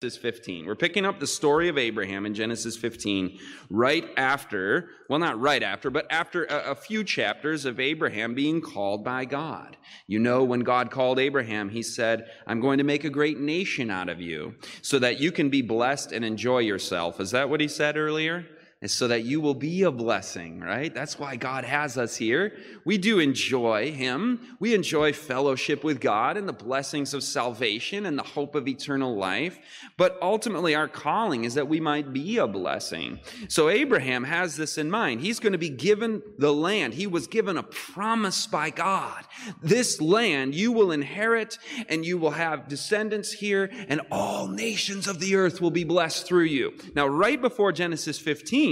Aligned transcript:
Genesis 0.00 0.22
15. 0.22 0.66
We're 0.66 0.76
picking 0.76 1.04
up 1.04 1.18
the 1.18 1.26
story 1.26 1.68
of 1.68 1.76
Abraham 1.76 2.24
in 2.24 2.32
Genesis 2.32 2.76
15 2.76 3.36
right 3.68 4.08
after, 4.16 4.90
well, 5.08 5.18
not 5.18 5.40
right 5.40 5.60
after, 5.60 5.90
but 5.90 6.06
after 6.08 6.44
a, 6.44 6.70
a, 6.70 6.74
few 6.76 7.02
chapters 7.02 7.64
of 7.64 7.80
Abraham 7.80 8.32
being 8.32 8.60
called 8.60 9.02
by 9.02 9.24
God. 9.24 9.76
You 10.06 10.20
know, 10.20 10.44
when 10.44 10.60
God 10.60 10.92
called 10.92 11.18
Abraham, 11.18 11.68
he 11.70 11.82
said, 11.82 12.30
I'm 12.46 12.60
going 12.60 12.78
to 12.78 12.84
make 12.84 13.02
a 13.02 13.10
great 13.10 13.40
nation 13.40 13.90
out 13.90 14.08
of 14.08 14.20
you 14.20 14.54
so 14.82 15.00
that 15.00 15.18
you 15.18 15.32
can 15.32 15.50
be 15.50 15.62
blessed 15.62 16.12
and 16.12 16.24
enjoy 16.24 16.60
yourself. 16.60 17.18
Is 17.18 17.32
that 17.32 17.50
what 17.50 17.60
he 17.60 17.66
said 17.66 17.96
earlier? 17.96 18.46
So 18.86 19.08
that 19.08 19.24
you 19.24 19.40
will 19.40 19.54
be 19.54 19.82
a 19.82 19.90
blessing, 19.90 20.60
right? 20.60 20.94
That's 20.94 21.18
why 21.18 21.34
God 21.34 21.64
has 21.64 21.98
us 21.98 22.14
here. 22.14 22.52
We 22.84 22.96
do 22.96 23.18
enjoy 23.18 23.90
Him. 23.90 24.56
We 24.60 24.72
enjoy 24.72 25.12
fellowship 25.12 25.82
with 25.82 26.00
God 26.00 26.36
and 26.36 26.48
the 26.48 26.52
blessings 26.52 27.12
of 27.12 27.24
salvation 27.24 28.06
and 28.06 28.16
the 28.16 28.22
hope 28.22 28.54
of 28.54 28.68
eternal 28.68 29.16
life. 29.16 29.58
But 29.96 30.16
ultimately, 30.22 30.76
our 30.76 30.86
calling 30.86 31.42
is 31.42 31.54
that 31.54 31.66
we 31.66 31.80
might 31.80 32.12
be 32.12 32.38
a 32.38 32.46
blessing. 32.46 33.18
So 33.48 33.68
Abraham 33.68 34.22
has 34.22 34.56
this 34.56 34.78
in 34.78 34.88
mind. 34.88 35.22
He's 35.22 35.40
going 35.40 35.54
to 35.54 35.58
be 35.58 35.70
given 35.70 36.22
the 36.38 36.52
land. 36.52 36.94
He 36.94 37.08
was 37.08 37.26
given 37.26 37.56
a 37.56 37.64
promise 37.64 38.46
by 38.46 38.70
God. 38.70 39.24
This 39.60 40.00
land 40.00 40.54
you 40.54 40.70
will 40.70 40.92
inherit 40.92 41.58
and 41.88 42.06
you 42.06 42.16
will 42.16 42.30
have 42.30 42.68
descendants 42.68 43.32
here 43.32 43.70
and 43.88 44.02
all 44.12 44.46
nations 44.46 45.08
of 45.08 45.18
the 45.18 45.34
earth 45.34 45.60
will 45.60 45.72
be 45.72 45.82
blessed 45.84 46.26
through 46.26 46.44
you. 46.44 46.74
Now, 46.94 47.08
right 47.08 47.40
before 47.40 47.72
Genesis 47.72 48.20
15, 48.20 48.67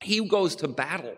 he 0.00 0.26
goes 0.26 0.56
to 0.56 0.68
battle. 0.68 1.16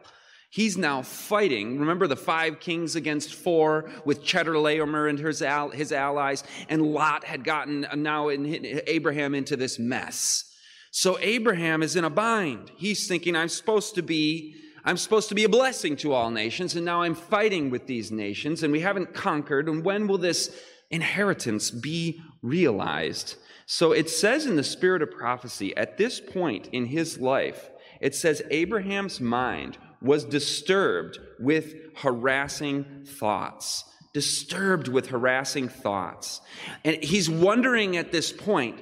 He's 0.51 0.79
now 0.79 1.03
fighting. 1.03 1.81
Remember 1.81 2.07
the 2.07 2.15
five 2.15 2.61
kings 2.61 2.95
against 2.95 3.35
four 3.35 3.91
with 4.05 4.23
Chedorlaomer 4.23 5.11
and 5.11 5.19
his, 5.19 5.43
his 5.77 5.91
allies, 5.91 6.45
and 6.69 6.81
Lot 6.81 7.25
had 7.25 7.43
gotten 7.43 7.85
uh, 7.85 7.97
now 7.97 8.29
in, 8.29 8.81
Abraham 8.87 9.35
into 9.35 9.57
this 9.57 9.81
mess. 9.81 10.45
So 10.93 11.19
Abraham 11.21 11.83
is 11.83 11.97
in 11.97 12.05
a 12.05 12.11
bind. 12.11 12.71
He's 12.77 13.09
thinking, 13.09 13.35
I'm 13.35 13.49
supposed 13.49 13.97
to 13.97 14.03
be 14.03 14.55
I'm 14.87 14.99
supposed 14.99 15.31
to 15.31 15.35
be 15.35 15.45
a 15.45 15.49
blessing 15.49 15.97
to 15.97 16.13
all 16.13 16.31
nations, 16.31 16.77
and 16.77 16.85
now 16.85 17.01
I'm 17.03 17.15
fighting 17.15 17.71
with 17.71 17.87
these 17.87 18.13
nations, 18.13 18.63
and 18.63 18.71
we 18.71 18.81
haven't 18.81 19.15
conquered. 19.15 19.67
And 19.67 19.83
when 19.83 20.07
will 20.07 20.19
this 20.19 20.61
inheritance 20.91 21.71
be 21.71 22.21
realized? 22.43 23.37
So 23.65 23.93
it 23.93 24.11
says 24.11 24.45
in 24.45 24.57
the 24.57 24.63
spirit 24.63 25.01
of 25.01 25.11
prophecy, 25.11 25.75
at 25.75 25.97
this 25.97 26.21
point 26.21 26.69
in 26.71 26.85
his 26.85 27.19
life, 27.19 27.71
it 28.05 28.15
says 28.15 28.43
Abraham's 28.51 29.19
mind 29.19 29.79
was 30.03 30.27
disturbed 30.27 31.19
with 31.41 31.75
harassing 31.97 32.85
thoughts. 33.07 33.83
Disturbed 34.13 34.89
with 34.89 35.07
harassing 35.07 35.71
thoughts. 35.71 36.43
And 36.85 37.03
he's 37.03 37.31
wondering 37.31 37.97
at 37.97 38.13
this 38.13 38.31
point, 38.31 38.79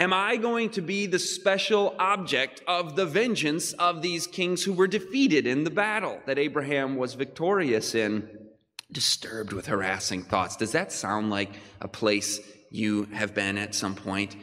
Am 0.00 0.12
I 0.12 0.38
going 0.38 0.70
to 0.70 0.80
be 0.80 1.06
the 1.06 1.20
special 1.20 1.94
object 2.00 2.60
of 2.66 2.96
the 2.96 3.06
vengeance 3.06 3.74
of 3.74 4.02
these 4.02 4.26
kings 4.26 4.64
who 4.64 4.72
were 4.72 4.88
defeated 4.88 5.46
in 5.46 5.62
the 5.62 5.70
battle 5.70 6.20
that 6.26 6.36
Abraham 6.36 6.96
was 6.96 7.14
victorious 7.14 7.94
in? 7.94 8.28
Disturbed 8.90 9.52
with 9.52 9.66
harassing 9.66 10.24
thoughts. 10.24 10.56
Does 10.56 10.72
that 10.72 10.90
sound 10.90 11.30
like 11.30 11.50
a 11.80 11.86
place 11.86 12.40
you 12.70 13.04
have 13.12 13.36
been 13.36 13.56
at 13.56 13.76
some 13.76 13.94
point? 13.94 14.34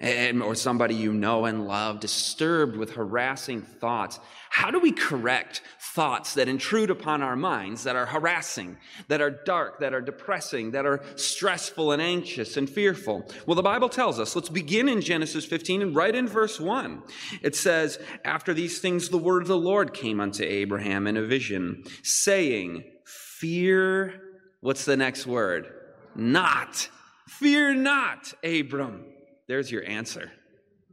And, 0.00 0.42
or 0.42 0.54
somebody 0.54 0.94
you 0.94 1.12
know 1.12 1.44
and 1.44 1.66
love, 1.66 2.00
disturbed 2.00 2.76
with 2.76 2.92
harassing 2.92 3.62
thoughts. 3.62 4.18
How 4.50 4.70
do 4.70 4.78
we 4.78 4.92
correct 4.92 5.62
thoughts 5.80 6.34
that 6.34 6.48
intrude 6.48 6.90
upon 6.90 7.22
our 7.22 7.36
minds 7.36 7.84
that 7.84 7.96
are 7.96 8.06
harassing, 8.06 8.76
that 9.08 9.20
are 9.20 9.30
dark, 9.30 9.80
that 9.80 9.94
are 9.94 10.00
depressing, 10.00 10.72
that 10.72 10.84
are 10.84 11.02
stressful 11.16 11.92
and 11.92 12.02
anxious 12.02 12.56
and 12.56 12.68
fearful? 12.68 13.30
Well, 13.46 13.54
the 13.54 13.62
Bible 13.62 13.88
tells 13.88 14.18
us. 14.18 14.34
Let's 14.34 14.48
begin 14.48 14.88
in 14.88 15.00
Genesis 15.00 15.44
15 15.44 15.82
and 15.82 15.96
right 15.96 16.14
in 16.14 16.26
verse 16.26 16.60
1. 16.60 17.02
It 17.42 17.56
says, 17.56 17.98
After 18.24 18.52
these 18.52 18.80
things, 18.80 19.08
the 19.08 19.18
word 19.18 19.42
of 19.42 19.48
the 19.48 19.56
Lord 19.56 19.94
came 19.94 20.20
unto 20.20 20.42
Abraham 20.42 21.06
in 21.06 21.16
a 21.16 21.22
vision, 21.22 21.84
saying, 22.02 22.84
Fear, 23.04 24.20
what's 24.60 24.84
the 24.84 24.96
next 24.96 25.26
word? 25.26 25.72
Not. 26.14 26.88
Fear 27.28 27.74
not, 27.74 28.34
Abram. 28.44 29.04
There's 29.46 29.70
your 29.70 29.84
answer. 29.84 30.32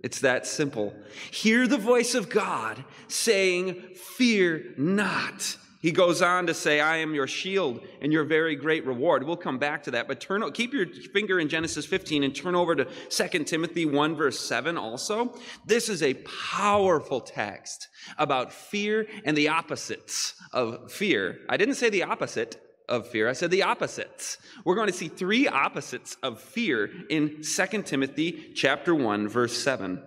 It's 0.03 0.21
that 0.21 0.47
simple. 0.47 0.93
Hear 1.31 1.67
the 1.67 1.77
voice 1.77 2.15
of 2.15 2.29
God 2.29 2.83
saying, 3.07 3.81
Fear 4.17 4.73
not. 4.77 5.57
He 5.81 5.91
goes 5.91 6.21
on 6.21 6.45
to 6.45 6.53
say, 6.53 6.79
I 6.79 6.97
am 6.97 7.15
your 7.15 7.25
shield 7.25 7.85
and 8.01 8.13
your 8.13 8.23
very 8.23 8.55
great 8.55 8.85
reward. 8.85 9.23
We'll 9.23 9.35
come 9.35 9.57
back 9.57 9.81
to 9.83 9.91
that, 9.91 10.07
but 10.07 10.19
turn, 10.21 10.49
keep 10.51 10.73
your 10.73 10.85
finger 11.11 11.39
in 11.39 11.49
Genesis 11.49 11.87
15 11.87 12.23
and 12.23 12.35
turn 12.35 12.53
over 12.53 12.75
to 12.75 12.85
2 13.09 13.43
Timothy 13.45 13.85
1 13.85 14.15
verse 14.15 14.39
7 14.39 14.77
also. 14.77 15.35
This 15.65 15.89
is 15.89 16.03
a 16.03 16.13
powerful 16.13 17.19
text 17.19 17.87
about 18.19 18.53
fear 18.53 19.07
and 19.25 19.35
the 19.35 19.49
opposites 19.49 20.35
of 20.53 20.91
fear. 20.91 21.39
I 21.49 21.57
didn't 21.57 21.75
say 21.75 21.89
the 21.89 22.03
opposite 22.03 22.61
of 22.91 23.07
fear. 23.07 23.27
I 23.27 23.33
said 23.33 23.49
the 23.49 23.63
opposites. 23.63 24.37
We're 24.65 24.75
going 24.75 24.87
to 24.87 24.93
see 24.93 25.07
three 25.07 25.47
opposites 25.47 26.17
of 26.21 26.39
fear 26.39 26.91
in 27.09 27.41
2 27.41 27.81
Timothy 27.83 28.51
chapter 28.53 28.93
1 28.93 29.27
verse 29.27 29.57
7. 29.57 30.03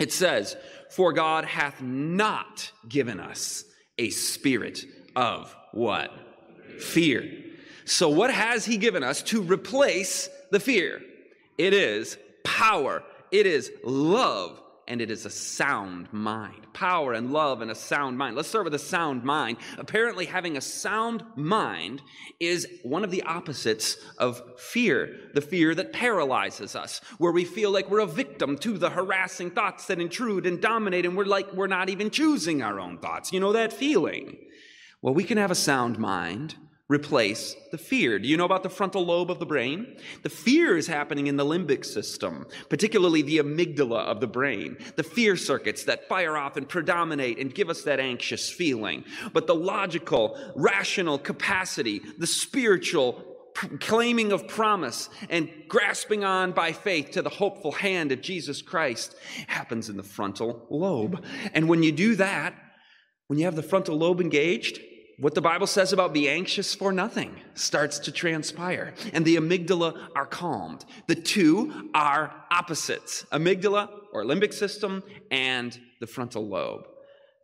It 0.00 0.12
says, 0.12 0.56
"For 0.90 1.12
God 1.12 1.44
hath 1.44 1.80
not 1.80 2.72
given 2.88 3.20
us 3.20 3.64
a 3.98 4.10
spirit 4.10 4.84
of 5.14 5.54
what? 5.72 6.10
Fear." 6.80 7.30
So 7.84 8.08
what 8.08 8.32
has 8.32 8.64
he 8.64 8.78
given 8.78 9.04
us 9.04 9.22
to 9.24 9.42
replace 9.42 10.28
the 10.50 10.60
fear? 10.60 11.02
It 11.56 11.72
is 11.72 12.18
power. 12.44 13.04
It 13.30 13.46
is 13.46 13.70
love 13.84 14.60
and 14.88 15.00
it 15.00 15.10
is 15.10 15.26
a 15.26 15.30
sound 15.30 16.12
mind. 16.12 16.66
Power 16.72 17.12
and 17.12 17.32
love 17.32 17.60
and 17.60 17.70
a 17.70 17.74
sound 17.74 18.18
mind. 18.18 18.36
Let's 18.36 18.48
start 18.48 18.64
with 18.64 18.74
a 18.74 18.78
sound 18.78 19.24
mind. 19.24 19.58
Apparently, 19.78 20.26
having 20.26 20.56
a 20.56 20.60
sound 20.60 21.24
mind 21.34 22.02
is 22.38 22.68
one 22.82 23.02
of 23.02 23.10
the 23.10 23.22
opposites 23.22 23.96
of 24.18 24.42
fear, 24.58 25.30
the 25.34 25.40
fear 25.40 25.74
that 25.74 25.92
paralyzes 25.92 26.76
us, 26.76 27.00
where 27.18 27.32
we 27.32 27.44
feel 27.44 27.70
like 27.70 27.90
we're 27.90 28.00
a 28.00 28.06
victim 28.06 28.56
to 28.58 28.78
the 28.78 28.90
harassing 28.90 29.50
thoughts 29.50 29.86
that 29.86 30.00
intrude 30.00 30.46
and 30.46 30.60
dominate, 30.60 31.04
and 31.04 31.16
we're 31.16 31.24
like 31.24 31.52
we're 31.52 31.66
not 31.66 31.88
even 31.88 32.10
choosing 32.10 32.62
our 32.62 32.78
own 32.78 32.98
thoughts. 32.98 33.32
You 33.32 33.40
know 33.40 33.52
that 33.52 33.72
feeling? 33.72 34.36
Well, 35.02 35.14
we 35.14 35.24
can 35.24 35.38
have 35.38 35.50
a 35.50 35.56
sound 35.56 35.98
mind 35.98 36.56
replace 36.88 37.56
the 37.72 37.78
fear. 37.78 38.18
Do 38.18 38.28
you 38.28 38.36
know 38.36 38.44
about 38.44 38.62
the 38.62 38.70
frontal 38.70 39.04
lobe 39.04 39.30
of 39.30 39.40
the 39.40 39.46
brain? 39.46 39.96
The 40.22 40.30
fear 40.30 40.76
is 40.76 40.86
happening 40.86 41.26
in 41.26 41.36
the 41.36 41.44
limbic 41.44 41.84
system, 41.84 42.46
particularly 42.68 43.22
the 43.22 43.38
amygdala 43.38 44.06
of 44.06 44.20
the 44.20 44.28
brain, 44.28 44.76
the 44.94 45.02
fear 45.02 45.36
circuits 45.36 45.84
that 45.84 46.08
fire 46.08 46.36
off 46.36 46.56
and 46.56 46.68
predominate 46.68 47.38
and 47.38 47.54
give 47.54 47.70
us 47.70 47.82
that 47.82 47.98
anxious 47.98 48.48
feeling. 48.48 49.04
But 49.32 49.48
the 49.48 49.54
logical, 49.54 50.38
rational 50.54 51.18
capacity, 51.18 52.02
the 52.18 52.26
spiritual, 52.26 53.24
claiming 53.80 54.32
of 54.32 54.46
promise 54.46 55.08
and 55.30 55.48
grasping 55.66 56.22
on 56.24 56.52
by 56.52 56.72
faith 56.72 57.12
to 57.12 57.22
the 57.22 57.30
hopeful 57.30 57.72
hand 57.72 58.12
of 58.12 58.20
Jesus 58.20 58.62
Christ 58.62 59.16
happens 59.46 59.88
in 59.88 59.96
the 59.96 60.02
frontal 60.02 60.66
lobe. 60.70 61.24
And 61.54 61.68
when 61.68 61.82
you 61.82 61.90
do 61.90 62.16
that, 62.16 62.54
when 63.28 63.38
you 63.38 63.46
have 63.46 63.56
the 63.56 63.62
frontal 63.62 63.96
lobe 63.96 64.20
engaged, 64.20 64.78
what 65.18 65.34
the 65.34 65.40
Bible 65.40 65.66
says 65.66 65.92
about 65.92 66.12
be 66.12 66.28
anxious 66.28 66.74
for 66.74 66.92
nothing 66.92 67.34
starts 67.54 67.98
to 68.00 68.12
transpire, 68.12 68.94
and 69.14 69.24
the 69.24 69.36
amygdala 69.36 70.08
are 70.14 70.26
calmed. 70.26 70.84
The 71.06 71.14
two 71.14 71.90
are 71.94 72.44
opposites 72.50 73.24
amygdala 73.32 73.88
or 74.12 74.24
limbic 74.24 74.52
system 74.52 75.02
and 75.30 75.78
the 76.00 76.06
frontal 76.06 76.46
lobe. 76.46 76.86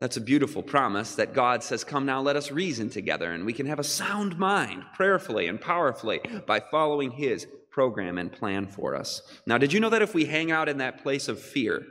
That's 0.00 0.16
a 0.16 0.20
beautiful 0.20 0.62
promise 0.62 1.14
that 1.14 1.32
God 1.32 1.62
says, 1.62 1.84
Come 1.84 2.04
now, 2.04 2.20
let 2.20 2.36
us 2.36 2.50
reason 2.50 2.90
together, 2.90 3.30
and 3.30 3.46
we 3.46 3.52
can 3.52 3.66
have 3.66 3.78
a 3.78 3.84
sound 3.84 4.36
mind 4.36 4.82
prayerfully 4.94 5.46
and 5.46 5.60
powerfully 5.60 6.20
by 6.46 6.60
following 6.60 7.12
His 7.12 7.46
program 7.70 8.18
and 8.18 8.30
plan 8.30 8.66
for 8.66 8.96
us. 8.96 9.22
Now, 9.46 9.58
did 9.58 9.72
you 9.72 9.80
know 9.80 9.90
that 9.90 10.02
if 10.02 10.12
we 10.12 10.24
hang 10.24 10.50
out 10.50 10.68
in 10.68 10.78
that 10.78 11.02
place 11.02 11.28
of 11.28 11.40
fear 11.40 11.86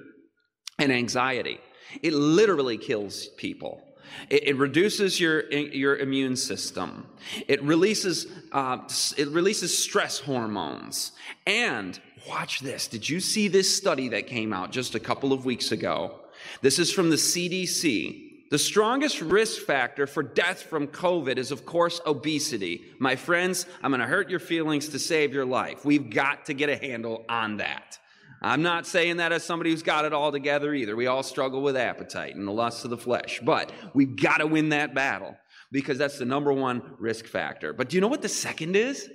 and 0.77 0.91
anxiety, 0.91 1.59
it 2.03 2.13
literally 2.13 2.77
kills 2.77 3.27
people? 3.37 3.81
It, 4.29 4.49
it 4.49 4.57
reduces 4.57 5.19
your, 5.19 5.49
your 5.51 5.97
immune 5.97 6.35
system. 6.35 7.07
It 7.47 7.61
releases, 7.63 8.27
uh, 8.51 8.79
it 9.17 9.27
releases 9.29 9.77
stress 9.77 10.19
hormones. 10.19 11.11
And 11.45 11.99
watch 12.27 12.59
this. 12.59 12.87
Did 12.87 13.07
you 13.09 13.19
see 13.19 13.47
this 13.47 13.75
study 13.75 14.09
that 14.09 14.27
came 14.27 14.53
out 14.53 14.71
just 14.71 14.95
a 14.95 14.99
couple 14.99 15.33
of 15.33 15.45
weeks 15.45 15.71
ago? 15.71 16.19
This 16.61 16.79
is 16.79 16.91
from 16.91 17.09
the 17.09 17.15
CDC. 17.15 18.49
The 18.49 18.59
strongest 18.59 19.21
risk 19.21 19.61
factor 19.61 20.05
for 20.05 20.23
death 20.23 20.63
from 20.63 20.87
COVID 20.87 21.37
is, 21.37 21.51
of 21.51 21.65
course, 21.65 22.01
obesity. 22.05 22.83
My 22.99 23.15
friends, 23.15 23.65
I'm 23.81 23.91
going 23.91 24.01
to 24.01 24.07
hurt 24.07 24.29
your 24.29 24.41
feelings 24.41 24.89
to 24.89 24.99
save 24.99 25.33
your 25.33 25.45
life. 25.45 25.85
We've 25.85 26.09
got 26.09 26.47
to 26.47 26.53
get 26.53 26.69
a 26.69 26.75
handle 26.75 27.23
on 27.29 27.57
that. 27.57 27.97
I'm 28.41 28.63
not 28.63 28.87
saying 28.87 29.17
that 29.17 29.31
as 29.31 29.43
somebody 29.43 29.69
who's 29.69 29.83
got 29.83 30.05
it 30.05 30.13
all 30.13 30.31
together 30.31 30.73
either. 30.73 30.95
We 30.95 31.07
all 31.07 31.21
struggle 31.21 31.61
with 31.61 31.77
appetite 31.77 32.35
and 32.35 32.47
the 32.47 32.51
lusts 32.51 32.83
of 32.83 32.89
the 32.89 32.97
flesh, 32.97 33.39
but 33.43 33.71
we've 33.93 34.15
got 34.15 34.37
to 34.37 34.47
win 34.47 34.69
that 34.69 34.95
battle 34.95 35.35
because 35.71 35.97
that's 35.97 36.17
the 36.17 36.25
number 36.25 36.51
one 36.51 36.81
risk 36.97 37.25
factor. 37.25 37.71
But 37.71 37.89
do 37.89 37.97
you 37.97 38.01
know 38.01 38.07
what 38.07 38.23
the 38.23 38.29
second 38.29 38.75
is? 38.75 39.07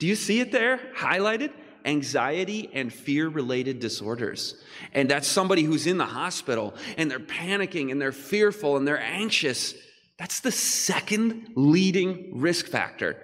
Do 0.00 0.06
you 0.06 0.16
see 0.16 0.40
it 0.40 0.52
there 0.52 0.78
highlighted? 0.96 1.52
anxiety 1.84 2.68
and 2.74 2.92
fear 2.92 3.28
related 3.28 3.80
disorders. 3.80 4.56
And 4.92 5.08
that's 5.08 5.26
somebody 5.26 5.62
who's 5.62 5.86
in 5.86 5.96
the 5.96 6.04
hospital 6.06 6.74
and 6.96 7.10
they're 7.10 7.18
panicking 7.18 7.90
and 7.90 8.00
they're 8.00 8.12
fearful 8.12 8.76
and 8.76 8.86
they're 8.86 9.00
anxious. 9.00 9.74
That's 10.18 10.40
the 10.40 10.52
second 10.52 11.52
leading 11.54 12.40
risk 12.40 12.66
factor 12.66 13.16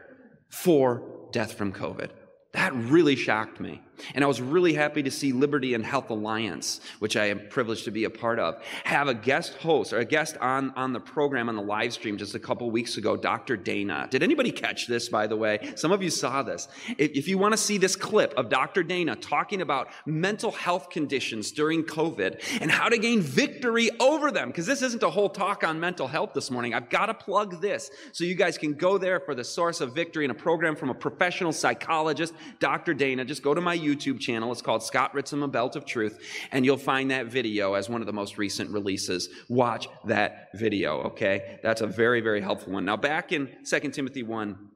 for 0.49 1.29
death 1.33 1.55
from 1.55 1.73
COVID. 1.73 2.11
That 2.53 2.75
really 2.75 3.17
shocked 3.17 3.61
me. 3.61 3.83
And 4.15 4.25
I 4.25 4.27
was 4.27 4.41
really 4.41 4.75
happy 4.75 5.03
to 5.03 5.11
see 5.11 5.33
Liberty 5.33 5.75
and 5.75 5.85
Health 5.85 6.11
Alliance, 6.11 6.81
which 6.99 7.17
I 7.17 7.27
am 7.27 7.49
privileged 7.49 7.85
to 7.85 7.91
be 7.91 8.05
a 8.05 8.11
part 8.11 8.39
of, 8.39 8.63
have 8.85 9.09
a 9.09 9.15
guest 9.15 9.55
host 9.55 9.93
or 9.93 9.99
a 9.99 10.05
guest 10.05 10.37
on, 10.39 10.71
on 10.77 10.93
the 10.93 11.01
program 11.01 11.49
on 11.49 11.57
the 11.57 11.63
live 11.63 11.93
stream 11.93 12.17
just 12.17 12.35
a 12.35 12.39
couple 12.39 12.71
weeks 12.71 12.97
ago, 12.97 13.17
Dr. 13.17 13.57
Dana. 13.57 14.09
Did 14.11 14.23
anybody 14.23 14.51
catch 14.51 14.87
this, 14.87 15.09
by 15.09 15.27
the 15.27 15.37
way? 15.37 15.73
Some 15.77 15.93
of 15.93 16.03
you 16.03 16.11
saw 16.11 16.43
this. 16.43 16.69
If, 16.99 17.13
if 17.13 17.29
you 17.29 17.39
want 17.39 17.53
to 17.53 17.59
see 17.59 17.79
this 17.79 17.97
clip 17.97 18.35
of 18.35 18.49
Dr. 18.49 18.83
Dana 18.83 19.17
talking 19.17 19.61
about 19.61 19.89
mental 20.07 20.51
health 20.51 20.91
conditions 20.91 21.53
during 21.53 21.85
COVID 21.85 22.61
and 22.61 22.71
how 22.71 22.89
to 22.89 22.99
gain 22.99 23.21
victory 23.21 23.91
over 24.01 24.31
them, 24.31 24.49
because 24.49 24.67
this 24.67 24.83
isn't 24.83 25.03
a 25.03 25.11
whole 25.11 25.29
talk 25.29 25.65
on 25.65 25.79
mental 25.81 26.07
health 26.07 26.33
this 26.35 26.51
morning, 26.51 26.75
I've 26.75 26.91
got 26.91 27.07
to 27.07 27.15
plug 27.15 27.61
this 27.61 27.91
so 28.13 28.25
you 28.25 28.35
guys 28.35 28.59
can 28.59 28.75
go 28.75 28.99
there 28.99 29.21
for 29.21 29.35
the 29.35 29.45
source 29.45 29.81
of 29.81 29.95
victory 29.95 30.25
in 30.25 30.31
a 30.31 30.35
program 30.35 30.77
from 30.77 30.91
a 30.91 30.95
professional 30.95 31.53
psychologist, 31.53 32.35
Dr. 32.59 32.95
Dana. 32.95 33.25
Just 33.25 33.43
go 33.43 33.55
to 33.55 33.61
my 33.61 33.75
YouTube 33.85 34.21
channel. 34.21 34.51
It's 34.51 34.63
called 34.63 34.83
Scott 34.83 35.15
Ritsema, 35.15 35.45
A 35.45 35.49
Belt 35.49 35.77
of 35.77 35.85
Truth, 35.85 36.21
and 36.53 36.65
you'll 36.65 36.77
find 36.77 37.11
that 37.11 37.27
video 37.27 37.75
as 37.75 37.89
one 37.89 38.01
of 38.01 38.07
the 38.07 38.13
most 38.13 38.39
recent 38.39 38.71
releases. 38.71 39.29
Watch 39.49 39.89
that 40.07 40.49
video, 40.55 41.03
okay? 41.03 41.59
That's 41.63 41.81
a 41.81 41.87
very, 41.87 42.21
very 42.21 42.41
helpful 42.41 42.73
one. 42.73 42.85
Now, 42.85 42.97
back 42.97 43.33
in 43.33 43.49
2 43.65 43.81
Timothy 43.91 44.23
1, 44.23 44.71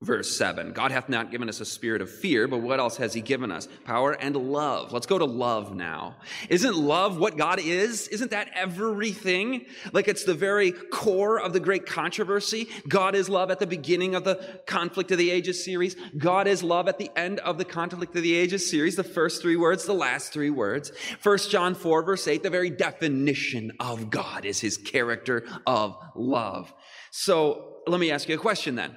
Verse 0.00 0.36
7 0.36 0.74
God 0.74 0.92
hath 0.92 1.08
not 1.08 1.32
given 1.32 1.48
us 1.48 1.58
a 1.60 1.64
spirit 1.64 2.00
of 2.00 2.08
fear, 2.08 2.46
but 2.46 2.58
what 2.58 2.78
else 2.78 2.98
has 2.98 3.14
He 3.14 3.20
given 3.20 3.50
us? 3.50 3.66
Power 3.84 4.12
and 4.12 4.36
love. 4.36 4.92
Let's 4.92 5.06
go 5.06 5.18
to 5.18 5.24
love 5.24 5.74
now. 5.74 6.14
Isn't 6.48 6.76
love 6.76 7.18
what 7.18 7.36
God 7.36 7.58
is? 7.58 8.06
Isn't 8.06 8.30
that 8.30 8.48
everything? 8.54 9.66
Like 9.92 10.06
it's 10.06 10.22
the 10.22 10.34
very 10.34 10.70
core 10.70 11.40
of 11.40 11.52
the 11.52 11.58
great 11.58 11.84
controversy. 11.84 12.68
God 12.86 13.16
is 13.16 13.28
love 13.28 13.50
at 13.50 13.58
the 13.58 13.66
beginning 13.66 14.14
of 14.14 14.22
the 14.22 14.60
Conflict 14.66 15.10
of 15.10 15.18
the 15.18 15.32
Ages 15.32 15.64
series. 15.64 15.96
God 16.16 16.46
is 16.46 16.62
love 16.62 16.86
at 16.86 16.98
the 16.98 17.10
end 17.16 17.40
of 17.40 17.58
the 17.58 17.64
Conflict 17.64 18.14
of 18.14 18.22
the 18.22 18.36
Ages 18.36 18.70
series. 18.70 18.94
The 18.94 19.02
first 19.02 19.42
three 19.42 19.56
words, 19.56 19.84
the 19.84 19.94
last 19.94 20.32
three 20.32 20.50
words. 20.50 20.92
1 21.24 21.38
John 21.50 21.74
4, 21.74 22.04
verse 22.04 22.28
8, 22.28 22.44
the 22.44 22.50
very 22.50 22.70
definition 22.70 23.72
of 23.80 24.10
God 24.10 24.44
is 24.44 24.60
His 24.60 24.76
character 24.76 25.44
of 25.66 25.96
love. 26.14 26.72
So 27.10 27.80
let 27.88 27.98
me 27.98 28.12
ask 28.12 28.28
you 28.28 28.36
a 28.36 28.38
question 28.38 28.76
then. 28.76 28.96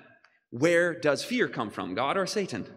Where 0.52 0.94
does 0.94 1.24
fear 1.24 1.48
come 1.48 1.70
from, 1.70 1.96
God 1.96 2.18
or 2.18 2.28
Satan? 2.28 2.68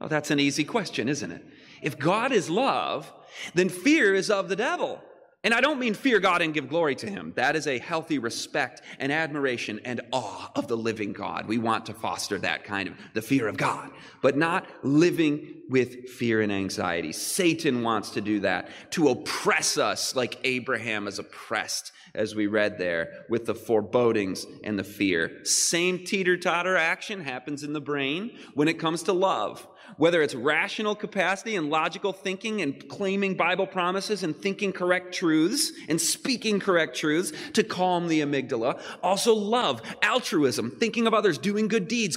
Oh, 0.00 0.08
that's 0.08 0.30
an 0.30 0.40
easy 0.40 0.64
question, 0.64 1.08
isn't 1.08 1.30
it? 1.30 1.44
If 1.80 1.98
God 1.98 2.32
is 2.32 2.50
love, 2.50 3.12
then 3.54 3.68
fear 3.68 4.14
is 4.14 4.30
of 4.30 4.48
the 4.48 4.56
devil. 4.56 5.00
And 5.44 5.52
I 5.52 5.60
don't 5.60 5.80
mean 5.80 5.94
fear 5.94 6.20
God 6.20 6.40
and 6.40 6.54
give 6.54 6.68
glory 6.68 6.94
to 6.96 7.08
him. 7.08 7.32
That 7.34 7.56
is 7.56 7.66
a 7.66 7.78
healthy 7.78 8.18
respect 8.18 8.82
and 9.00 9.10
admiration 9.10 9.80
and 9.84 10.00
awe 10.12 10.52
of 10.54 10.68
the 10.68 10.76
living 10.76 11.12
God. 11.12 11.48
We 11.48 11.58
want 11.58 11.86
to 11.86 11.94
foster 11.94 12.38
that 12.38 12.62
kind 12.62 12.88
of 12.88 12.94
the 13.12 13.22
fear 13.22 13.48
of 13.48 13.56
God, 13.56 13.90
but 14.20 14.36
not 14.36 14.66
living 14.84 15.62
with 15.68 16.08
fear 16.10 16.42
and 16.42 16.52
anxiety. 16.52 17.12
Satan 17.12 17.82
wants 17.82 18.10
to 18.10 18.20
do 18.20 18.40
that, 18.40 18.68
to 18.90 19.08
oppress 19.08 19.78
us 19.78 20.14
like 20.14 20.38
Abraham 20.44 21.08
is 21.08 21.18
oppressed 21.18 21.90
as 22.14 22.34
we 22.34 22.46
read 22.46 22.78
there, 22.78 23.24
with 23.28 23.46
the 23.46 23.54
forebodings 23.54 24.46
and 24.64 24.78
the 24.78 24.84
fear. 24.84 25.44
Same 25.44 26.04
teeter 26.04 26.36
totter 26.36 26.76
action 26.76 27.20
happens 27.22 27.62
in 27.62 27.72
the 27.72 27.80
brain 27.80 28.32
when 28.54 28.68
it 28.68 28.78
comes 28.78 29.02
to 29.04 29.12
love. 29.12 29.66
Whether 29.96 30.22
it's 30.22 30.34
rational 30.34 30.94
capacity 30.94 31.56
and 31.56 31.70
logical 31.70 32.12
thinking 32.12 32.62
and 32.62 32.88
claiming 32.88 33.34
Bible 33.34 33.66
promises 33.66 34.22
and 34.22 34.36
thinking 34.36 34.72
correct 34.72 35.14
truths 35.14 35.72
and 35.88 36.00
speaking 36.00 36.60
correct 36.60 36.96
truths 36.96 37.32
to 37.52 37.62
calm 37.62 38.08
the 38.08 38.20
amygdala. 38.20 38.80
Also 39.02 39.34
love, 39.34 39.82
altruism, 40.02 40.70
thinking 40.78 41.06
of 41.06 41.14
others, 41.14 41.38
doing 41.38 41.68
good 41.68 41.88
deeds, 41.88 42.16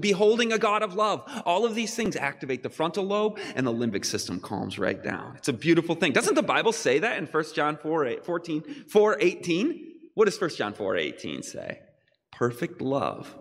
beholding 0.00 0.52
a 0.52 0.58
God 0.58 0.82
of 0.82 0.94
love. 0.94 1.22
All 1.44 1.64
of 1.64 1.74
these 1.74 1.94
things 1.94 2.16
activate 2.16 2.62
the 2.62 2.70
frontal 2.70 3.04
lobe 3.04 3.38
and 3.54 3.66
the 3.66 3.72
limbic 3.72 4.04
system 4.04 4.40
calms 4.40 4.78
right 4.78 5.02
down. 5.02 5.34
It's 5.36 5.48
a 5.48 5.52
beautiful 5.52 5.94
thing. 5.94 6.12
Doesn't 6.12 6.34
the 6.34 6.42
Bible 6.42 6.72
say 6.72 6.98
that 6.98 7.18
in 7.18 7.26
1 7.26 7.44
John 7.54 7.76
4, 7.76 8.06
8, 8.06 8.24
14, 8.24 8.84
4, 8.88 9.16
18? 9.20 9.92
What 10.14 10.26
does 10.26 10.40
1 10.40 10.50
John 10.50 10.74
4, 10.74 10.96
18 10.96 11.42
say? 11.42 11.80
Perfect 12.32 12.80
love 12.80 13.34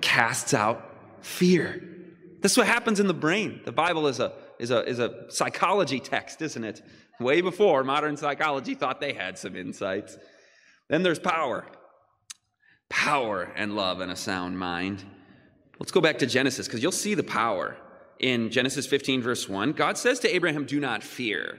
casts 0.00 0.54
out 0.54 0.94
fear. 1.22 1.93
This 2.44 2.52
is 2.52 2.58
what 2.58 2.66
happens 2.66 3.00
in 3.00 3.06
the 3.06 3.14
brain. 3.14 3.62
The 3.64 3.72
Bible 3.72 4.06
is 4.06 4.20
a, 4.20 4.34
is 4.58 4.70
a, 4.70 4.86
is 4.86 4.98
a 4.98 5.24
psychology 5.30 5.98
text, 5.98 6.42
isn't 6.42 6.62
it? 6.62 6.82
Way 7.18 7.40
before 7.40 7.82
modern 7.84 8.18
psychology 8.18 8.74
thought 8.74 9.00
they 9.00 9.14
had 9.14 9.38
some 9.38 9.56
insights. 9.56 10.18
Then 10.90 11.02
there's 11.02 11.18
power 11.18 11.64
power 12.90 13.50
and 13.56 13.74
love 13.74 14.00
and 14.00 14.12
a 14.12 14.16
sound 14.16 14.58
mind. 14.58 15.02
Let's 15.80 15.90
go 15.90 16.02
back 16.02 16.18
to 16.18 16.26
Genesis 16.26 16.66
because 16.66 16.82
you'll 16.82 16.92
see 16.92 17.14
the 17.14 17.22
power. 17.22 17.78
In 18.20 18.50
Genesis 18.50 18.86
15, 18.86 19.22
verse 19.22 19.48
1, 19.48 19.72
God 19.72 19.96
says 19.96 20.20
to 20.20 20.32
Abraham, 20.32 20.66
Do 20.66 20.78
not 20.78 21.02
fear, 21.02 21.58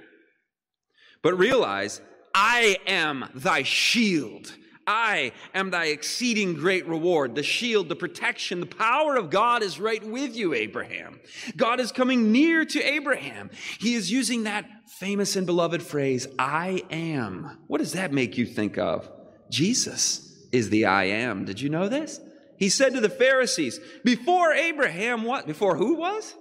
but 1.24 1.36
realize 1.36 2.00
I 2.36 2.78
am 2.86 3.28
thy 3.34 3.64
shield 3.64 4.56
I 4.88 5.32
am 5.54 5.72
thy 5.72 5.86
exceeding 5.86 6.54
great 6.54 6.88
reward. 6.88 7.36
The 7.36 7.44
shield, 7.44 7.90
the 7.90 7.96
protection, 7.96 8.60
the 8.60 8.66
power 8.66 9.16
of 9.16 9.30
God 9.30 9.64
is 9.64 9.80
right 9.80 10.04
with 10.04 10.36
you, 10.36 10.54
Abraham. 10.54 11.20
God 11.58 11.80
is 11.80 11.92
coming 11.92 12.32
near 12.32 12.66
to 12.66 12.82
Abraham. 12.82 13.50
He 13.80 13.96
is 13.96 14.12
using 14.12 14.44
that 14.44 14.66
famous 15.00 15.36
and 15.36 15.46
beloved 15.46 15.82
phrase, 15.82 16.28
I 16.38 16.84
am. 16.92 17.58
What 17.68 17.80
does 17.80 17.94
that 17.94 18.14
make 18.14 18.38
you 18.38 18.46
think 18.46 18.78
of? 18.78 19.10
Jesus 19.50 20.48
is 20.52 20.70
the 20.70 20.86
I 20.86 21.06
am. 21.06 21.46
Did 21.46 21.62
you 21.62 21.70
know 21.70 21.90
this? 21.90 22.20
He 22.58 22.70
said 22.70 22.94
to 22.94 23.02
the 23.02 23.10
Pharisees, 23.10 23.80
before 24.04 24.54
Abraham, 24.54 25.24
what? 25.24 25.48
Before 25.48 25.76
who 25.76 25.96
was? 25.96 26.34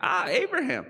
Ah, 0.00 0.26
Abraham. 0.26 0.86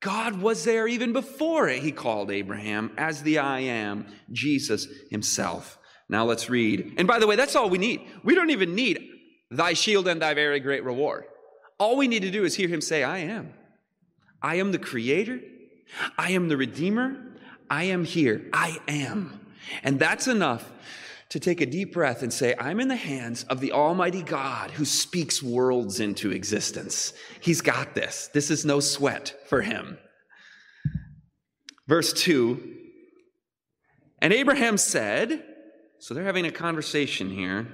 God 0.00 0.40
was 0.40 0.64
there 0.64 0.88
even 0.88 1.12
before 1.12 1.68
he 1.68 1.92
called 1.92 2.30
Abraham 2.30 2.90
as 2.96 3.22
the 3.22 3.38
I 3.38 3.60
am, 3.60 4.06
Jesus 4.32 4.88
himself. 5.10 5.78
Now 6.10 6.24
let's 6.24 6.50
read. 6.50 6.94
And 6.98 7.06
by 7.06 7.20
the 7.20 7.26
way, 7.28 7.36
that's 7.36 7.54
all 7.54 7.70
we 7.70 7.78
need. 7.78 8.02
We 8.24 8.34
don't 8.34 8.50
even 8.50 8.74
need 8.74 9.08
thy 9.48 9.74
shield 9.74 10.08
and 10.08 10.20
thy 10.20 10.34
very 10.34 10.58
great 10.58 10.84
reward. 10.84 11.24
All 11.78 11.96
we 11.96 12.08
need 12.08 12.22
to 12.22 12.30
do 12.32 12.44
is 12.44 12.56
hear 12.56 12.68
him 12.68 12.80
say, 12.80 13.04
I 13.04 13.18
am. 13.18 13.54
I 14.42 14.56
am 14.56 14.72
the 14.72 14.78
creator. 14.78 15.40
I 16.18 16.32
am 16.32 16.48
the 16.48 16.56
redeemer. 16.56 17.16
I 17.70 17.84
am 17.84 18.04
here. 18.04 18.44
I 18.52 18.78
am. 18.88 19.46
And 19.84 20.00
that's 20.00 20.26
enough 20.26 20.72
to 21.28 21.38
take 21.38 21.60
a 21.60 21.66
deep 21.66 21.92
breath 21.92 22.22
and 22.22 22.32
say, 22.32 22.56
I'm 22.58 22.80
in 22.80 22.88
the 22.88 22.96
hands 22.96 23.44
of 23.44 23.60
the 23.60 23.70
Almighty 23.70 24.22
God 24.22 24.72
who 24.72 24.84
speaks 24.84 25.40
worlds 25.40 26.00
into 26.00 26.32
existence. 26.32 27.12
He's 27.40 27.60
got 27.60 27.94
this. 27.94 28.28
This 28.34 28.50
is 28.50 28.64
no 28.64 28.80
sweat 28.80 29.36
for 29.46 29.62
him. 29.62 29.96
Verse 31.86 32.12
2 32.12 32.76
And 34.20 34.32
Abraham 34.32 34.76
said, 34.76 35.44
so 36.00 36.14
they're 36.14 36.24
having 36.24 36.46
a 36.46 36.50
conversation 36.50 37.30
here. 37.30 37.68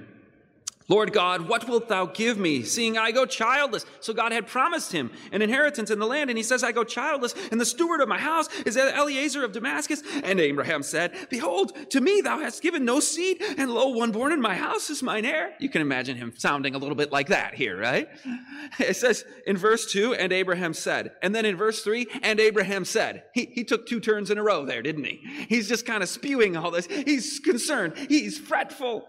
Lord 0.89 1.11
God, 1.11 1.49
what 1.49 1.67
wilt 1.67 1.89
thou 1.89 2.05
give 2.05 2.37
me, 2.37 2.63
seeing 2.63 2.97
I 2.97 3.11
go 3.11 3.25
childless? 3.25 3.85
So 3.99 4.13
God 4.13 4.31
had 4.31 4.47
promised 4.47 4.91
him 4.93 5.11
an 5.31 5.41
inheritance 5.41 5.91
in 5.91 5.99
the 5.99 6.05
land, 6.05 6.29
and 6.29 6.37
he 6.37 6.43
says, 6.43 6.63
I 6.63 6.71
go 6.71 6.83
childless, 6.85 7.35
and 7.51 7.59
the 7.59 7.65
steward 7.65 7.99
of 7.99 8.07
my 8.07 8.17
house 8.17 8.47
is 8.65 8.77
Eliezer 8.77 9.43
of 9.43 9.51
Damascus. 9.51 10.01
And 10.23 10.39
Abraham 10.39 10.83
said, 10.83 11.13
Behold, 11.29 11.73
to 11.91 11.99
me 11.99 12.21
thou 12.21 12.39
hast 12.39 12.61
given 12.61 12.85
no 12.85 12.99
seed, 13.01 13.41
and 13.57 13.69
lo, 13.69 13.89
one 13.89 14.11
born 14.11 14.31
in 14.31 14.41
my 14.41 14.55
house 14.55 14.89
is 14.89 15.03
mine 15.03 15.25
heir. 15.25 15.53
You 15.59 15.69
can 15.69 15.81
imagine 15.81 16.15
him 16.15 16.33
sounding 16.37 16.73
a 16.73 16.77
little 16.77 16.95
bit 16.95 17.11
like 17.11 17.27
that 17.29 17.53
here, 17.53 17.77
right? 17.77 18.07
It 18.79 18.95
says 18.95 19.25
in 19.45 19.57
verse 19.57 19.91
2, 19.91 20.13
and 20.13 20.31
Abraham 20.31 20.73
said. 20.73 21.13
And 21.21 21.33
then 21.33 21.45
in 21.45 21.57
verse 21.57 21.83
3, 21.83 22.07
and 22.21 22.39
Abraham 22.39 22.85
said. 22.85 23.23
He, 23.33 23.45
he 23.45 23.63
took 23.63 23.87
two 23.87 23.99
turns 23.99 24.29
in 24.29 24.37
a 24.37 24.43
row 24.43 24.65
there, 24.65 24.81
didn't 24.81 25.03
he? 25.03 25.21
He's 25.49 25.67
just 25.67 25.85
kind 25.85 26.03
of 26.03 26.09
spewing 26.09 26.55
all 26.55 26.71
this. 26.71 26.85
He's 26.85 27.39
concerned. 27.39 27.93
He's 28.09 28.37
fretful. 28.37 29.07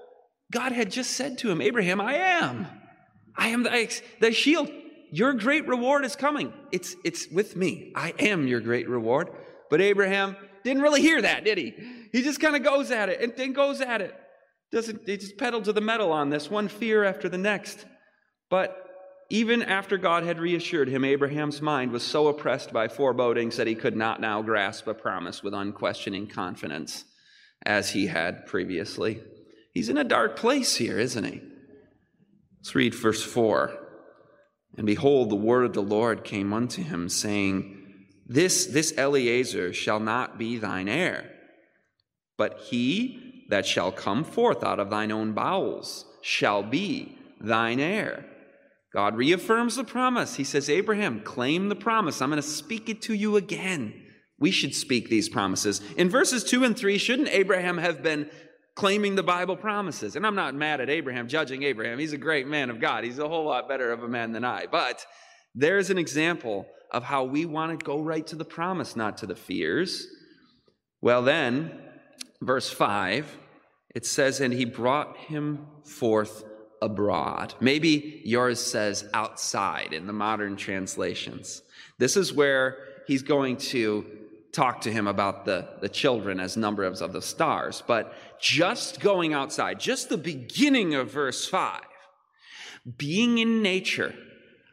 God 0.51 0.73
had 0.73 0.91
just 0.91 1.13
said 1.13 1.39
to 1.39 1.51
him, 1.51 1.61
Abraham, 1.61 2.01
I 2.01 2.15
am. 2.15 2.67
I 3.37 3.49
am 3.49 3.63
the, 3.63 4.01
thy 4.21 4.31
shield. 4.31 4.71
Your 5.11 5.33
great 5.35 5.67
reward 5.67 6.05
is 6.05 6.17
coming. 6.17 6.53
It's, 6.73 6.97
it's 7.05 7.29
with 7.29 7.57
me. 7.57 7.93
I 7.95 8.13
am 8.19 8.47
your 8.47 8.61
great 8.61 8.89
reward. 8.89 9.31
But 9.71 9.81
Abraham 9.81 10.37
didn't 10.65 10.83
really 10.83 11.01
hear 11.01 11.23
that, 11.23 11.45
did 11.45 11.59
he? 11.59 11.75
He 12.13 12.23
just 12.23 12.41
kind 12.41 12.57
of 12.57 12.63
goes 12.63 12.91
at 12.91 13.09
it 13.09 13.21
and 13.21 13.33
then 13.37 13.53
goes 13.53 13.81
at 13.81 14.01
it. 14.01 14.15
Doesn't 14.71 15.07
he 15.07 15.17
just 15.17 15.39
pedal 15.39 15.63
to 15.63 15.73
the 15.73 15.81
metal 15.81 16.13
on 16.13 16.31
this, 16.31 16.51
one 16.51 16.69
fear 16.69 17.05
after 17.05 17.29
the 17.29 17.39
next. 17.39 17.87
But 18.51 18.77
even 19.31 19.63
after 19.63 19.99
God 19.99 20.25
had 20.25 20.41
reassured 20.41 20.89
him, 20.89 21.05
Abraham's 21.05 21.63
mind 21.63 21.93
was 21.93 22.03
so 22.03 22.29
oppressed 22.29 22.73
by 22.73 22.89
forebodings 22.89 23.57
that 23.57 23.67
he 23.67 23.75
could 23.75 23.97
not 23.97 24.21
now 24.21 24.43
grasp 24.43 24.87
a 24.87 24.95
promise 24.95 25.43
with 25.43 25.55
unquestioning 25.55 26.27
confidence 26.27 27.05
as 27.65 27.91
he 27.91 28.07
had 28.07 28.47
previously. 28.47 29.23
He's 29.79 29.89
in 29.89 29.97
a 29.97 30.03
dark 30.03 30.35
place 30.35 30.75
here, 30.75 30.99
isn't 30.99 31.23
he? 31.23 31.41
Let's 32.57 32.75
read 32.75 32.97
verse 32.97 33.23
4. 33.23 33.79
And 34.77 34.85
behold, 34.85 35.31
the 35.31 35.37
word 35.37 35.67
of 35.67 35.73
the 35.73 35.85
Lord 35.85 36.25
came 36.25 36.53
unto 36.53 36.83
him, 36.83 37.09
saying, 37.09 38.09
This, 38.27 38.67
this 38.67 38.93
Eliezer 38.99 39.73
shall 39.73 40.01
not 40.01 40.37
be 40.37 40.59
thine 40.59 40.89
heir, 40.89 41.31
but 42.37 42.59
he 42.59 43.45
that 43.51 43.67
shall 43.67 43.93
come 43.93 44.25
forth 44.25 44.65
out 44.65 44.81
of 44.81 44.91
thine 44.91 45.13
own 45.13 45.33
bowels 45.33 46.05
shall 46.23 46.65
be 46.65 47.17
thine 47.41 47.79
heir. 47.79 48.27
God 48.93 49.15
reaffirms 49.15 49.77
the 49.77 49.85
promise. 49.85 50.35
He 50.35 50.43
says, 50.43 50.69
Abraham, 50.69 51.21
claim 51.21 51.69
the 51.69 51.77
promise. 51.77 52.21
I'm 52.21 52.31
going 52.31 52.43
to 52.43 52.49
speak 52.49 52.89
it 52.89 53.01
to 53.03 53.15
you 53.15 53.37
again. 53.37 53.95
We 54.41 54.51
should 54.51 54.75
speak 54.75 55.09
these 55.09 55.29
promises. 55.29 55.81
In 55.97 56.11
verses 56.11 56.43
2 56.43 56.65
and 56.65 56.77
3, 56.77 56.99
shouldn't 56.99 57.29
Abraham 57.29 57.79
have 57.79 58.03
been 58.03 58.29
claiming 58.79 59.17
the 59.17 59.25
Bible 59.25 59.57
promises? 59.57 60.15
And 60.15 60.25
I'm 60.25 60.37
not 60.37 60.55
mad 60.55 60.81
at 60.81 60.89
Abraham, 60.89 61.27
judging 61.27 61.65
Abraham. 61.65 61.99
He's 61.99 62.13
a 62.13 62.19
great 62.19 62.47
man 62.47 62.71
of 62.71 62.81
God. 62.81 63.03
He's 63.03 63.19
a 63.19 63.29
whole 63.29 63.45
lot 63.45 63.69
better 63.69 63.91
of 63.91 64.05
a 64.05 64.09
man 64.09 64.31
than 64.31 64.45
I. 64.45 64.67
But 64.71 65.05
there's 65.53 65.91
an 65.91 65.99
example 65.99 66.65
of 66.93 67.03
how 67.03 67.25
we 67.25 67.45
want 67.45 67.77
to 67.77 67.85
go 67.85 67.99
right 67.99 68.25
to 68.29 68.37
the 68.37 68.45
promise, 68.45 68.95
not 68.95 69.19
to 69.19 69.27
the 69.27 69.35
fears. 69.35 70.07
Well, 71.01 71.23
then, 71.23 71.73
verse 72.41 72.71
5, 72.71 73.37
it 73.97 74.07
says, 74.07 74.41
And 74.41 74.55
he 74.55 74.65
brought 74.65 75.17
him 75.17 75.67
forth 75.85 76.45
abroad. 76.81 77.55
Maybe 77.61 78.23
yours 78.25 78.61
says 78.61 79.05
outside 79.13 79.93
in 79.93 80.07
the 80.07 80.13
modern 80.13 80.55
translations. 80.55 81.63
This 81.99 82.17
is 82.17 82.33
where 82.33 82.79
he's 83.09 83.25
going 83.25 83.57
to 83.57 84.07
talk 84.53 84.81
to 84.83 84.93
him 84.93 85.07
about 85.07 85.45
the, 85.45 85.69
the 85.81 85.89
children 85.89 86.41
as 86.41 86.57
numbers 86.57 87.01
of 87.01 87.13
the 87.13 87.23
stars. 87.23 87.83
But 87.87 88.15
just 88.41 89.01
going 89.01 89.33
outside, 89.33 89.81
just 89.81 90.09
the 90.09 90.19
beginning 90.19 90.95
of 90.95 91.11
verse 91.11 91.47
5, 91.47 91.81
being 92.97 93.39
in 93.39 93.63
nature. 93.63 94.15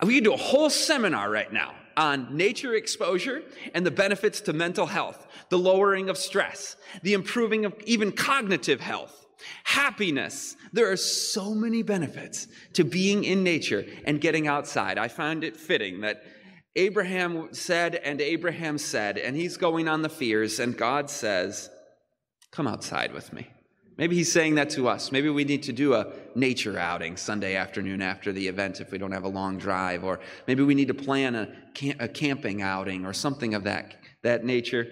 We 0.04 0.16
could 0.16 0.24
do 0.24 0.34
a 0.34 0.38
whole 0.38 0.70
seminar 0.70 1.30
right 1.30 1.52
now 1.52 1.74
on 1.98 2.36
nature 2.36 2.74
exposure 2.74 3.42
and 3.74 3.86
the 3.86 3.92
benefits 3.92 4.42
to 4.42 4.54
mental 4.54 4.86
health, 4.86 5.28
the 5.50 5.58
lowering 5.58 6.10
of 6.10 6.18
stress, 6.18 6.76
the 7.04 7.14
improving 7.14 7.66
of 7.66 7.74
even 7.86 8.12
cognitive 8.12 8.82
health, 8.82 9.26
happiness. 9.64 10.56
There 10.74 10.92
are 10.92 10.98
so 10.98 11.54
many 11.54 11.84
benefits 11.84 12.48
to 12.74 12.84
being 12.84 13.24
in 13.24 13.44
nature 13.44 13.86
and 14.06 14.20
getting 14.20 14.48
outside. 14.48 14.98
I 14.98 15.08
find 15.08 15.44
it 15.44 15.58
fitting 15.58 16.02
that 16.02 16.24
Abraham 16.76 17.54
said, 17.54 17.96
and 17.96 18.20
Abraham 18.20 18.78
said, 18.78 19.18
and 19.18 19.36
he's 19.36 19.56
going 19.56 19.88
on 19.88 20.02
the 20.02 20.10
fears, 20.10 20.60
and 20.60 20.78
God 20.78 21.10
says, 21.10 21.70
Come 22.52 22.68
outside 22.68 23.14
with 23.14 23.34
me. 23.34 23.50
Maybe 23.98 24.16
he's 24.16 24.32
saying 24.32 24.56
that 24.56 24.72
to 24.72 24.90
us. 24.90 25.12
Maybe 25.12 25.30
we 25.30 25.46
need 25.46 25.64
to 25.64 25.74
do 25.74 25.94
a 25.94 26.12
nature 26.36 26.78
outing 26.78 27.16
Sunday 27.16 27.56
afternoon 27.56 28.02
after 28.02 28.34
the 28.34 28.48
event 28.48 28.82
if 28.82 28.92
we 28.92 28.98
don't 28.98 29.14
have 29.14 29.24
a 29.24 29.30
long 29.30 29.58
drive, 29.58 30.04
or 30.04 30.20
maybe 30.48 30.64
we 30.64 30.76
need 30.76 30.90
to 30.90 30.94
plan 30.94 31.36
a, 31.36 31.48
camp- 31.74 32.02
a 32.02 32.08
camping 32.08 32.62
outing 32.62 33.06
or 33.06 33.14
something 33.14 33.54
of 33.54 33.64
that, 33.64 33.96
that 34.24 34.44
nature 34.44 34.88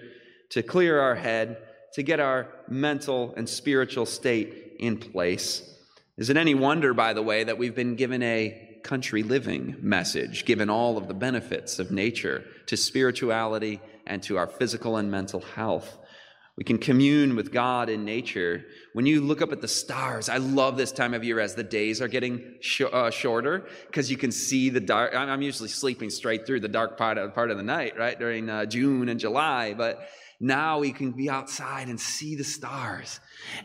to 0.50 0.62
clear 0.62 1.00
our 1.00 1.14
head, 1.14 1.58
to 1.92 2.02
get 2.02 2.18
our 2.18 2.48
mental 2.68 3.34
and 3.36 3.48
spiritual 3.48 4.06
state 4.06 4.76
in 4.80 4.96
place. 4.96 5.70
Is 6.16 6.30
it 6.30 6.36
any 6.36 6.54
wonder, 6.54 6.94
by 6.94 7.12
the 7.12 7.22
way, 7.22 7.44
that 7.44 7.58
we've 7.58 7.74
been 7.74 7.96
given 7.96 8.22
a 8.22 8.64
country 8.84 9.22
living 9.22 9.76
message, 9.80 10.44
given 10.44 10.70
all 10.70 10.96
of 10.96 11.08
the 11.08 11.14
benefits 11.14 11.78
of 11.78 11.90
nature 11.90 12.44
to 12.66 12.76
spirituality 12.76 13.80
and 14.06 14.22
to 14.22 14.36
our 14.36 14.46
physical 14.46 14.98
and 14.98 15.10
mental 15.10 15.40
health. 15.40 15.98
We 16.56 16.62
can 16.62 16.78
commune 16.78 17.34
with 17.34 17.52
God 17.52 17.88
in 17.88 18.04
nature. 18.04 18.64
When 18.92 19.06
you 19.06 19.20
look 19.20 19.42
up 19.42 19.50
at 19.50 19.60
the 19.60 19.66
stars, 19.66 20.28
I 20.28 20.36
love 20.36 20.76
this 20.76 20.92
time 20.92 21.12
of 21.12 21.24
year 21.24 21.40
as 21.40 21.56
the 21.56 21.64
days 21.64 22.00
are 22.00 22.06
getting 22.06 22.54
sh- 22.60 22.82
uh, 22.82 23.10
shorter 23.10 23.66
because 23.86 24.08
you 24.08 24.16
can 24.16 24.30
see 24.30 24.70
the 24.70 24.78
dark. 24.78 25.14
I'm 25.16 25.42
usually 25.42 25.68
sleeping 25.68 26.10
straight 26.10 26.46
through 26.46 26.60
the 26.60 26.68
dark 26.68 26.96
part 26.96 27.18
of, 27.18 27.34
part 27.34 27.50
of 27.50 27.56
the 27.56 27.64
night, 27.64 27.98
right, 27.98 28.16
during 28.16 28.48
uh, 28.48 28.66
June 28.66 29.08
and 29.08 29.18
July. 29.18 29.74
But 29.74 30.08
now 30.38 30.78
we 30.78 30.92
can 30.92 31.10
be 31.10 31.28
outside 31.28 31.88
and 31.88 32.00
see 32.00 32.36
the 32.36 32.44
stars. 32.44 33.18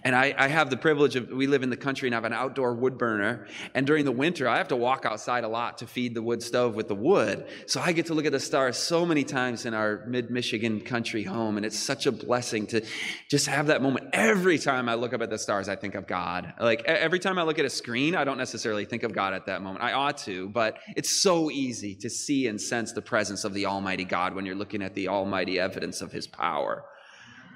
And 0.04 0.16
I, 0.16 0.34
I, 0.38 0.48
have 0.48 0.70
the 0.70 0.78
privilege 0.78 1.16
of, 1.16 1.30
we 1.30 1.48
live 1.48 1.64
in 1.64 1.70
the 1.70 1.78
country 1.78 2.08
and 2.08 2.16
I 2.16 2.18
have 2.18 2.26
an 2.26 2.34
outdoor 2.34 2.74
wood 2.74 2.98
burner. 2.98 3.48
And 3.74 3.86
during 3.86 4.06
the 4.06 4.12
winter, 4.12 4.48
I 4.48 4.58
have 4.58 4.70
to 4.70 4.76
walk 4.76 5.06
outside 5.06 5.44
a 5.44 5.48
lot 5.48 5.80
to 5.80 5.88
feed 5.88 6.14
the 6.14 6.22
wood 6.22 6.42
stove 6.42 6.76
with 6.76 6.88
the 6.88 6.96
wood. 6.96 7.48
So 7.66 7.82
I 7.82 7.92
get 7.92 8.08
to 8.08 8.14
look 8.14 8.26
at 8.26 8.32
the 8.32 8.40
stars 8.40 8.78
so 8.78 9.06
many 9.06 9.24
times 9.24 9.66
in 9.66 9.74
our 9.74 10.06
mid 10.08 10.30
Michigan 10.30 10.82
country 10.82 11.24
home. 11.24 11.58
And 11.58 11.66
it's 11.66 11.78
such 11.78 12.06
a 12.06 12.12
blessing 12.12 12.68
to 12.68 12.86
just 13.30 13.48
have 13.48 13.68
that 13.68 13.82
moment. 13.82 14.08
Every 14.14 14.58
time 14.58 14.90
I 14.90 14.96
look 14.96 15.14
up 15.14 15.22
at 15.22 15.30
the 15.30 15.40
stars, 15.40 15.70
I 15.70 15.76
think 15.76 15.96
of 15.96 16.08
God. 16.08 16.54
Like 16.60 16.84
every 16.86 17.20
time 17.20 17.38
I 17.38 17.44
look 17.44 17.60
at 17.60 17.66
a 17.66 17.70
screen, 17.70 18.16
I 18.16 18.24
don't 18.24 18.38
necessarily 18.38 18.86
think 18.86 19.04
of 19.04 19.14
God 19.14 19.34
at 19.34 19.46
that 19.46 19.62
moment. 19.62 19.84
I 19.84 19.94
ought 19.94 20.18
to, 20.20 20.50
but 20.50 20.78
it's 20.96 21.10
so 21.10 21.50
easy 21.52 21.96
to 21.96 22.10
see 22.10 22.48
and 22.48 22.60
sense 22.60 22.92
the 22.92 23.02
presence 23.02 23.44
of 23.44 23.54
the 23.54 23.66
Almighty 23.66 24.06
God 24.06 24.36
when 24.36 24.46
you're 24.46 24.56
looking 24.56 24.82
at 24.82 24.94
the 24.94 25.08
almighty 25.08 25.60
evidence 25.60 26.02
of 26.02 26.12
His 26.12 26.28
power. 26.28 26.84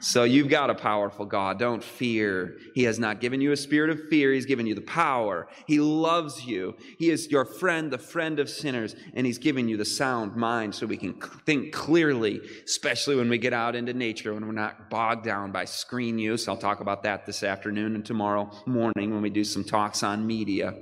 So 0.03 0.25
you've 0.25 0.50
got 0.50 0.69
a 0.69 0.75
powerful 0.75 1.25
God. 1.25 1.57
Don't 1.57 1.81
fear. 1.81 2.57
He 2.75 2.83
has 2.83 3.00
not 3.00 3.22
given 3.22 3.39
you 3.39 3.53
a 3.53 3.57
spirit 3.57 3.89
of 3.89 4.10
fear. 4.10 4.33
He's 4.33 4.45
given 4.45 4.65
you 4.65 4.75
the 4.75 4.81
power. 4.81 5.48
He 5.65 5.79
loves 5.79 6.45
you. 6.45 6.75
He 7.00 7.10
is 7.10 7.31
your 7.31 7.45
friend, 7.45 7.89
the 7.89 7.98
friend 7.98 8.38
of 8.41 8.50
sinners, 8.50 8.98
and 9.13 9.25
He's 9.25 9.38
given 9.38 9.69
you 9.69 9.77
the 9.77 9.86
sound 9.86 10.36
mind 10.36 10.75
so 10.75 10.86
we 10.86 10.98
can 10.98 11.13
think 11.45 11.72
clearly, 11.72 12.41
especially 12.65 13.15
when 13.15 13.29
we 13.29 13.38
get 13.38 13.53
out 13.53 13.77
into 13.77 13.93
nature, 13.93 14.33
when 14.33 14.45
we're 14.45 14.51
not 14.51 14.89
bogged 14.89 15.24
down 15.24 15.53
by 15.53 15.63
screen 15.63 16.19
use. 16.19 16.50
I'll 16.50 16.57
talk 16.57 16.81
about 16.81 17.03
that 17.03 17.25
this 17.25 17.41
afternoon 17.41 17.95
and 17.95 18.05
tomorrow 18.05 18.51
morning 18.65 19.13
when 19.13 19.22
we 19.22 19.29
do 19.29 19.45
some 19.45 19.63
talks 19.63 20.03
on 20.03 20.27
media. 20.27 20.74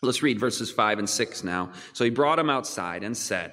Let's 0.00 0.22
read 0.22 0.40
verses 0.40 0.70
5 0.70 1.00
and 1.00 1.10
6 1.10 1.44
now. 1.44 1.72
So 1.92 2.04
he 2.04 2.10
brought 2.10 2.38
him 2.38 2.48
outside 2.48 3.04
and 3.04 3.14
said, 3.14 3.52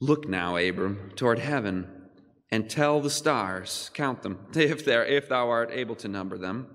Look 0.00 0.28
now, 0.28 0.56
Abram, 0.56 1.10
toward 1.16 1.40
heaven 1.40 2.01
and 2.52 2.68
tell 2.68 3.00
the 3.00 3.10
stars, 3.10 3.90
count 3.94 4.22
them, 4.22 4.38
if, 4.54 4.86
if 4.86 5.28
thou 5.28 5.48
art 5.48 5.70
able 5.72 5.96
to 5.96 6.06
number 6.06 6.36
them. 6.36 6.68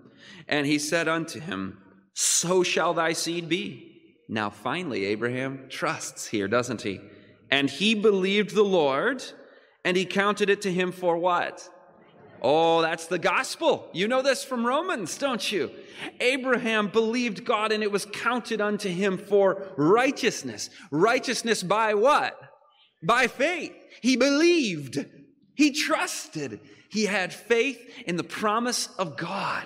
And 0.47 0.65
he 0.65 0.79
said 0.79 1.07
unto 1.07 1.39
him, 1.39 1.77
So 2.13 2.63
shall 2.63 2.95
thy 2.95 3.13
seed 3.13 3.47
be. 3.47 3.83
Now, 4.27 4.49
finally, 4.49 5.05
Abraham 5.05 5.67
trusts 5.69 6.27
here, 6.27 6.47
doesn't 6.49 6.81
he? 6.81 6.99
And 7.49 7.69
he 7.69 7.93
believed 7.93 8.53
the 8.55 8.63
Lord, 8.63 9.23
and 9.85 9.95
he 9.95 10.03
counted 10.03 10.49
it 10.49 10.63
to 10.63 10.73
him 10.73 10.91
for 10.91 11.17
what? 11.17 11.69
Oh, 12.41 12.81
that's 12.81 13.07
the 13.07 13.19
gospel. 13.19 13.89
You 13.93 14.07
know 14.07 14.21
this 14.21 14.43
from 14.43 14.65
Romans, 14.65 15.17
don't 15.17 15.51
you? 15.51 15.71
Abraham 16.19 16.87
believed 16.87 17.45
God, 17.45 17.71
and 17.71 17.83
it 17.83 17.91
was 17.91 18.05
counted 18.05 18.61
unto 18.61 18.89
him 18.89 19.17
for 19.17 19.69
righteousness. 19.77 20.69
Righteousness 20.91 21.63
by 21.63 21.93
what? 21.93 22.37
By 23.01 23.27
faith. 23.27 23.73
He 24.01 24.17
believed. 24.17 25.05
He 25.57 25.71
trusted. 25.71 26.61
He 26.87 27.05
had 27.05 27.33
faith 27.33 27.81
in 28.05 28.15
the 28.15 28.23
promise 28.23 28.87
of 28.99 29.17
God. 29.17 29.65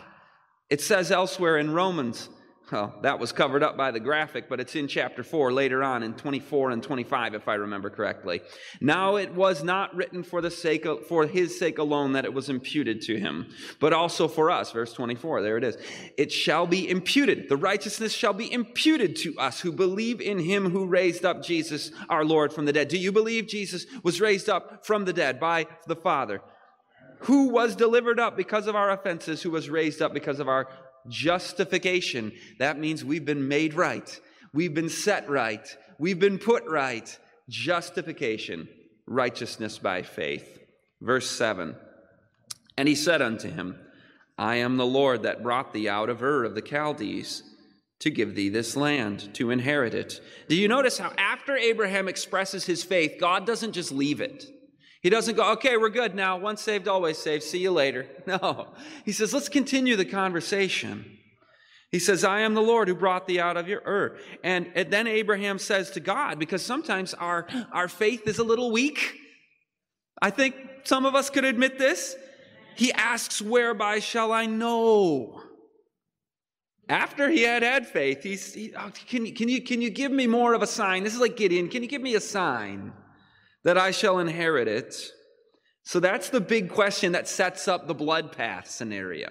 It 0.69 0.79
says 0.79 1.12
elsewhere 1.12 1.57
in 1.57 1.74
Romans, 1.74 2.29
well, 2.72 2.96
that 3.01 3.20
was 3.20 3.32
covered 3.32 3.63
up 3.63 3.75
by 3.75 3.92
the 3.92 4.00
graphic, 4.00 4.48
but 4.48 4.60
it's 4.60 4.75
in 4.75 4.88
chapter 4.88 5.24
4 5.24 5.51
later 5.51 5.84
on 5.84 6.04
in 6.04 6.13
24 6.13 6.72
and 6.72 6.82
25, 6.82 7.34
if 7.34 7.48
I 7.48 7.56
remember 7.56 7.90
correctly. 7.90 8.42
Now 8.80 9.18
it 9.18 9.34
was 9.34 9.63
not 9.63 9.94
written 9.96 10.24
for 10.24 10.42
the 10.42 10.51
sake 10.51 10.86
of, 10.86 11.06
for 11.06 11.28
his 11.28 11.58
sake 11.60 11.80
alone 11.80 12.13
that 12.13 12.24
it 12.24 12.34
was 12.34 12.50
imputed 12.50 13.01
to 13.04 13.20
him, 13.20 13.54
but 13.80 13.94
also 13.94 14.28
for 14.28 14.50
us. 14.50 14.72
Verse 14.72 14.94
24, 14.94 15.42
there 15.42 15.58
it 15.58 15.63
is. 15.63 15.78
It 16.18 16.32
shall 16.32 16.66
be 16.66 16.90
imputed. 16.90 17.50
The 17.50 17.58
righteousness 17.58 18.13
shall 18.13 18.34
be 18.34 18.51
imputed 18.51 19.16
to 19.18 19.38
us 19.38 19.60
who 19.60 19.72
believe 19.72 20.22
in 20.22 20.40
him 20.40 20.70
who 20.70 20.86
raised 20.86 21.25
up 21.25 21.44
Jesus, 21.44 21.92
our 22.10 22.24
Lord, 22.24 22.54
from 22.54 22.66
the 22.66 22.74
dead. 22.74 22.88
Do 22.88 22.98
you 22.98 23.12
believe 23.12 23.48
Jesus 23.48 23.86
was 24.04 24.22
raised 24.22 24.50
up 24.50 24.86
from 24.86 25.06
the 25.06 25.13
dead 25.13 25.40
by 25.40 25.68
the 25.88 25.96
Father? 25.96 26.42
Who 27.25 27.50
was 27.50 27.75
delivered 27.75 28.20
up 28.20 28.36
because 28.36 28.66
of 28.66 28.75
our 28.75 28.90
offenses, 28.90 29.44
who 29.44 29.51
was 29.51 29.70
raised 29.70 30.01
up 30.01 30.13
because 30.13 30.40
of 30.40 30.48
our 30.48 30.68
justification. 31.08 32.31
That 32.60 32.79
means 32.79 33.03
we've 33.03 33.25
been 33.25 33.48
made 33.48 33.74
right. 33.74 34.20
We've 34.53 34.74
been 34.74 34.89
set 34.89 35.29
right. 35.29 35.65
We've 35.98 36.20
been 36.20 36.39
put 36.39 36.63
right. 36.65 37.17
Justification, 37.50 38.67
righteousness 39.05 39.77
by 39.77 40.03
faith. 40.03 40.60
Verse 41.01 41.29
7 41.29 41.75
And 42.77 42.88
he 42.88 42.96
said 42.96 43.22
unto 43.22 43.50
him, 43.50 43.79
I 44.38 44.55
am 44.55 44.77
the 44.77 44.86
Lord 44.86 45.24
that 45.24 45.43
brought 45.43 45.74
thee 45.74 45.89
out 45.89 46.10
of 46.10 46.24
Ur 46.24 46.43
of 46.43 46.55
the 46.55 46.65
Chaldees 46.65 47.43
to 48.00 48.10
give 48.10 48.34
thee 48.34 48.50
this 48.50 48.75
land 48.75 49.34
to 49.36 49.51
inherit 49.51 49.93
it. 49.93 50.20
Do 50.50 50.55
you 50.55 50.67
notice 50.67 50.98
how 50.98 51.13
after 51.17 51.55
Abraham 51.55 52.08
expresses 52.08 52.65
his 52.65 52.84
faith, 52.84 53.17
God 53.20 53.46
doesn't 53.46 53.74
just 53.74 53.91
leave 53.91 54.20
it? 54.22 54.46
He 55.01 55.10
doesn't 55.10 55.36
go, 55.36 55.51
okay, 55.53 55.77
we're 55.77 55.89
good 55.89 56.13
now. 56.13 56.38
Once 56.38 56.62
saved, 56.62 56.88
always 56.88 57.17
saved. 57.17 57.43
See 57.43 57.60
you 57.60 57.72
later. 57.72 58.08
No. 58.27 58.67
He 59.03 59.12
says, 59.12 59.34
let's 59.34 59.50
continue 59.50 59.96
the 59.96 60.05
conversation. 60.05 61.17
He 61.89 62.00
says, 62.00 62.24
I 62.24 62.41
am 62.41 62.53
the 62.53 62.62
Lord 62.62 62.88
who 62.88 62.96
brought 62.96 63.27
thee 63.27 63.39
out 63.39 63.58
of 63.58 63.67
your 63.67 63.81
Ur. 63.86 64.17
And, 64.43 64.72
and 64.75 64.91
then 64.91 65.08
Abraham 65.08 65.58
says 65.60 65.89
to 65.91 66.00
God, 66.00 66.39
because 66.39 66.62
sometimes 66.62 67.13
our, 67.15 67.48
our 67.74 67.88
faith 67.88 68.27
is 68.27 68.38
a 68.39 68.43
little 68.43 68.72
weak. 68.72 69.15
I 70.22 70.29
think 70.29 70.55
some 70.84 71.05
of 71.05 71.15
us 71.15 71.29
could 71.29 71.43
admit 71.43 71.79
this. 71.79 72.15
He 72.75 72.93
asks, 72.93 73.41
Whereby 73.41 74.00
shall 74.00 74.31
I 74.31 74.46
know? 74.46 75.41
after 76.89 77.29
he 77.29 77.43
had 77.43 77.63
had 77.63 77.88
faith, 77.88 78.22
he's, 78.22 78.53
he, 78.53 78.74
oh, 78.77 78.91
can, 79.08 79.34
can, 79.34 79.48
you, 79.48 79.62
can 79.62 79.81
you 79.81 79.89
give 79.89 80.12
me 80.12 80.27
more 80.27 80.53
of 80.53 80.62
a 80.62 80.67
sign? 80.67 81.03
This 81.03 81.13
is 81.13 81.22
like 81.22 81.38
Gideon. 81.38 81.70
Can 81.70 81.81
you 81.84 81.88
give 81.88 82.01
me 82.01 82.15
a 82.15 82.20
sign 82.20 82.91
that 83.63 83.77
I 83.77 83.91
shall 83.91 84.20
inherit 84.20 84.68
it? 84.68 84.96
So 85.84 86.00
that's 86.00 86.30
the 86.30 86.41
big 86.41 86.70
question 86.70 87.13
that 87.13 87.27
sets 87.27 87.68
up 87.68 87.88
the 87.88 87.94
blood 87.94 88.32
path 88.32 88.70
scenario. 88.70 89.30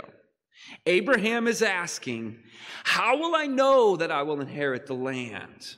Abraham 0.86 1.46
is 1.46 1.62
asking, 1.62 2.38
How 2.84 3.18
will 3.18 3.34
I 3.34 3.46
know 3.46 3.96
that 3.96 4.10
I 4.10 4.22
will 4.22 4.40
inherit 4.40 4.86
the 4.86 4.94
land? 4.94 5.76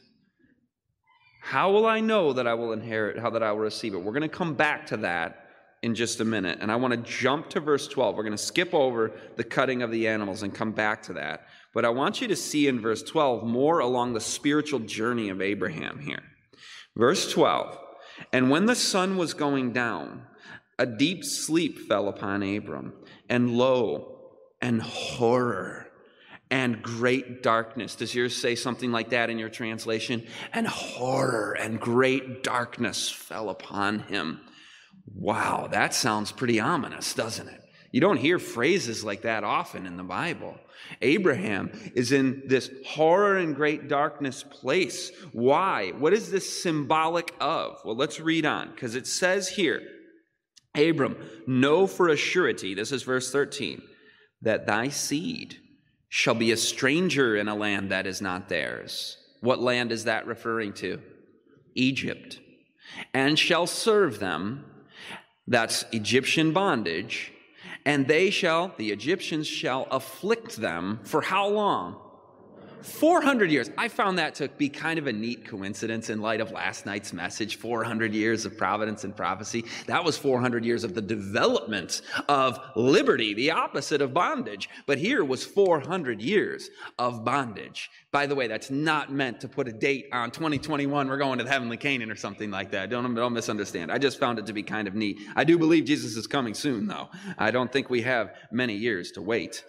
How 1.43 1.73
will 1.73 1.87
I 1.87 2.01
know 2.01 2.33
that 2.33 2.47
I 2.47 2.55
will 2.55 2.73
inherit, 2.73 3.19
how 3.19 3.31
that 3.31 3.43
I 3.43 3.53
will 3.53 3.61
receive 3.61 3.95
it? 3.95 4.03
We're 4.03 4.13
going 4.13 4.23
to 4.23 4.29
come 4.29 4.55
back 4.55 4.87
to 4.87 4.97
that 4.99 5.43
in 5.83 5.95
just 5.95 6.21
a 6.21 6.25
minute. 6.25 6.59
And 6.61 6.71
I 6.71 6.77
want 6.77 6.93
to 6.93 6.99
jump 6.99 7.51
to 7.51 7.61
verse 7.61 7.89
12. 7.89 8.15
We're 8.17 8.23
going 8.23 8.37
to 8.37 8.39
skip 8.39 8.73
over 8.73 9.13
the 9.37 9.45
cutting 9.45 9.83
of 9.83 9.91
the 9.91 10.07
animals 10.07 10.45
and 10.45 10.55
come 10.55 10.71
back 10.71 11.03
to 11.05 11.15
that. 11.15 11.47
But 11.75 11.85
I 11.85 11.89
want 11.89 12.21
you 12.21 12.29
to 12.29 12.37
see 12.37 12.69
in 12.69 12.81
verse 12.81 13.03
12 13.03 13.45
more 13.45 13.81
along 13.81 14.13
the 14.13 14.21
spiritual 14.21 14.79
journey 14.81 15.31
of 15.31 15.43
Abraham 15.43 15.99
here. 15.99 16.23
Verse 16.97 17.31
12 17.33 17.77
And 18.33 18.51
when 18.51 18.67
the 18.67 18.75
sun 18.75 19.17
was 19.17 19.35
going 19.35 19.73
down, 19.73 20.27
a 20.79 20.87
deep 20.87 21.25
sleep 21.25 21.79
fell 21.89 22.09
upon 22.09 22.43
Abram, 22.43 22.95
and 23.29 23.57
lo, 23.57 24.19
and 24.61 24.83
horror 24.83 25.89
and 26.51 26.83
great 26.83 27.43
darkness. 27.43 27.95
Does 27.95 28.15
yours 28.15 28.37
say 28.37 28.55
something 28.55 28.93
like 28.93 29.09
that 29.11 29.31
in 29.31 29.39
your 29.39 29.49
translation? 29.49 30.27
And 30.53 30.67
horror 30.67 31.57
and 31.59 31.81
great 31.81 32.43
darkness 32.43 33.11
fell 33.11 33.49
upon 33.49 34.01
him. 34.01 34.41
Wow, 35.07 35.69
that 35.73 35.95
sounds 35.95 36.31
pretty 36.31 36.61
ominous, 36.61 37.15
doesn't 37.15 37.49
it? 37.49 37.62
You 37.93 38.01
don't 38.01 38.17
hear 38.17 38.39
phrases 38.39 39.05
like 39.05 39.23
that 39.23 39.45
often 39.45 39.87
in 39.87 39.97
the 39.97 40.03
Bible. 40.03 40.59
Abraham 41.03 41.71
is 41.95 42.11
in 42.11 42.43
this 42.47 42.71
horror 42.87 43.37
and 43.37 43.55
great 43.55 43.87
darkness 43.87 44.43
place. 44.43 45.13
Why? 45.33 45.93
What 45.99 46.15
is 46.15 46.31
this 46.31 46.63
symbolic 46.63 47.35
of? 47.39 47.81
Well, 47.85 47.95
let's 47.95 48.19
read 48.19 48.47
on 48.47 48.71
because 48.71 48.95
it 48.95 49.07
says 49.07 49.49
here 49.49 49.83
Abram, 50.75 51.17
know 51.47 51.87
for 51.87 52.09
a 52.09 52.17
surety, 52.17 52.75
this 52.75 52.93
is 52.93 53.03
verse 53.03 53.31
13, 53.31 53.83
that 54.41 54.67
thy 54.67 54.89
seed 54.89 55.59
shall 56.09 56.35
be 56.35 56.51
a 56.51 56.57
stranger 56.57 57.37
in 57.37 57.49
a 57.49 57.55
land 57.55 57.91
that 57.91 58.07
is 58.07 58.23
not 58.23 58.49
theirs. 58.49 59.19
What 59.41 59.61
land 59.61 59.93
is 59.93 60.05
that 60.05 60.27
referring 60.27 60.73
to? 60.75 61.01
Egypt. 61.75 62.41
And 63.13 63.39
shall 63.39 63.67
serve 63.67 64.19
them, 64.19 64.65
that's 65.47 65.85
Egyptian 65.93 66.53
bondage, 66.53 67.33
and 67.85 68.07
they 68.07 68.31
shall, 68.31 68.73
the 68.77 68.91
Egyptians 68.93 69.47
shall 69.47 69.87
afflict 69.91 70.57
them 70.57 71.01
for 71.05 71.21
how 71.21 71.49
long? 71.49 71.97
400 72.83 73.51
years. 73.51 73.71
I 73.79 73.89
found 73.89 74.19
that 74.19 74.35
to 74.37 74.49
be 74.49 74.69
kind 74.69 74.99
of 74.99 75.07
a 75.07 75.13
neat 75.13 75.47
coincidence 75.47 76.11
in 76.11 76.21
light 76.21 76.41
of 76.41 76.51
last 76.51 76.87
night's 76.87 77.13
message 77.13 77.57
400 77.57 78.15
years 78.15 78.45
of 78.45 78.57
providence 78.57 79.05
and 79.05 79.17
prophecy. 79.17 79.65
That 79.87 80.05
was 80.05 80.19
400 80.19 80.65
years 80.65 80.85
of 80.85 80.95
the 80.95 81.03
development 81.03 82.03
of 82.29 82.59
liberty, 82.77 83.35
the 83.35 83.53
opposite 83.53 84.03
of 84.03 84.13
bondage. 84.13 84.69
But 84.87 84.99
here 84.99 85.25
was 85.25 85.45
400 85.45 86.21
years 86.21 86.71
of 86.99 87.25
bondage. 87.25 87.91
By 88.11 88.27
the 88.27 88.35
way, 88.35 88.47
that's 88.47 88.71
not 88.71 89.13
meant 89.13 89.41
to 89.41 89.49
put 89.49 89.69
a 89.69 89.73
date 89.73 90.09
on 90.13 90.31
2021, 90.31 91.09
we're 91.09 91.17
going 91.17 91.39
to 91.39 91.45
the 91.45 91.51
heavenly 91.51 91.77
Canaan 91.77 92.11
or 92.11 92.17
something 92.17 92.51
like 92.51 92.71
that. 92.73 92.91
Don't, 92.91 93.15
don't 93.15 93.33
misunderstand. 93.33 93.91
I 93.91 93.99
just 93.99 94.21
found 94.21 94.39
it 94.39 94.47
to 94.47 94.53
be 94.53 94.63
kind 94.63 94.87
of 94.87 94.95
neat. 94.95 95.19
I 95.35 95.45
do 95.45 95.59
believe 95.59 95.85
Jesus 95.85 96.17
is 96.17 96.27
coming 96.27 96.55
soon, 96.55 96.87
though. 96.87 97.09
I 97.39 97.51
don't 97.51 97.73
think 97.73 97.89
we 97.89 98.03
have 98.03 98.35
many 98.51 98.75
years 98.75 99.13
to 99.13 99.23
wait. 99.23 99.65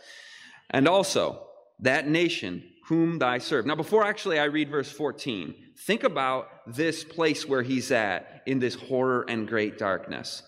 And 0.69 0.87
also, 0.87 1.47
that 1.79 2.07
nation 2.07 2.63
whom 2.87 3.17
thy 3.17 3.37
serve. 3.37 3.65
Now, 3.65 3.75
before 3.75 4.03
actually 4.03 4.39
I 4.39 4.45
read 4.45 4.69
verse 4.69 4.91
14, 4.91 5.55
think 5.85 6.03
about 6.03 6.49
this 6.67 7.03
place 7.03 7.47
where 7.47 7.61
he's 7.61 7.91
at 7.91 8.43
in 8.45 8.59
this 8.59 8.75
horror 8.75 9.25
and 9.27 9.47
great 9.47 9.77
darkness. 9.77 10.43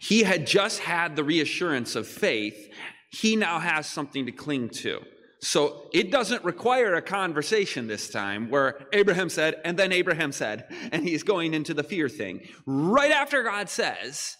He 0.00 0.22
had 0.22 0.46
just 0.46 0.80
had 0.80 1.16
the 1.16 1.24
reassurance 1.24 1.96
of 1.96 2.06
faith. 2.06 2.72
He 3.10 3.36
now 3.36 3.58
has 3.58 3.86
something 3.86 4.26
to 4.26 4.32
cling 4.32 4.70
to. 4.70 5.00
So 5.40 5.88
it 5.92 6.12
doesn't 6.12 6.44
require 6.44 6.94
a 6.94 7.02
conversation 7.02 7.88
this 7.88 8.08
time 8.10 8.48
where 8.48 8.86
Abraham 8.92 9.28
said, 9.28 9.56
and 9.64 9.76
then 9.76 9.90
Abraham 9.90 10.30
said, 10.30 10.66
and 10.92 11.02
he's 11.02 11.24
going 11.24 11.52
into 11.52 11.74
the 11.74 11.82
fear 11.82 12.08
thing. 12.08 12.46
Right 12.64 13.10
after 13.10 13.42
God 13.42 13.68
says, 13.68 14.36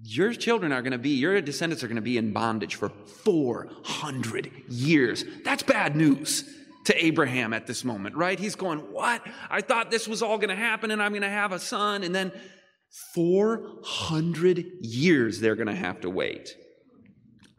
your 0.00 0.32
children 0.32 0.72
are 0.72 0.80
going 0.80 0.92
to 0.92 0.98
be, 0.98 1.10
your 1.10 1.40
descendants 1.40 1.82
are 1.82 1.88
going 1.88 1.96
to 1.96 2.02
be 2.02 2.18
in 2.18 2.32
bondage 2.32 2.76
for 2.76 2.88
400 2.88 4.50
years. 4.68 5.24
That's 5.44 5.64
bad 5.64 5.96
news 5.96 6.48
to 6.84 7.04
Abraham 7.04 7.52
at 7.52 7.66
this 7.66 7.84
moment, 7.84 8.16
right? 8.16 8.38
He's 8.38 8.54
going, 8.54 8.78
What? 8.78 9.26
I 9.50 9.60
thought 9.60 9.90
this 9.90 10.08
was 10.08 10.22
all 10.22 10.38
going 10.38 10.50
to 10.50 10.56
happen 10.56 10.90
and 10.90 11.02
I'm 11.02 11.12
going 11.12 11.22
to 11.22 11.28
have 11.28 11.52
a 11.52 11.58
son. 11.58 12.02
And 12.02 12.14
then 12.14 12.32
400 13.14 14.64
years 14.80 15.40
they're 15.40 15.56
going 15.56 15.68
to 15.68 15.74
have 15.74 16.00
to 16.02 16.10
wait. 16.10 16.56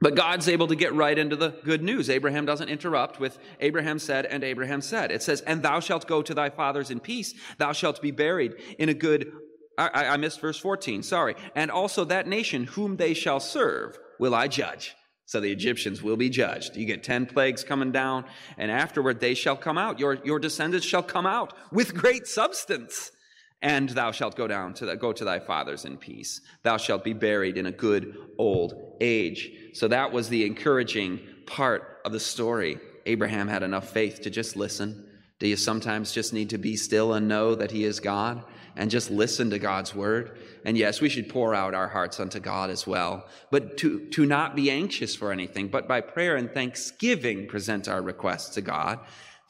But 0.02 0.16
God's 0.16 0.50
able 0.50 0.68
to 0.68 0.76
get 0.76 0.94
right 0.94 1.18
into 1.18 1.38
the 1.38 1.52
good 1.64 1.82
news. 1.82 2.10
Abraham 2.10 2.46
doesn't 2.46 2.68
interrupt 2.68 3.22
with 3.22 3.40
Abraham 3.62 4.00
said, 4.00 4.26
and 4.26 4.44
Abraham 4.44 4.82
said. 4.82 5.12
It 5.12 5.24
says, 5.24 5.40
And 5.42 5.64
thou 5.64 5.80
shalt 5.80 6.08
go 6.08 6.22
to 6.22 6.34
thy 6.34 6.50
fathers 6.50 6.92
in 6.92 7.00
peace. 7.00 7.34
Thou 7.58 7.72
shalt 7.72 8.02
be 8.02 8.12
buried 8.12 8.56
in 8.78 8.90
a 8.90 8.94
good 8.94 9.32
I, 9.78 10.06
I 10.08 10.18
missed 10.18 10.40
verse 10.40 10.58
14, 10.58 11.04
sorry. 11.04 11.36
And 11.56 11.72
also 11.72 12.06
that 12.06 12.28
nation 12.28 12.66
whom 12.66 12.98
they 12.98 13.14
shall 13.14 13.40
serve 13.40 13.98
will 14.20 14.36
I 14.36 14.48
judge. 14.48 14.96
So 15.34 15.40
the 15.40 15.52
Egyptians 15.52 16.04
will 16.04 16.16
be 16.16 16.30
judged. 16.30 16.76
You 16.76 16.86
get 16.86 17.02
10 17.02 17.26
plagues 17.26 17.64
coming 17.64 17.92
down, 17.92 18.26
and 18.56 18.70
afterward 18.70 19.20
they 19.20 19.34
shall 19.34 19.56
come 19.56 19.80
out. 19.80 19.98
Your, 19.98 20.20
your 20.24 20.38
descendants 20.38 20.86
shall 20.86 21.02
come 21.02 21.26
out 21.26 21.58
with 21.72 21.96
great 21.96 22.28
substance. 22.28 23.12
And 23.60 23.90
thou 23.90 24.12
shalt 24.12 24.36
go 24.36 24.48
down 24.48 24.76
to 24.76 24.86
the, 24.86 24.96
go 24.96 25.12
to 25.12 25.26
thy 25.26 25.40
fathers 25.40 25.86
in 25.86 25.98
peace. 25.98 26.42
Thou 26.62 26.78
shalt 26.78 27.04
be 27.04 27.14
buried 27.14 27.58
in 27.58 27.66
a 27.66 27.72
good 27.72 28.16
old 28.38 28.76
age. 29.02 29.50
So 29.74 29.88
that 29.88 30.12
was 30.12 30.30
the 30.30 30.46
encouraging 30.46 31.20
part 31.48 32.00
of 32.06 32.12
the 32.12 32.20
story. 32.20 32.78
Abraham 33.08 33.48
had 33.48 33.64
enough 33.64 33.90
faith 33.90 34.22
to 34.22 34.30
just 34.30 34.56
listen. 34.56 35.04
Do 35.44 35.50
you 35.50 35.58
sometimes 35.58 36.14
just 36.14 36.32
need 36.32 36.50
to 36.52 36.58
be 36.58 36.78
still 36.78 37.14
and 37.14 37.28
know 37.28 37.54
that 37.54 37.72
he 37.72 37.84
is 37.84 38.00
God? 38.00 38.44
and 38.76 38.90
just 38.90 39.12
listen 39.12 39.52
to 39.52 39.60
God's 39.60 39.94
word. 39.94 40.40
And 40.66 40.76
yes, 40.76 41.00
we 41.00 41.08
should 41.08 41.30
pour 41.30 41.54
out 41.54 41.76
our 41.76 41.88
hearts 41.88 42.20
unto 42.20 42.40
God 42.40 42.70
as 42.70 42.88
well, 42.88 43.28
but 43.52 43.78
to, 43.78 44.08
to 44.08 44.26
not 44.26 44.56
be 44.56 44.72
anxious 44.72 45.16
for 45.16 45.32
anything, 45.32 45.68
but 45.68 45.88
by 45.88 46.02
prayer 46.02 46.36
and 46.36 46.52
thanksgiving 46.52 47.48
present 47.48 47.88
our 47.88 48.02
requests 48.02 48.50
to 48.56 48.62
God. 48.62 49.00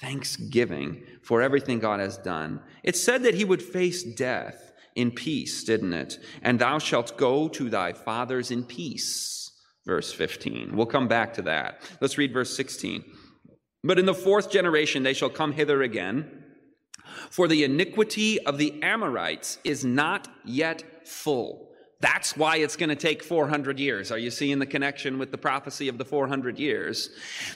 Thanksgiving 0.02 1.04
for 1.22 1.42
everything 1.42 1.80
God 1.80 2.02
has 2.02 2.18
done. 2.18 2.60
It 2.84 2.98
said 2.98 3.24
that 3.24 3.36
he 3.36 3.46
would 3.46 3.62
face 3.62 4.04
death 4.04 4.74
in 4.96 5.12
peace, 5.12 5.64
didn't 5.64 5.94
it? 5.94 6.20
And 6.42 6.60
thou 6.60 6.80
shalt 6.80 7.18
go 7.18 7.48
to 7.48 7.70
thy 7.70 7.94
fathers 7.94 8.52
in 8.52 8.66
peace. 8.66 9.52
Verse 9.86 10.12
15. 10.12 10.76
We'll 10.76 10.86
come 10.86 11.08
back 11.08 11.34
to 11.36 11.42
that. 11.44 11.82
Let's 12.02 12.18
read 12.18 12.34
verse 12.34 12.54
16. 12.56 13.04
But 13.84 14.00
in 14.00 14.06
the 14.06 14.14
fourth 14.14 14.50
generation 14.50 15.04
they 15.04 15.14
shall 15.14 15.30
come 15.30 15.54
hither 15.54 15.82
again 15.82 16.44
for 17.30 17.48
the 17.48 17.64
iniquity 17.64 18.40
of 18.46 18.58
the 18.58 18.82
Amorites 18.82 19.58
is 19.64 19.84
not 19.84 20.28
yet 20.46 21.08
full. 21.08 21.73
That's 22.04 22.36
why 22.36 22.58
it's 22.58 22.76
going 22.76 22.90
to 22.90 22.98
take 22.98 23.24
400 23.24 23.80
years. 23.80 24.12
Are 24.12 24.18
you 24.18 24.30
seeing 24.30 24.60
the 24.60 24.66
connection 24.66 25.20
with 25.20 25.32
the 25.32 25.38
prophecy 25.38 25.88
of 25.88 25.98
the 25.98 26.04
400 26.04 26.60
years? 26.60 27.10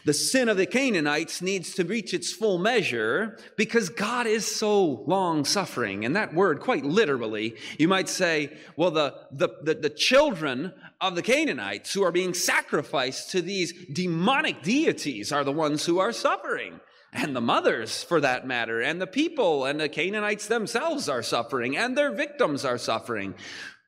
The 0.05 0.13
sin 0.13 0.47
of 0.47 0.55
the 0.55 0.65
Canaanites 0.65 1.41
needs 1.41 1.75
to 1.75 1.83
reach 1.83 2.13
its 2.13 2.31
full 2.31 2.57
measure 2.57 3.37
because 3.57 3.89
God 3.89 4.25
is 4.25 4.47
so 4.47 5.03
long 5.05 5.43
suffering. 5.43 6.05
And 6.05 6.15
that 6.15 6.33
word, 6.33 6.61
quite 6.61 6.85
literally, 6.85 7.57
you 7.77 7.89
might 7.89 8.07
say, 8.07 8.55
well, 8.77 8.91
the, 8.91 9.15
the, 9.33 9.49
the, 9.63 9.73
the 9.73 9.89
children 9.89 10.71
of 11.01 11.15
the 11.15 11.21
Canaanites 11.21 11.93
who 11.93 12.05
are 12.05 12.13
being 12.13 12.33
sacrificed 12.33 13.31
to 13.31 13.41
these 13.41 13.73
demonic 13.91 14.63
deities 14.63 15.33
are 15.33 15.43
the 15.43 15.51
ones 15.51 15.85
who 15.85 15.99
are 15.99 16.13
suffering 16.13 16.79
and 17.11 17.35
the 17.35 17.41
mothers 17.41 18.03
for 18.03 18.21
that 18.21 18.45
matter, 18.45 18.81
and 18.81 19.01
the 19.01 19.07
people 19.07 19.65
and 19.65 19.79
the 19.79 19.89
Canaanites 19.89 20.47
themselves 20.47 21.09
are 21.09 21.23
suffering, 21.23 21.75
and 21.75 21.97
their 21.97 22.11
victims 22.11 22.63
are 22.63 22.77
suffering. 22.77 23.33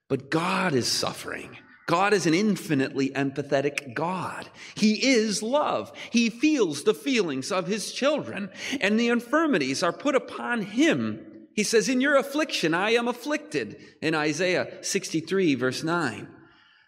But 0.09 0.29
God 0.29 0.73
is 0.73 0.87
suffering. 0.87 1.57
God 1.85 2.13
is 2.13 2.25
an 2.25 2.33
infinitely 2.33 3.09
empathetic 3.11 3.93
God. 3.93 4.49
He 4.75 5.07
is 5.07 5.41
love. 5.41 5.91
He 6.11 6.29
feels 6.29 6.83
the 6.83 6.93
feelings 6.93 7.51
of 7.51 7.67
his 7.67 7.93
children, 7.93 8.49
and 8.81 8.99
the 8.99 9.07
infirmities 9.07 9.81
are 9.81 9.93
put 9.93 10.13
upon 10.13 10.61
him. 10.61 11.47
He 11.55 11.63
says, 11.63 11.89
In 11.89 12.01
your 12.01 12.15
affliction, 12.15 12.73
I 12.73 12.91
am 12.91 13.07
afflicted, 13.07 13.77
in 14.01 14.13
Isaiah 14.13 14.83
63, 14.83 15.55
verse 15.55 15.83
9. 15.83 16.27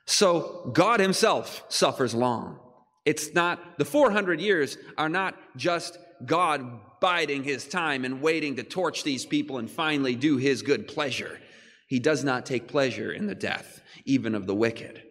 So 0.05 0.69
God 0.73 0.99
himself 0.99 1.63
suffers 1.69 2.13
long. 2.13 2.59
It's 3.05 3.33
not, 3.33 3.79
the 3.79 3.85
400 3.85 4.39
years 4.39 4.77
are 4.97 5.09
not 5.09 5.35
just 5.57 5.97
God 6.25 6.99
biding 6.99 7.43
his 7.43 7.67
time 7.67 8.05
and 8.05 8.21
waiting 8.21 8.57
to 8.57 8.63
torch 8.63 9.03
these 9.03 9.25
people 9.25 9.57
and 9.57 9.69
finally 9.69 10.15
do 10.15 10.37
his 10.37 10.61
good 10.61 10.87
pleasure. 10.87 11.39
He 11.91 11.99
does 11.99 12.23
not 12.23 12.45
take 12.45 12.69
pleasure 12.69 13.11
in 13.11 13.27
the 13.27 13.35
death, 13.35 13.81
even 14.05 14.33
of 14.33 14.47
the 14.47 14.55
wicked. 14.55 15.03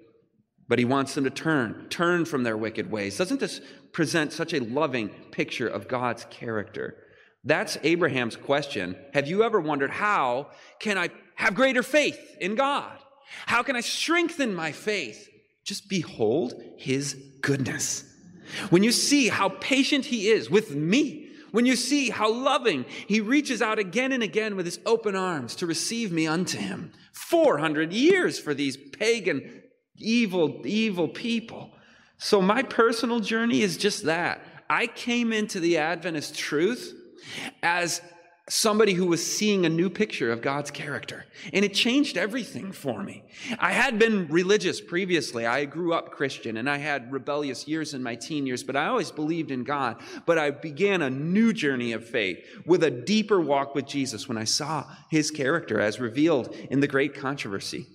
But 0.67 0.79
he 0.79 0.87
wants 0.87 1.15
them 1.15 1.25
to 1.25 1.31
turn, 1.31 1.89
turn 1.91 2.25
from 2.25 2.43
their 2.43 2.57
wicked 2.57 2.91
ways. 2.91 3.19
Doesn't 3.19 3.39
this 3.39 3.61
present 3.93 4.33
such 4.33 4.55
a 4.55 4.65
loving 4.65 5.11
picture 5.31 5.69
of 5.69 5.89
God's 5.89 6.25
character? 6.31 6.97
That's 7.45 7.77
Abraham's 7.83 8.35
question. 8.35 8.97
Have 9.13 9.29
you 9.29 9.43
ever 9.43 9.61
wondered 9.61 9.91
how 9.91 10.53
can 10.79 10.97
I 10.97 11.11
have 11.35 11.55
greater 11.55 11.83
faith 11.83 12.19
in 12.41 12.55
God? 12.55 12.97
How 13.45 13.63
can 13.63 13.77
I 13.77 13.83
strengthen 13.83 14.55
my 14.55 14.73
faith? 14.73 15.29
Just 15.65 15.87
behold 15.87 16.55
his 16.79 17.13
goodness. 17.43 18.11
When 18.71 18.83
you 18.83 18.93
see 18.93 19.29
how 19.29 19.51
patient 19.51 20.07
he 20.07 20.29
is 20.29 20.49
with 20.49 20.75
me, 20.75 21.29
when 21.53 21.67
you 21.67 21.77
see 21.77 22.11
how 22.11 22.33
loving 22.33 22.85
he 23.07 23.21
reaches 23.21 23.63
out 23.63 23.79
again 23.79 24.13
and 24.13 24.23
again 24.23 24.57
with 24.57 24.67
his 24.67 24.81
open 24.87 25.17
arms 25.17 25.55
to 25.57 25.67
receive 25.67 26.13
me 26.13 26.27
unto 26.27 26.59
him. 26.59 26.93
400 27.13 27.93
years 27.93 28.39
for 28.39 28.55
these 28.55 28.77
pagan 28.77 29.63
evil, 29.97 30.63
evil 30.65 31.09
people. 31.09 31.71
So 32.19 32.41
my 32.41 32.63
personal 32.63 33.21
journey 33.21 33.63
is 33.63 33.77
just 33.77 34.05
that. 34.05 34.41
I 34.69 34.87
came 34.87 35.33
into 35.33 35.61
the 35.61 35.79
Adventist 35.79 36.37
truth 36.37 36.95
as 37.63 38.01
somebody 38.51 38.95
who 38.95 39.07
was 39.07 39.25
seeing 39.25 39.65
a 39.65 39.69
new 39.69 39.89
picture 39.89 40.33
of 40.33 40.43
God's 40.43 40.73
character. 40.73 41.25
And 41.53 41.65
it 41.65 41.73
changed 41.73 42.17
everything 42.17 42.73
for 42.73 43.03
me. 43.03 43.23
I 43.61 43.71
had 43.71 43.99
been 43.99 44.27
religious 44.29 44.81
previously. 44.81 45.47
I 45.47 45.65
grew 45.65 45.95
up 45.95 46.11
Christian 46.11 46.57
and 46.57 46.69
I 46.69 46.79
had 46.79 47.13
rebellious 47.13 47.69
years 47.69 47.95
in 47.95 48.03
my 48.03 48.17
teen 48.17 48.47
years, 48.47 48.65
but 48.65 48.75
I 48.75 48.87
always 48.87 49.13
believed 49.13 49.53
in 49.53 49.63
God. 49.63 50.03
But 50.27 50.37
I 50.37 50.51
began 50.51 51.03
a 51.03 51.11
new 51.11 51.53
journey 51.53 51.93
of 51.93 52.05
faith 52.05 52.45
with 52.67 52.83
a 52.83 52.91
deeper 52.91 53.41
walk 53.41 53.77
with 53.77 53.87
Jesus 53.87 54.29
when 54.29 54.37
I 54.37 54.45
saw 54.45 54.85
his 55.11 55.31
character 55.31 55.81
as 55.81 56.01
revealed 56.01 56.55
in 56.71 56.81
the 56.81 56.89
great 56.89 57.15
controversy. 57.15 57.87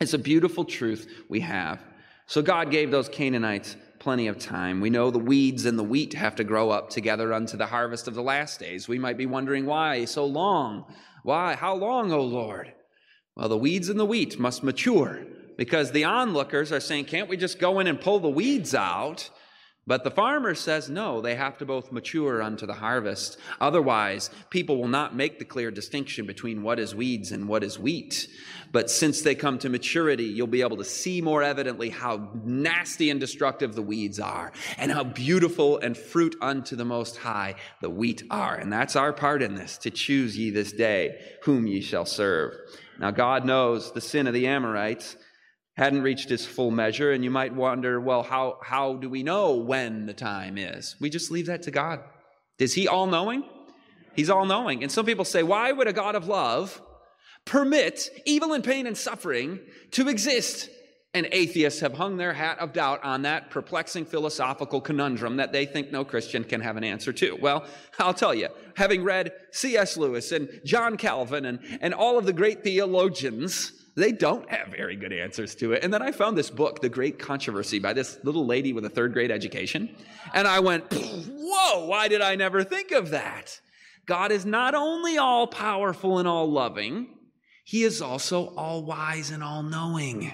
It's 0.00 0.14
a 0.14 0.18
beautiful 0.18 0.64
truth 0.64 1.06
we 1.28 1.40
have. 1.40 1.80
So 2.26 2.40
God 2.40 2.70
gave 2.70 2.90
those 2.90 3.10
Canaanites 3.10 3.76
plenty 4.02 4.26
of 4.26 4.36
time. 4.36 4.80
We 4.80 4.90
know 4.90 5.12
the 5.12 5.18
weeds 5.20 5.64
and 5.64 5.78
the 5.78 5.84
wheat 5.84 6.14
have 6.14 6.34
to 6.34 6.44
grow 6.44 6.70
up 6.70 6.90
together 6.90 7.32
unto 7.32 7.56
the 7.56 7.66
harvest 7.66 8.08
of 8.08 8.14
the 8.14 8.22
last 8.22 8.58
days. 8.58 8.88
We 8.88 8.98
might 8.98 9.16
be 9.16 9.26
wondering 9.26 9.64
why 9.64 10.06
so 10.06 10.26
long? 10.26 10.92
Why? 11.22 11.54
How 11.54 11.76
long, 11.76 12.10
O 12.10 12.20
Lord? 12.20 12.72
Well, 13.36 13.48
the 13.48 13.56
weeds 13.56 13.88
and 13.88 14.00
the 14.00 14.04
wheat 14.04 14.40
must 14.40 14.64
mature 14.64 15.24
because 15.56 15.92
the 15.92 16.02
onlookers 16.02 16.72
are 16.72 16.80
saying, 16.80 17.04
can't 17.04 17.28
we 17.28 17.36
just 17.36 17.60
go 17.60 17.78
in 17.78 17.86
and 17.86 18.00
pull 18.00 18.18
the 18.18 18.28
weeds 18.28 18.74
out? 18.74 19.30
But 19.84 20.04
the 20.04 20.12
farmer 20.12 20.54
says 20.54 20.88
no, 20.88 21.20
they 21.20 21.34
have 21.34 21.58
to 21.58 21.66
both 21.66 21.90
mature 21.90 22.40
unto 22.40 22.66
the 22.66 22.74
harvest. 22.74 23.36
Otherwise, 23.60 24.30
people 24.48 24.76
will 24.76 24.86
not 24.86 25.16
make 25.16 25.40
the 25.40 25.44
clear 25.44 25.72
distinction 25.72 26.24
between 26.24 26.62
what 26.62 26.78
is 26.78 26.94
weeds 26.94 27.32
and 27.32 27.48
what 27.48 27.64
is 27.64 27.80
wheat. 27.80 28.28
But 28.70 28.92
since 28.92 29.22
they 29.22 29.34
come 29.34 29.58
to 29.58 29.68
maturity, 29.68 30.24
you'll 30.24 30.46
be 30.46 30.62
able 30.62 30.76
to 30.76 30.84
see 30.84 31.20
more 31.20 31.42
evidently 31.42 31.90
how 31.90 32.30
nasty 32.44 33.10
and 33.10 33.18
destructive 33.18 33.74
the 33.74 33.82
weeds 33.82 34.20
are 34.20 34.52
and 34.78 34.92
how 34.92 35.02
beautiful 35.02 35.78
and 35.78 35.96
fruit 35.96 36.36
unto 36.40 36.76
the 36.76 36.84
Most 36.84 37.16
High 37.16 37.56
the 37.80 37.90
wheat 37.90 38.22
are. 38.30 38.54
And 38.54 38.72
that's 38.72 38.94
our 38.94 39.12
part 39.12 39.42
in 39.42 39.56
this 39.56 39.78
to 39.78 39.90
choose 39.90 40.38
ye 40.38 40.50
this 40.50 40.70
day 40.70 41.20
whom 41.42 41.66
ye 41.66 41.80
shall 41.80 42.06
serve. 42.06 42.54
Now, 43.00 43.10
God 43.10 43.44
knows 43.44 43.92
the 43.92 44.00
sin 44.00 44.28
of 44.28 44.34
the 44.34 44.46
Amorites 44.46 45.16
hadn't 45.76 46.02
reached 46.02 46.30
its 46.30 46.44
full 46.44 46.70
measure. 46.70 47.12
And 47.12 47.24
you 47.24 47.30
might 47.30 47.54
wonder, 47.54 48.00
well, 48.00 48.22
how, 48.22 48.58
how 48.62 48.94
do 48.94 49.08
we 49.08 49.22
know 49.22 49.56
when 49.56 50.06
the 50.06 50.14
time 50.14 50.58
is? 50.58 50.96
We 51.00 51.10
just 51.10 51.30
leave 51.30 51.46
that 51.46 51.62
to 51.62 51.70
God. 51.70 52.00
Is 52.58 52.74
He 52.74 52.88
all 52.88 53.06
knowing? 53.06 53.44
He's 54.14 54.30
all 54.30 54.44
knowing. 54.44 54.82
And 54.82 54.92
some 54.92 55.06
people 55.06 55.24
say, 55.24 55.42
why 55.42 55.72
would 55.72 55.88
a 55.88 55.92
God 55.92 56.14
of 56.14 56.28
love 56.28 56.82
permit 57.44 58.10
evil 58.26 58.52
and 58.52 58.62
pain 58.62 58.86
and 58.86 58.96
suffering 58.96 59.60
to 59.92 60.08
exist? 60.08 60.68
And 61.14 61.28
atheists 61.30 61.80
have 61.80 61.92
hung 61.92 62.16
their 62.16 62.32
hat 62.32 62.58
of 62.58 62.72
doubt 62.72 63.04
on 63.04 63.22
that 63.22 63.50
perplexing 63.50 64.06
philosophical 64.06 64.80
conundrum 64.80 65.36
that 65.36 65.52
they 65.52 65.66
think 65.66 65.92
no 65.92 66.06
Christian 66.06 66.42
can 66.42 66.62
have 66.62 66.78
an 66.78 66.84
answer 66.84 67.12
to. 67.12 67.36
Well, 67.40 67.66
I'll 67.98 68.14
tell 68.14 68.34
you, 68.34 68.48
having 68.76 69.04
read 69.04 69.32
C.S. 69.50 69.98
Lewis 69.98 70.32
and 70.32 70.48
John 70.64 70.96
Calvin 70.96 71.44
and, 71.44 71.60
and 71.82 71.92
all 71.92 72.16
of 72.18 72.24
the 72.24 72.32
great 72.32 72.64
theologians, 72.64 73.72
they 73.94 74.12
don't 74.12 74.48
have 74.50 74.68
very 74.68 74.96
good 74.96 75.12
answers 75.12 75.54
to 75.56 75.72
it. 75.72 75.84
And 75.84 75.92
then 75.92 76.02
I 76.02 76.12
found 76.12 76.36
this 76.36 76.50
book, 76.50 76.80
The 76.80 76.88
Great 76.88 77.18
Controversy, 77.18 77.78
by 77.78 77.92
this 77.92 78.18
little 78.22 78.46
lady 78.46 78.72
with 78.72 78.84
a 78.84 78.90
third 78.90 79.12
grade 79.12 79.30
education. 79.30 79.94
And 80.32 80.48
I 80.48 80.60
went, 80.60 80.84
whoa, 80.92 81.86
why 81.86 82.08
did 82.08 82.22
I 82.22 82.34
never 82.34 82.64
think 82.64 82.92
of 82.92 83.10
that? 83.10 83.60
God 84.06 84.32
is 84.32 84.46
not 84.46 84.74
only 84.74 85.18
all 85.18 85.46
powerful 85.46 86.18
and 86.18 86.26
all 86.26 86.50
loving, 86.50 87.08
he 87.64 87.84
is 87.84 88.02
also 88.02 88.54
all 88.56 88.82
wise 88.82 89.30
and 89.30 89.44
all 89.44 89.62
knowing. 89.62 90.32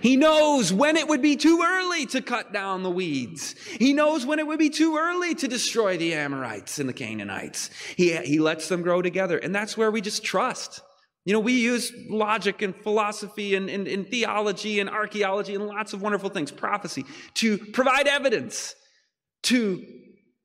He 0.00 0.16
knows 0.16 0.72
when 0.72 0.96
it 0.96 1.08
would 1.08 1.22
be 1.22 1.36
too 1.36 1.62
early 1.64 2.06
to 2.06 2.20
cut 2.20 2.52
down 2.52 2.82
the 2.82 2.90
weeds. 2.90 3.54
He 3.78 3.92
knows 3.92 4.24
when 4.24 4.38
it 4.38 4.46
would 4.46 4.58
be 4.58 4.70
too 4.70 4.96
early 4.96 5.34
to 5.36 5.48
destroy 5.48 5.96
the 5.96 6.14
Amorites 6.14 6.78
and 6.78 6.88
the 6.88 6.92
Canaanites. 6.92 7.70
He, 7.96 8.14
he 8.16 8.38
lets 8.38 8.68
them 8.68 8.82
grow 8.82 9.02
together. 9.02 9.38
And 9.38 9.54
that's 9.54 9.76
where 9.76 9.90
we 9.90 10.00
just 10.00 10.22
trust. 10.22 10.82
You 11.28 11.34
know, 11.34 11.40
we 11.40 11.60
use 11.60 11.92
logic 12.08 12.62
and 12.62 12.74
philosophy 12.74 13.54
and, 13.54 13.68
and, 13.68 13.86
and, 13.86 14.08
theology 14.08 14.80
and 14.80 14.88
archaeology 14.88 15.54
and 15.54 15.66
lots 15.66 15.92
of 15.92 16.00
wonderful 16.00 16.30
things, 16.30 16.50
prophecy, 16.50 17.04
to 17.34 17.58
provide 17.58 18.08
evidence 18.08 18.74
to 19.42 19.84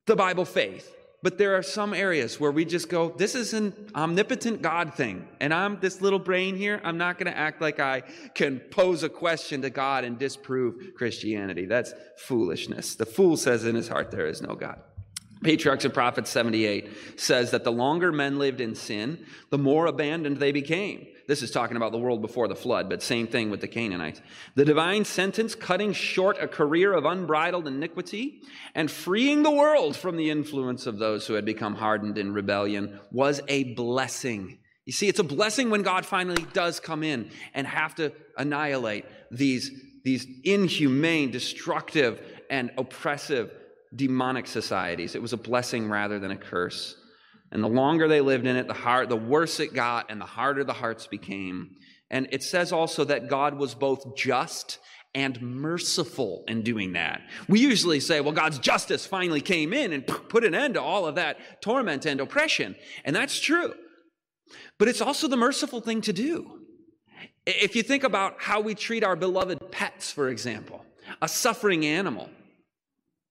the 0.04 0.14
Bible 0.14 0.44
faith. 0.44 0.94
But 1.22 1.38
there 1.38 1.56
are 1.56 1.62
some 1.62 1.94
areas 1.94 2.38
where 2.38 2.50
we 2.50 2.66
just 2.66 2.90
go, 2.90 3.08
this 3.08 3.34
is 3.34 3.54
an 3.54 3.72
omnipotent 3.94 4.60
God 4.60 4.92
thing. 4.92 5.26
And 5.40 5.54
I'm 5.54 5.80
this 5.80 6.02
little 6.02 6.18
brain 6.18 6.54
here. 6.54 6.82
I'm 6.84 6.98
not 6.98 7.16
going 7.16 7.32
to 7.32 7.38
act 7.38 7.62
like 7.62 7.80
I 7.80 8.02
can 8.34 8.60
pose 8.60 9.02
a 9.04 9.08
question 9.08 9.62
to 9.62 9.70
God 9.70 10.04
and 10.04 10.18
disprove 10.18 10.92
Christianity. 10.98 11.64
That's 11.64 11.94
foolishness. 12.18 12.94
The 12.94 13.06
fool 13.06 13.38
says 13.38 13.64
in 13.64 13.74
his 13.74 13.88
heart, 13.88 14.10
there 14.10 14.26
is 14.26 14.42
no 14.42 14.54
God. 14.54 14.82
Patriarchs 15.44 15.84
and 15.84 15.94
Prophets 15.94 16.30
78 16.30 17.20
says 17.20 17.52
that 17.52 17.62
the 17.62 17.70
longer 17.70 18.10
men 18.10 18.38
lived 18.38 18.60
in 18.60 18.74
sin, 18.74 19.24
the 19.50 19.58
more 19.58 19.86
abandoned 19.86 20.38
they 20.38 20.52
became. 20.52 21.06
This 21.28 21.42
is 21.42 21.50
talking 21.50 21.76
about 21.76 21.92
the 21.92 21.98
world 21.98 22.20
before 22.20 22.48
the 22.48 22.56
flood, 22.56 22.88
but 22.88 23.02
same 23.02 23.26
thing 23.26 23.50
with 23.50 23.60
the 23.60 23.68
Canaanites. 23.68 24.20
The 24.56 24.64
divine 24.64 25.04
sentence 25.04 25.54
cutting 25.54 25.92
short 25.92 26.38
a 26.40 26.48
career 26.48 26.92
of 26.92 27.04
unbridled 27.04 27.66
iniquity 27.66 28.42
and 28.74 28.90
freeing 28.90 29.42
the 29.42 29.50
world 29.50 29.96
from 29.96 30.16
the 30.16 30.30
influence 30.30 30.86
of 30.86 30.98
those 30.98 31.26
who 31.26 31.34
had 31.34 31.44
become 31.44 31.76
hardened 31.76 32.18
in 32.18 32.34
rebellion 32.34 32.98
was 33.10 33.40
a 33.48 33.74
blessing. 33.74 34.58
You 34.84 34.92
see, 34.92 35.08
it's 35.08 35.18
a 35.18 35.24
blessing 35.24 35.70
when 35.70 35.82
God 35.82 36.04
finally 36.04 36.46
does 36.52 36.80
come 36.80 37.02
in 37.02 37.30
and 37.54 37.66
have 37.66 37.94
to 37.96 38.12
annihilate 38.36 39.06
these, 39.30 39.70
these 40.04 40.26
inhumane, 40.42 41.30
destructive, 41.30 42.20
and 42.50 42.70
oppressive 42.76 43.50
demonic 43.96 44.46
societies. 44.46 45.14
It 45.14 45.22
was 45.22 45.32
a 45.32 45.38
blessing 45.38 45.88
rather 45.88 46.18
than 46.18 46.30
a 46.30 46.36
curse. 46.36 46.96
And 47.52 47.62
the 47.62 47.68
longer 47.68 48.08
they 48.08 48.20
lived 48.20 48.46
in 48.46 48.56
it, 48.56 48.66
the 48.66 48.74
hard, 48.74 49.08
the 49.08 49.16
worse 49.16 49.60
it 49.60 49.74
got, 49.74 50.10
and 50.10 50.20
the 50.20 50.26
harder 50.26 50.64
the 50.64 50.72
hearts 50.72 51.06
became. 51.06 51.76
And 52.10 52.28
it 52.32 52.42
says 52.42 52.72
also 52.72 53.04
that 53.04 53.28
God 53.28 53.56
was 53.56 53.74
both 53.74 54.16
just 54.16 54.78
and 55.14 55.40
merciful 55.40 56.42
in 56.48 56.62
doing 56.62 56.94
that. 56.94 57.20
We 57.48 57.60
usually 57.60 58.00
say, 58.00 58.20
well, 58.20 58.32
God's 58.32 58.58
justice 58.58 59.06
finally 59.06 59.40
came 59.40 59.72
in 59.72 59.92
and 59.92 60.06
put 60.06 60.44
an 60.44 60.54
end 60.54 60.74
to 60.74 60.82
all 60.82 61.06
of 61.06 61.14
that 61.14 61.62
torment 61.62 62.04
and 62.04 62.20
oppression. 62.20 62.74
And 63.04 63.14
that's 63.14 63.38
true. 63.38 63.74
But 64.78 64.88
it's 64.88 65.00
also 65.00 65.28
the 65.28 65.36
merciful 65.36 65.80
thing 65.80 66.00
to 66.02 66.12
do. 66.12 66.60
If 67.46 67.76
you 67.76 67.82
think 67.82 68.02
about 68.02 68.36
how 68.40 68.60
we 68.60 68.74
treat 68.74 69.04
our 69.04 69.16
beloved 69.16 69.70
pets, 69.70 70.10
for 70.10 70.28
example, 70.28 70.84
a 71.22 71.28
suffering 71.28 71.86
animal, 71.86 72.28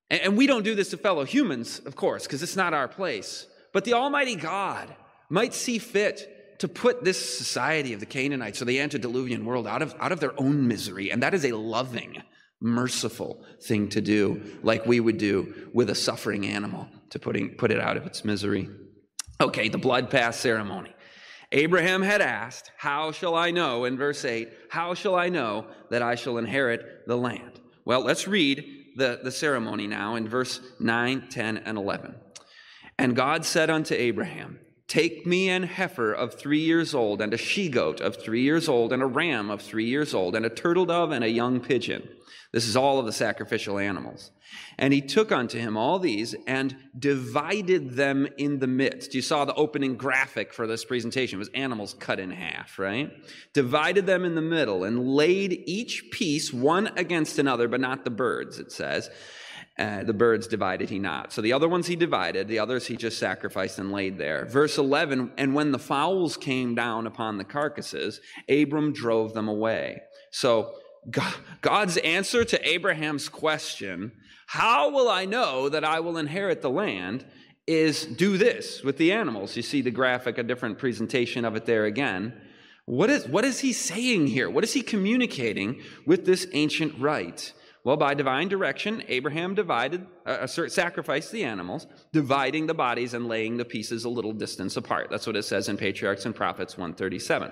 and 0.09 0.37
we 0.37 0.47
don't 0.47 0.63
do 0.63 0.75
this 0.75 0.89
to 0.89 0.97
fellow 0.97 1.25
humans, 1.25 1.79
of 1.85 1.95
course, 1.95 2.23
because 2.23 2.43
it's 2.43 2.55
not 2.55 2.73
our 2.73 2.87
place. 2.87 3.47
But 3.71 3.85
the 3.85 3.93
Almighty 3.93 4.35
God 4.35 4.93
might 5.29 5.53
see 5.53 5.79
fit 5.79 6.59
to 6.59 6.67
put 6.67 7.03
this 7.03 7.37
society 7.37 7.93
of 7.93 7.99
the 7.99 8.05
Canaanites 8.05 8.61
or 8.61 8.65
the 8.65 8.79
antediluvian 8.79 9.43
world 9.43 9.67
out 9.67 9.81
of, 9.81 9.95
out 9.99 10.11
of 10.11 10.19
their 10.19 10.39
own 10.39 10.67
misery. 10.67 11.11
And 11.11 11.23
that 11.23 11.33
is 11.33 11.43
a 11.45 11.51
loving, 11.51 12.21
merciful 12.61 13.43
thing 13.61 13.89
to 13.89 14.01
do, 14.01 14.41
like 14.61 14.85
we 14.85 14.99
would 14.99 15.17
do 15.17 15.69
with 15.73 15.89
a 15.89 15.95
suffering 15.95 16.45
animal 16.45 16.87
to 17.09 17.19
putting, 17.19 17.55
put 17.55 17.71
it 17.71 17.79
out 17.79 17.97
of 17.97 18.05
its 18.05 18.23
misery. 18.23 18.69
Okay, 19.41 19.67
the 19.67 19.77
blood 19.77 20.09
path 20.09 20.35
ceremony. 20.35 20.93
Abraham 21.51 22.01
had 22.01 22.21
asked, 22.21 22.71
How 22.77 23.11
shall 23.11 23.35
I 23.35 23.51
know, 23.51 23.85
in 23.85 23.97
verse 23.97 24.23
8, 24.23 24.49
how 24.69 24.93
shall 24.93 25.15
I 25.15 25.29
know 25.29 25.67
that 25.89 26.01
I 26.01 26.15
shall 26.15 26.37
inherit 26.37 27.07
the 27.07 27.17
land? 27.17 27.59
Well, 27.85 28.01
let's 28.01 28.27
read 28.27 28.82
the, 28.95 29.19
the 29.23 29.31
ceremony 29.31 29.87
now 29.87 30.15
in 30.15 30.27
verse 30.27 30.59
9, 30.79 31.27
10, 31.29 31.57
and 31.57 31.77
11. 31.77 32.15
And 32.97 33.15
God 33.15 33.45
said 33.45 33.69
unto 33.69 33.95
Abraham, 33.95 34.59
Take 34.87 35.25
me 35.25 35.49
an 35.49 35.63
heifer 35.63 36.13
of 36.13 36.35
three 36.35 36.59
years 36.59 36.93
old, 36.93 37.21
and 37.21 37.33
a 37.33 37.37
she 37.37 37.69
goat 37.69 37.99
of 37.99 38.17
three 38.17 38.41
years 38.41 38.69
old, 38.69 38.93
and 38.93 39.01
a 39.01 39.07
ram 39.07 39.49
of 39.49 39.61
three 39.61 39.85
years 39.85 40.13
old, 40.13 40.35
and 40.35 40.45
a 40.45 40.49
turtle 40.49 40.85
dove, 40.85 41.11
and 41.11 41.23
a 41.23 41.29
young 41.29 41.59
pigeon. 41.59 42.07
This 42.53 42.67
is 42.67 42.77
all 42.77 42.99
of 42.99 43.07
the 43.07 43.11
sacrificial 43.11 43.79
animals. 43.79 44.29
And 44.77 44.93
he 44.93 45.01
took 45.01 45.31
unto 45.31 45.57
him 45.57 45.75
all 45.75 45.97
these 45.97 46.35
and 46.45 46.77
divided 46.97 47.95
them 47.95 48.27
in 48.37 48.59
the 48.59 48.67
midst. 48.67 49.15
You 49.15 49.23
saw 49.23 49.43
the 49.43 49.55
opening 49.55 49.95
graphic 49.95 50.53
for 50.53 50.67
this 50.67 50.85
presentation. 50.85 51.37
It 51.37 51.39
was 51.39 51.49
animals 51.55 51.95
cut 51.95 52.19
in 52.19 52.29
half, 52.29 52.77
right? 52.77 53.11
Divided 53.53 54.05
them 54.05 54.23
in 54.23 54.35
the 54.35 54.41
middle 54.41 54.83
and 54.83 55.15
laid 55.15 55.63
each 55.65 56.11
piece 56.11 56.53
one 56.53 56.91
against 56.95 57.39
another, 57.39 57.67
but 57.67 57.81
not 57.81 58.03
the 58.03 58.11
birds, 58.11 58.59
it 58.59 58.71
says. 58.71 59.09
Uh, 59.79 60.03
the 60.03 60.13
birds 60.13 60.45
divided 60.45 60.91
he 60.91 60.99
not. 60.99 61.33
So 61.33 61.41
the 61.41 61.53
other 61.53 61.67
ones 61.67 61.87
he 61.87 61.95
divided, 61.95 62.47
the 62.47 62.59
others 62.59 62.85
he 62.85 62.95
just 62.95 63.17
sacrificed 63.17 63.79
and 63.79 63.91
laid 63.91 64.19
there. 64.19 64.45
Verse 64.45 64.77
11, 64.77 65.31
and 65.39 65.55
when 65.55 65.71
the 65.71 65.79
fowls 65.79 66.37
came 66.37 66.75
down 66.75 67.07
upon 67.07 67.39
the 67.39 67.43
carcasses, 67.43 68.21
Abram 68.47 68.93
drove 68.93 69.33
them 69.33 69.47
away. 69.47 70.03
So 70.29 70.75
God's 71.61 71.97
answer 71.97 72.43
to 72.45 72.67
Abraham's 72.67 73.29
question, 73.29 74.11
how 74.47 74.91
will 74.91 75.09
I 75.09 75.25
know 75.25 75.69
that 75.69 75.83
I 75.83 75.99
will 75.99 76.17
inherit 76.17 76.61
the 76.61 76.69
land, 76.69 77.25
is 77.65 78.05
do 78.05 78.37
this 78.37 78.83
with 78.83 78.97
the 78.97 79.11
animals. 79.11 79.55
You 79.55 79.61
see 79.61 79.81
the 79.81 79.91
graphic, 79.91 80.37
a 80.37 80.43
different 80.43 80.77
presentation 80.77 81.45
of 81.45 81.55
it 81.55 81.65
there 81.65 81.85
again. 81.85 82.33
What 82.85 83.09
is, 83.09 83.27
what 83.27 83.45
is 83.45 83.61
he 83.61 83.71
saying 83.71 84.27
here? 84.27 84.49
What 84.49 84.63
is 84.63 84.73
he 84.73 84.81
communicating 84.81 85.81
with 86.05 86.25
this 86.25 86.47
ancient 86.51 86.99
rite? 86.99 87.53
Well, 87.85 87.97
by 87.97 88.13
divine 88.13 88.47
direction, 88.47 89.03
Abraham 89.07 89.55
divided, 89.55 90.05
uh, 90.25 90.47
sacrificed 90.47 91.31
the 91.31 91.43
animals, 91.43 91.87
dividing 92.11 92.67
the 92.67 92.73
bodies 92.73 93.13
and 93.13 93.27
laying 93.27 93.57
the 93.57 93.65
pieces 93.65 94.05
a 94.05 94.09
little 94.09 94.31
distance 94.31 94.77
apart. 94.77 95.07
That's 95.09 95.27
what 95.27 95.35
it 95.35 95.43
says 95.43 95.67
in 95.67 95.77
Patriarchs 95.77 96.25
and 96.25 96.35
Prophets 96.35 96.77
137. 96.77 97.51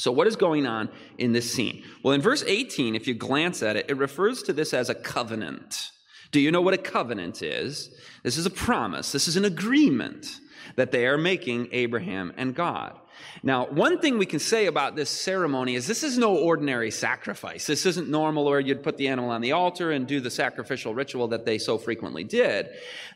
So, 0.00 0.10
what 0.10 0.26
is 0.26 0.36
going 0.36 0.66
on 0.66 0.88
in 1.18 1.32
this 1.32 1.52
scene? 1.52 1.84
Well, 2.02 2.14
in 2.14 2.22
verse 2.22 2.42
18, 2.46 2.94
if 2.94 3.06
you 3.06 3.12
glance 3.12 3.62
at 3.62 3.76
it, 3.76 3.86
it 3.90 3.98
refers 3.98 4.42
to 4.44 4.54
this 4.54 4.72
as 4.72 4.88
a 4.88 4.94
covenant. 4.94 5.90
Do 6.32 6.40
you 6.40 6.50
know 6.50 6.62
what 6.62 6.72
a 6.72 6.78
covenant 6.78 7.42
is? 7.42 7.94
This 8.22 8.38
is 8.38 8.46
a 8.46 8.50
promise, 8.50 9.12
this 9.12 9.28
is 9.28 9.36
an 9.36 9.44
agreement 9.44 10.40
that 10.76 10.90
they 10.90 11.06
are 11.06 11.18
making 11.18 11.68
Abraham 11.72 12.32
and 12.36 12.54
God. 12.54 12.98
Now, 13.42 13.66
one 13.66 13.98
thing 13.98 14.16
we 14.16 14.26
can 14.26 14.38
say 14.38 14.66
about 14.66 14.96
this 14.96 15.10
ceremony 15.10 15.74
is 15.74 15.86
this 15.86 16.02
is 16.02 16.16
no 16.16 16.36
ordinary 16.36 16.90
sacrifice. 16.90 17.66
This 17.66 17.84
isn't 17.84 18.08
normal 18.08 18.44
where 18.44 18.60
you'd 18.60 18.82
put 18.82 18.96
the 18.96 19.08
animal 19.08 19.30
on 19.30 19.42
the 19.42 19.52
altar 19.52 19.90
and 19.90 20.06
do 20.06 20.20
the 20.20 20.30
sacrificial 20.30 20.94
ritual 20.94 21.28
that 21.28 21.44
they 21.44 21.58
so 21.58 21.76
frequently 21.76 22.24
did. 22.24 22.68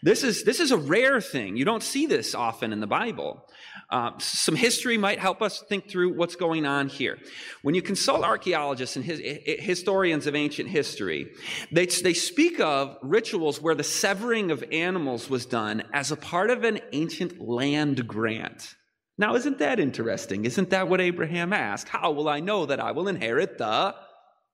This 0.02 0.22
is, 0.22 0.44
this 0.44 0.60
is 0.60 0.72
a 0.72 0.76
rare 0.76 1.20
thing. 1.20 1.56
You 1.56 1.64
don't 1.64 1.82
see 1.82 2.06
this 2.06 2.34
often 2.34 2.72
in 2.72 2.80
the 2.80 2.86
Bible. 2.86 3.48
Uh, 3.94 4.10
some 4.18 4.56
history 4.56 4.98
might 4.98 5.20
help 5.20 5.40
us 5.40 5.62
think 5.68 5.88
through 5.88 6.12
what's 6.12 6.34
going 6.34 6.66
on 6.66 6.88
here. 6.88 7.16
When 7.62 7.76
you 7.76 7.80
consult 7.80 8.24
archaeologists 8.24 8.96
and 8.96 9.04
his, 9.04 9.22
historians 9.60 10.26
of 10.26 10.34
ancient 10.34 10.68
history, 10.68 11.30
they, 11.70 11.86
they 11.86 12.12
speak 12.12 12.58
of 12.58 12.96
rituals 13.02 13.60
where 13.60 13.76
the 13.76 13.84
severing 13.84 14.50
of 14.50 14.64
animals 14.72 15.30
was 15.30 15.46
done 15.46 15.84
as 15.92 16.10
a 16.10 16.16
part 16.16 16.50
of 16.50 16.64
an 16.64 16.80
ancient 16.90 17.40
land 17.40 18.08
grant. 18.08 18.74
Now, 19.16 19.36
isn't 19.36 19.58
that 19.58 19.78
interesting? 19.78 20.44
Isn't 20.44 20.70
that 20.70 20.88
what 20.88 21.00
Abraham 21.00 21.52
asked? 21.52 21.88
How 21.88 22.10
will 22.10 22.28
I 22.28 22.40
know 22.40 22.66
that 22.66 22.80
I 22.80 22.90
will 22.90 23.06
inherit 23.06 23.58
the, 23.58 23.94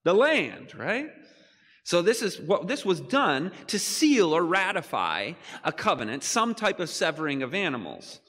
the 0.05 0.13
land, 0.13 0.75
right? 0.75 1.09
So 1.85 2.03
this 2.03 2.21
is 2.21 2.39
what 2.39 2.69
this 2.69 2.85
was 2.85 3.01
done 3.01 3.53
to 3.69 3.79
seal 3.79 4.37
or 4.37 4.45
ratify 4.45 5.33
a 5.65 5.73
covenant, 5.73 6.25
some 6.25 6.55
type 6.55 6.79
of 6.79 6.91
severing 6.91 7.43
of 7.43 7.55
animals. 7.55 8.21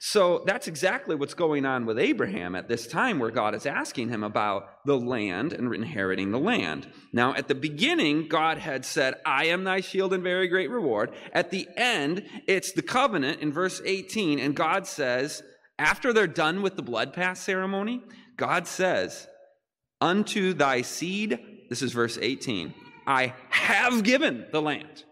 So 0.00 0.44
that's 0.46 0.68
exactly 0.68 1.16
what's 1.16 1.34
going 1.34 1.66
on 1.66 1.84
with 1.84 1.98
Abraham 1.98 2.54
at 2.54 2.68
this 2.68 2.86
time, 2.86 3.18
where 3.18 3.30
God 3.30 3.54
is 3.54 3.66
asking 3.66 4.10
him 4.10 4.22
about 4.22 4.84
the 4.84 4.98
land 4.98 5.52
and 5.52 5.74
inheriting 5.74 6.30
the 6.30 6.38
land. 6.38 6.88
Now, 7.12 7.34
at 7.34 7.48
the 7.48 7.54
beginning, 7.54 8.28
God 8.28 8.58
had 8.58 8.84
said, 8.84 9.14
I 9.26 9.46
am 9.46 9.64
thy 9.64 9.80
shield 9.80 10.12
and 10.12 10.22
very 10.22 10.48
great 10.48 10.70
reward. 10.70 11.12
At 11.32 11.50
the 11.50 11.68
end, 11.76 12.24
it's 12.46 12.72
the 12.72 12.82
covenant 12.82 13.40
in 13.40 13.52
verse 13.52 13.82
18, 13.84 14.38
and 14.38 14.54
God 14.54 14.86
says, 14.86 15.42
after 15.78 16.12
they're 16.12 16.26
done 16.26 16.62
with 16.62 16.76
the 16.76 16.82
blood 16.82 17.12
path 17.12 17.38
ceremony, 17.38 18.02
God 18.36 18.66
says, 18.66 19.26
Unto 20.00 20.54
thy 20.54 20.82
seed, 20.82 21.38
this 21.68 21.82
is 21.82 21.92
verse 21.92 22.18
18, 22.20 22.74
I 23.06 23.34
have 23.50 24.02
given 24.04 24.46
the 24.52 24.62
land. 24.62 25.04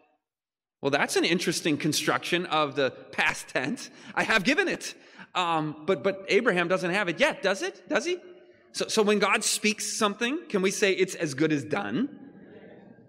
Well, 0.87 0.92
that's 0.92 1.16
an 1.16 1.25
interesting 1.25 1.79
construction 1.79 2.46
of 2.46 2.77
the 2.77 2.92
past 3.11 3.49
tense. 3.49 3.90
I 4.14 4.22
have 4.22 4.44
given 4.44 4.68
it. 4.68 4.94
Um, 5.35 5.83
but, 5.85 6.05
but 6.05 6.25
Abraham 6.29 6.68
doesn't 6.68 6.92
have 6.92 7.09
it 7.09 7.18
yet, 7.18 7.42
does 7.42 7.62
it? 7.62 7.88
Does 7.88 8.05
he? 8.05 8.18
So, 8.70 8.87
so 8.87 9.03
when 9.03 9.18
God 9.18 9.42
speaks 9.42 9.99
something, 9.99 10.42
can 10.49 10.62
we 10.62 10.70
say 10.70 10.92
it's 10.92 11.16
as 11.16 11.35
good 11.35 11.51
as 11.51 11.64
done? 11.64 12.16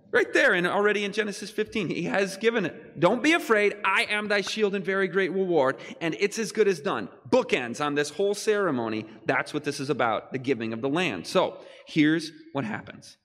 Right 0.09 0.33
there, 0.33 0.53
and 0.53 0.65
already 0.65 1.05
in 1.05 1.13
Genesis 1.13 1.51
15, 1.51 1.89
he 1.89 2.05
has 2.05 2.35
given 2.37 2.65
it. 2.65 2.99
Don't 2.99 3.21
be 3.21 3.33
afraid. 3.33 3.75
I 3.85 4.07
am 4.09 4.27
thy 4.27 4.41
shield 4.41 4.73
and 4.73 4.83
very 4.83 5.07
great 5.07 5.31
reward, 5.31 5.77
and 6.01 6.15
it's 6.19 6.39
as 6.39 6.51
good 6.51 6.67
as 6.67 6.79
done. 6.79 7.09
Bookends 7.29 7.79
on 7.79 7.93
this 7.93 8.09
whole 8.09 8.33
ceremony. 8.33 9.05
That's 9.27 9.53
what 9.53 9.63
this 9.63 9.79
is 9.79 9.91
about 9.91 10.31
the 10.31 10.39
giving 10.39 10.73
of 10.73 10.81
the 10.81 10.89
land. 10.89 11.27
So 11.27 11.59
here's 11.85 12.31
what 12.53 12.65
happens 12.65 13.17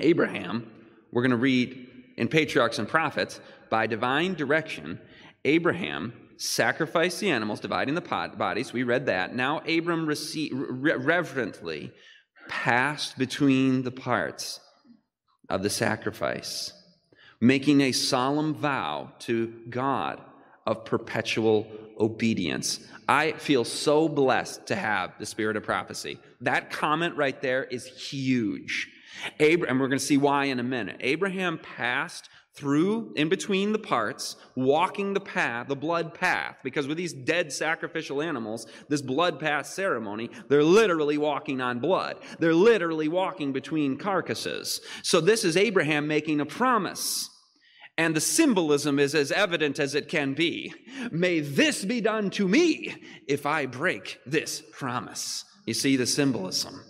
Abraham, 0.00 0.68
we're 1.12 1.22
going 1.22 1.30
to 1.30 1.36
read 1.36 1.88
in 2.18 2.26
Patriarchs 2.26 2.80
and 2.80 2.88
Prophets, 2.88 3.40
by 3.70 3.86
divine 3.86 4.34
direction, 4.34 5.00
Abraham 5.44 6.12
sacrificed 6.36 7.20
the 7.20 7.30
animals, 7.30 7.60
dividing 7.60 7.94
the 7.94 8.00
bodies. 8.00 8.72
We 8.72 8.84
read 8.84 9.06
that. 9.06 9.34
Now 9.34 9.58
Abram 9.60 10.06
received, 10.06 10.54
reverently 10.54 11.92
passed 12.48 13.18
between 13.18 13.82
the 13.82 13.90
parts 13.90 14.60
of 15.48 15.62
the 15.62 15.70
sacrifice, 15.70 16.72
making 17.40 17.80
a 17.80 17.92
solemn 17.92 18.54
vow 18.54 19.12
to 19.20 19.52
God 19.68 20.20
of 20.66 20.84
perpetual 20.84 21.66
obedience. 21.98 22.80
I 23.08 23.32
feel 23.32 23.64
so 23.64 24.08
blessed 24.08 24.66
to 24.66 24.76
have 24.76 25.12
the 25.18 25.26
spirit 25.26 25.56
of 25.56 25.62
prophecy. 25.62 26.18
That 26.42 26.70
comment 26.70 27.16
right 27.16 27.40
there 27.40 27.64
is 27.64 27.86
huge. 27.86 28.90
Abraham, 29.40 29.74
and 29.74 29.80
we're 29.80 29.88
going 29.88 29.98
to 29.98 30.04
see 30.04 30.18
why 30.18 30.44
in 30.44 30.60
a 30.60 30.64
minute. 30.64 30.96
Abraham 31.00 31.58
passed 31.58 32.28
through 32.58 33.12
in 33.14 33.28
between 33.28 33.72
the 33.72 33.78
parts, 33.78 34.34
walking 34.56 35.14
the 35.14 35.20
path, 35.20 35.68
the 35.68 35.76
blood 35.76 36.12
path, 36.12 36.56
because 36.64 36.88
with 36.88 36.96
these 36.96 37.12
dead 37.12 37.52
sacrificial 37.52 38.20
animals, 38.20 38.66
this 38.88 39.00
blood 39.00 39.38
path 39.38 39.66
ceremony, 39.66 40.28
they're 40.48 40.64
literally 40.64 41.16
walking 41.16 41.60
on 41.60 41.78
blood. 41.78 42.16
They're 42.40 42.54
literally 42.54 43.06
walking 43.06 43.52
between 43.52 43.96
carcasses. 43.96 44.80
So 45.02 45.20
this 45.20 45.44
is 45.44 45.56
Abraham 45.56 46.08
making 46.08 46.40
a 46.40 46.46
promise. 46.46 47.30
And 47.96 48.14
the 48.14 48.20
symbolism 48.20 48.98
is 48.98 49.14
as 49.14 49.32
evident 49.32 49.78
as 49.78 49.94
it 49.94 50.08
can 50.08 50.34
be. 50.34 50.74
May 51.10 51.40
this 51.40 51.84
be 51.84 52.00
done 52.00 52.30
to 52.30 52.46
me 52.46 52.94
if 53.26 53.46
I 53.46 53.66
break 53.66 54.18
this 54.26 54.62
promise. 54.72 55.44
You 55.66 55.74
see 55.74 55.96
the 55.96 56.06
symbolism. 56.06 56.82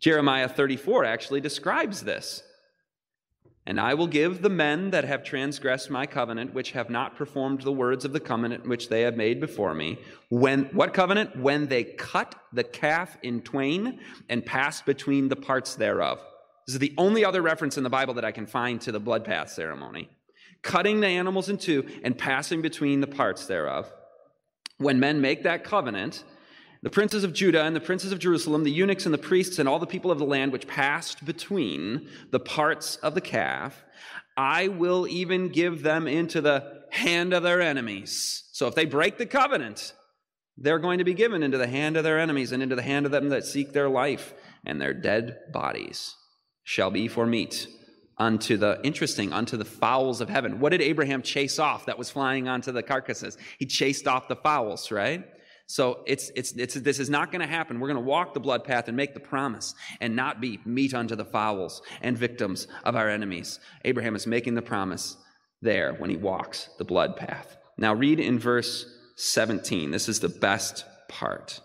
Jeremiah 0.00 0.48
34 0.48 1.04
actually 1.06 1.40
describes 1.40 2.02
this. 2.02 2.42
And 3.66 3.80
I 3.80 3.94
will 3.94 4.06
give 4.06 4.42
the 4.42 4.50
men 4.50 4.90
that 4.90 5.04
have 5.04 5.24
transgressed 5.24 5.88
my 5.88 6.04
covenant, 6.04 6.52
which 6.52 6.72
have 6.72 6.90
not 6.90 7.16
performed 7.16 7.62
the 7.62 7.72
words 7.72 8.04
of 8.04 8.12
the 8.12 8.20
covenant 8.20 8.68
which 8.68 8.90
they 8.90 9.02
have 9.02 9.16
made 9.16 9.40
before 9.40 9.74
me. 9.74 9.98
When 10.28 10.64
what 10.66 10.92
covenant? 10.92 11.36
When 11.36 11.68
they 11.68 11.84
cut 11.84 12.34
the 12.52 12.64
calf 12.64 13.16
in 13.22 13.40
twain 13.40 14.00
and 14.28 14.44
passed 14.44 14.84
between 14.84 15.28
the 15.28 15.36
parts 15.36 15.76
thereof. 15.76 16.20
This 16.66 16.74
is 16.74 16.78
the 16.78 16.94
only 16.98 17.24
other 17.24 17.40
reference 17.40 17.78
in 17.78 17.84
the 17.84 17.90
Bible 17.90 18.14
that 18.14 18.24
I 18.24 18.32
can 18.32 18.46
find 18.46 18.80
to 18.82 18.92
the 18.92 19.00
blood 19.00 19.24
path 19.24 19.50
ceremony. 19.50 20.10
Cutting 20.60 21.00
the 21.00 21.06
animals 21.06 21.48
in 21.48 21.56
two 21.56 21.86
and 22.02 22.16
passing 22.16 22.60
between 22.60 23.00
the 23.00 23.06
parts 23.06 23.46
thereof. 23.46 23.90
When 24.76 25.00
men 25.00 25.20
make 25.20 25.42
that 25.44 25.64
covenant, 25.64 26.24
the 26.84 26.90
princes 26.90 27.24
of 27.24 27.32
Judah 27.32 27.62
and 27.62 27.74
the 27.74 27.80
princes 27.80 28.12
of 28.12 28.18
Jerusalem, 28.18 28.62
the 28.62 28.70
eunuchs 28.70 29.06
and 29.06 29.14
the 29.14 29.18
priests 29.18 29.58
and 29.58 29.66
all 29.66 29.78
the 29.78 29.86
people 29.86 30.10
of 30.10 30.18
the 30.18 30.26
land 30.26 30.52
which 30.52 30.66
passed 30.66 31.24
between 31.24 32.06
the 32.30 32.38
parts 32.38 32.96
of 32.96 33.14
the 33.14 33.22
calf, 33.22 33.82
I 34.36 34.68
will 34.68 35.08
even 35.08 35.48
give 35.48 35.82
them 35.82 36.06
into 36.06 36.42
the 36.42 36.82
hand 36.90 37.32
of 37.32 37.42
their 37.42 37.62
enemies. 37.62 38.44
So 38.52 38.66
if 38.66 38.74
they 38.74 38.84
break 38.84 39.16
the 39.16 39.24
covenant, 39.24 39.94
they're 40.58 40.78
going 40.78 40.98
to 40.98 41.04
be 41.04 41.14
given 41.14 41.42
into 41.42 41.56
the 41.56 41.66
hand 41.66 41.96
of 41.96 42.04
their 42.04 42.20
enemies 42.20 42.52
and 42.52 42.62
into 42.62 42.76
the 42.76 42.82
hand 42.82 43.06
of 43.06 43.12
them 43.12 43.30
that 43.30 43.46
seek 43.46 43.72
their 43.72 43.88
life, 43.88 44.34
and 44.66 44.78
their 44.78 44.92
dead 44.92 45.38
bodies 45.54 46.16
shall 46.64 46.90
be 46.90 47.08
for 47.08 47.24
meat 47.24 47.66
unto 48.18 48.58
the 48.58 48.78
interesting 48.84 49.32
unto 49.32 49.56
the 49.56 49.64
fowls 49.64 50.20
of 50.20 50.28
heaven. 50.28 50.60
What 50.60 50.72
did 50.72 50.82
abraham 50.82 51.22
chase 51.22 51.58
off 51.58 51.86
that 51.86 51.98
was 51.98 52.10
flying 52.10 52.46
onto 52.46 52.72
the 52.72 52.82
carcasses? 52.82 53.38
He 53.58 53.64
chased 53.64 54.06
off 54.06 54.28
the 54.28 54.36
fowls 54.36 54.90
right 54.90 55.24
so 55.66 56.00
it's, 56.06 56.30
it's, 56.36 56.52
it's, 56.52 56.74
this 56.74 56.98
is 56.98 57.08
not 57.08 57.32
going 57.32 57.40
to 57.40 57.46
happen. 57.46 57.80
We're 57.80 57.88
going 57.88 58.02
to 58.02 58.08
walk 58.08 58.34
the 58.34 58.40
blood 58.40 58.64
path 58.64 58.88
and 58.88 58.96
make 58.96 59.14
the 59.14 59.20
promise 59.20 59.74
and 60.00 60.14
not 60.14 60.40
be 60.40 60.60
meat 60.64 60.92
unto 60.92 61.16
the 61.16 61.24
fowls 61.24 61.80
and 62.02 62.18
victims 62.18 62.68
of 62.84 62.96
our 62.96 63.08
enemies. 63.08 63.60
Abraham 63.84 64.14
is 64.14 64.26
making 64.26 64.54
the 64.54 64.62
promise 64.62 65.16
there 65.62 65.94
when 65.94 66.10
he 66.10 66.16
walks 66.16 66.68
the 66.78 66.84
blood 66.84 67.16
path. 67.16 67.56
Now 67.78 67.94
read 67.94 68.20
in 68.20 68.38
verse 68.38 68.86
17. 69.16 69.90
This 69.90 70.08
is 70.08 70.20
the 70.20 70.28
best 70.28 70.84
part. 71.08 71.60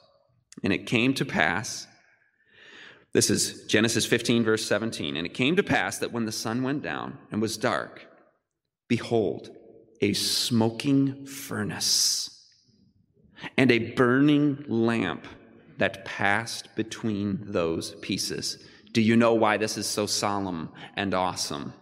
And 0.63 0.71
it 0.71 0.85
came 0.85 1.13
to 1.15 1.25
pass, 1.25 1.85
this 3.13 3.29
is 3.29 3.65
Genesis 3.67 4.05
15, 4.05 4.43
verse 4.43 4.65
17. 4.65 5.17
And 5.17 5.25
it 5.25 5.33
came 5.33 5.57
to 5.57 5.63
pass 5.63 5.97
that 5.97 6.13
when 6.13 6.25
the 6.25 6.31
sun 6.31 6.63
went 6.63 6.83
down 6.83 7.17
and 7.31 7.41
was 7.41 7.57
dark, 7.57 8.07
behold, 8.87 9.49
a 10.01 10.13
smoking 10.13 11.25
furnace 11.25 12.38
and 13.57 13.71
a 13.71 13.93
burning 13.93 14.63
lamp 14.67 15.25
that 15.77 16.05
passed 16.05 16.75
between 16.75 17.39
those 17.41 17.95
pieces. 17.95 18.63
Do 18.91 19.01
you 19.01 19.15
know 19.15 19.33
why 19.33 19.57
this 19.57 19.77
is 19.77 19.87
so 19.87 20.05
solemn 20.05 20.69
and 20.95 21.13
awesome? 21.13 21.73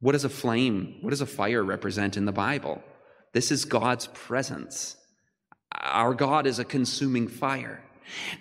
What 0.00 0.12
does 0.12 0.24
a 0.24 0.28
flame, 0.28 0.98
what 1.00 1.10
does 1.10 1.20
a 1.20 1.26
fire 1.26 1.62
represent 1.62 2.16
in 2.16 2.24
the 2.24 2.32
Bible? 2.32 2.82
This 3.32 3.50
is 3.50 3.64
God's 3.64 4.06
presence. 4.08 4.96
Our 5.72 6.14
God 6.14 6.46
is 6.46 6.58
a 6.58 6.64
consuming 6.64 7.28
fire. 7.28 7.82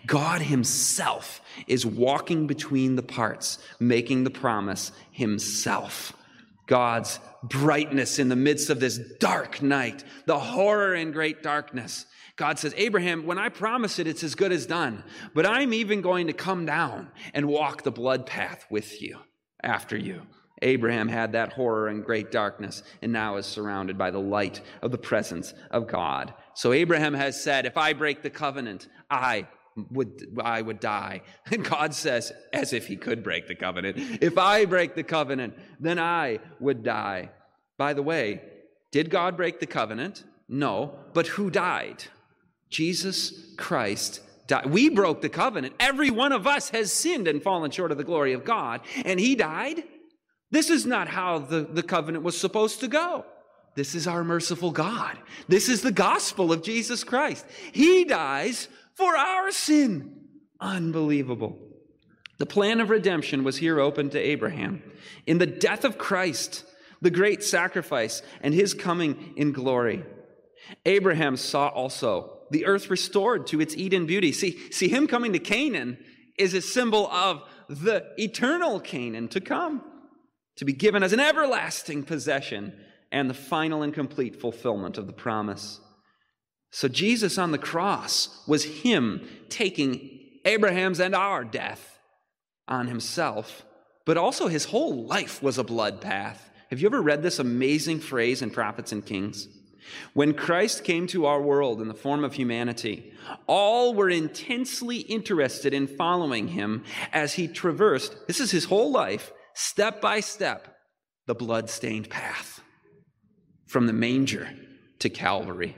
God 0.06 0.42
Himself 0.42 1.42
is 1.68 1.86
walking 1.86 2.48
between 2.48 2.96
the 2.96 3.04
parts, 3.04 3.60
making 3.80 4.24
the 4.24 4.30
promise 4.30 4.92
Himself. 5.12 6.14
God's 6.68 7.20
brightness 7.44 8.20
in 8.20 8.30
the 8.30 8.36
midst 8.36 8.70
of 8.70 8.80
this 8.80 8.98
dark 9.20 9.62
night, 9.62 10.04
the 10.26 10.40
horror 10.40 10.94
and 10.94 11.14
great 11.14 11.42
darkness. 11.42 12.06
God 12.38 12.60
says, 12.60 12.74
Abraham, 12.78 13.26
when 13.26 13.40
I 13.40 13.50
promise 13.50 13.98
it, 13.98 14.08
it's 14.08 14.24
as 14.24 14.36
good 14.36 14.52
as 14.52 14.68
done. 14.68 15.04
But 15.34 15.48
I'm 15.48 15.74
even 15.74 16.02
going 16.02 16.28
to 16.28 16.34
come 16.34 16.66
down 16.66 17.10
and 17.34 17.48
walk 17.48 17.82
the 17.82 17.92
blood 17.92 18.28
path 18.28 18.66
with 18.70 19.02
you 19.02 19.18
after 19.64 19.98
you. 19.98 20.22
Abraham 20.62 21.08
had 21.08 21.32
that 21.34 21.54
horror 21.54 21.88
and 21.88 22.06
great 22.06 22.32
darkness 22.32 22.84
and 23.02 23.12
now 23.12 23.38
is 23.38 23.46
surrounded 23.46 23.98
by 23.98 24.12
the 24.12 24.20
light 24.20 24.62
of 24.82 24.92
the 24.92 24.98
presence 24.98 25.54
of 25.72 25.88
God. 25.88 26.34
So 26.54 26.74
Abraham 26.74 27.16
has 27.16 27.42
said, 27.42 27.66
If 27.66 27.78
I 27.78 27.94
break 27.94 28.22
the 28.22 28.30
covenant, 28.30 28.88
I 29.10 29.48
would 29.92 30.40
I 30.40 30.62
would 30.62 30.80
die. 30.80 31.22
And 31.52 31.64
God 31.64 31.94
says, 31.94 32.32
as 32.54 32.74
if 32.74 32.88
he 32.88 32.98
could 32.98 33.24
break 33.24 33.48
the 33.48 33.56
covenant, 33.56 33.98
if 34.22 34.38
I 34.38 34.66
break 34.66 34.96
the 34.96 35.04
covenant, 35.04 35.56
then 35.80 36.00
I 36.00 36.40
would 36.60 36.84
die. 36.84 37.30
By 37.78 37.94
the 37.94 38.02
way, 38.02 38.42
did 38.92 39.10
God 39.10 39.38
break 39.38 39.60
the 39.60 39.68
covenant? 39.68 40.24
No, 40.50 40.96
but 41.14 41.28
who 41.28 41.50
died? 41.50 42.04
Jesus 42.70 43.54
Christ 43.58 44.22
died. 44.48 44.68
We 44.68 44.90
broke 44.90 45.22
the 45.22 45.30
covenant. 45.30 45.76
Every 45.80 46.10
one 46.10 46.32
of 46.32 46.48
us 46.48 46.70
has 46.70 46.92
sinned 46.92 47.28
and 47.28 47.42
fallen 47.42 47.72
short 47.72 47.92
of 47.92 47.98
the 47.98 48.04
glory 48.04 48.34
of 48.34 48.46
God, 48.46 48.82
and 49.06 49.20
he 49.20 49.36
died. 49.36 49.84
This 50.52 50.70
is 50.70 50.86
not 50.86 51.08
how 51.08 51.40
the, 51.40 51.62
the 51.62 51.84
covenant 51.84 52.24
was 52.24 52.38
supposed 52.38 52.80
to 52.80 52.88
go. 52.88 53.26
This 53.76 53.94
is 53.94 54.08
our 54.08 54.24
merciful 54.24 54.72
God. 54.72 55.18
This 55.48 55.70
is 55.70 55.82
the 55.82 55.92
gospel 55.92 56.52
of 56.52 56.64
Jesus 56.64 57.04
Christ. 57.04 57.46
He 57.72 58.06
dies 58.06 58.70
for 58.96 59.16
our 59.16 59.52
sin. 59.52 60.22
Unbelievable. 60.60 61.60
The 62.40 62.46
plan 62.46 62.80
of 62.80 62.90
redemption 62.90 63.44
was 63.44 63.58
here 63.58 63.80
open 63.80 64.10
to 64.12 64.20
Abraham. 64.20 64.82
In 65.26 65.38
the 65.38 65.46
death 65.46 65.84
of 65.84 65.98
Christ, 65.98 66.64
the 67.02 67.12
great 67.12 67.44
sacrifice, 67.44 68.22
and 68.42 68.54
his 68.54 68.74
coming 68.74 69.34
in 69.36 69.52
glory. 69.52 70.04
Abraham 70.86 71.38
saw 71.38 71.68
also 71.68 72.37
the 72.52 72.66
earth 72.66 72.90
restored 72.90 73.48
to 73.48 73.62
its 73.62 73.76
Eden 73.76 74.06
beauty. 74.06 74.32
See, 74.32 74.72
see, 74.72 74.88
him 74.88 75.08
coming 75.08 75.34
to 75.34 75.40
Canaan 75.40 75.98
is 76.38 76.54
a 76.54 76.62
symbol 76.62 77.08
of 77.08 77.44
the 77.68 78.06
eternal 78.18 78.80
Canaan 78.80 79.28
to 79.30 79.42
come, 79.42 79.82
to 80.58 80.66
be 80.66 80.74
given 80.74 81.04
as 81.04 81.14
an 81.14 81.20
everlasting 81.20 82.04
possession 82.04 82.74
and 83.12 83.30
the 83.30 83.34
final 83.34 83.84
and 83.84 83.94
complete 83.94 84.40
fulfillment 84.40 84.98
of 84.98 85.08
the 85.08 85.14
promise. 85.14 85.80
So 86.72 86.88
Jesus 86.88 87.38
on 87.38 87.52
the 87.52 87.58
cross 87.58 88.44
was 88.48 88.64
him 88.64 89.28
taking 89.50 90.10
Abraham's 90.46 91.00
and 91.00 91.16
our 91.16 91.44
death 91.44 92.00
on 92.68 92.88
himself, 92.88 93.66
but 94.06 94.18
also 94.18 94.48
his 94.48 94.66
whole 94.66 95.06
life 95.06 95.42
was 95.42 95.58
a 95.58 95.64
blood 95.64 96.02
path. 96.02 96.50
Have 96.70 96.80
you 96.82 96.88
ever 96.88 97.02
read 97.02 97.24
this 97.24 97.40
amazing 97.40 98.00
phrase 98.00 98.42
in 98.42 98.52
Prophets 98.52 98.92
and 98.92 99.06
Kings? 99.06 99.48
When 100.14 100.34
Christ 100.34 100.84
came 100.84 101.08
to 101.08 101.26
our 101.26 101.42
world 101.42 101.82
in 101.82 101.88
the 101.88 101.94
form 101.94 102.24
of 102.24 102.34
humanity, 102.34 103.14
all 103.48 103.94
were 103.94 104.10
intensely 104.10 104.98
interested 104.98 105.74
in 105.74 105.88
following 105.88 106.50
him 106.50 106.84
as 107.14 107.34
he 107.34 107.48
traversed, 107.48 108.28
this 108.28 108.40
is 108.40 108.52
his 108.52 108.66
whole 108.66 108.92
life, 108.92 109.32
step 109.54 110.02
by 110.02 110.20
step, 110.20 110.78
the 111.26 111.36
blood-stained 111.36 112.10
path 112.10 112.62
from 113.66 113.88
the 113.88 113.94
manger 113.94 114.50
to 115.00 115.10
Calvary. 115.10 115.76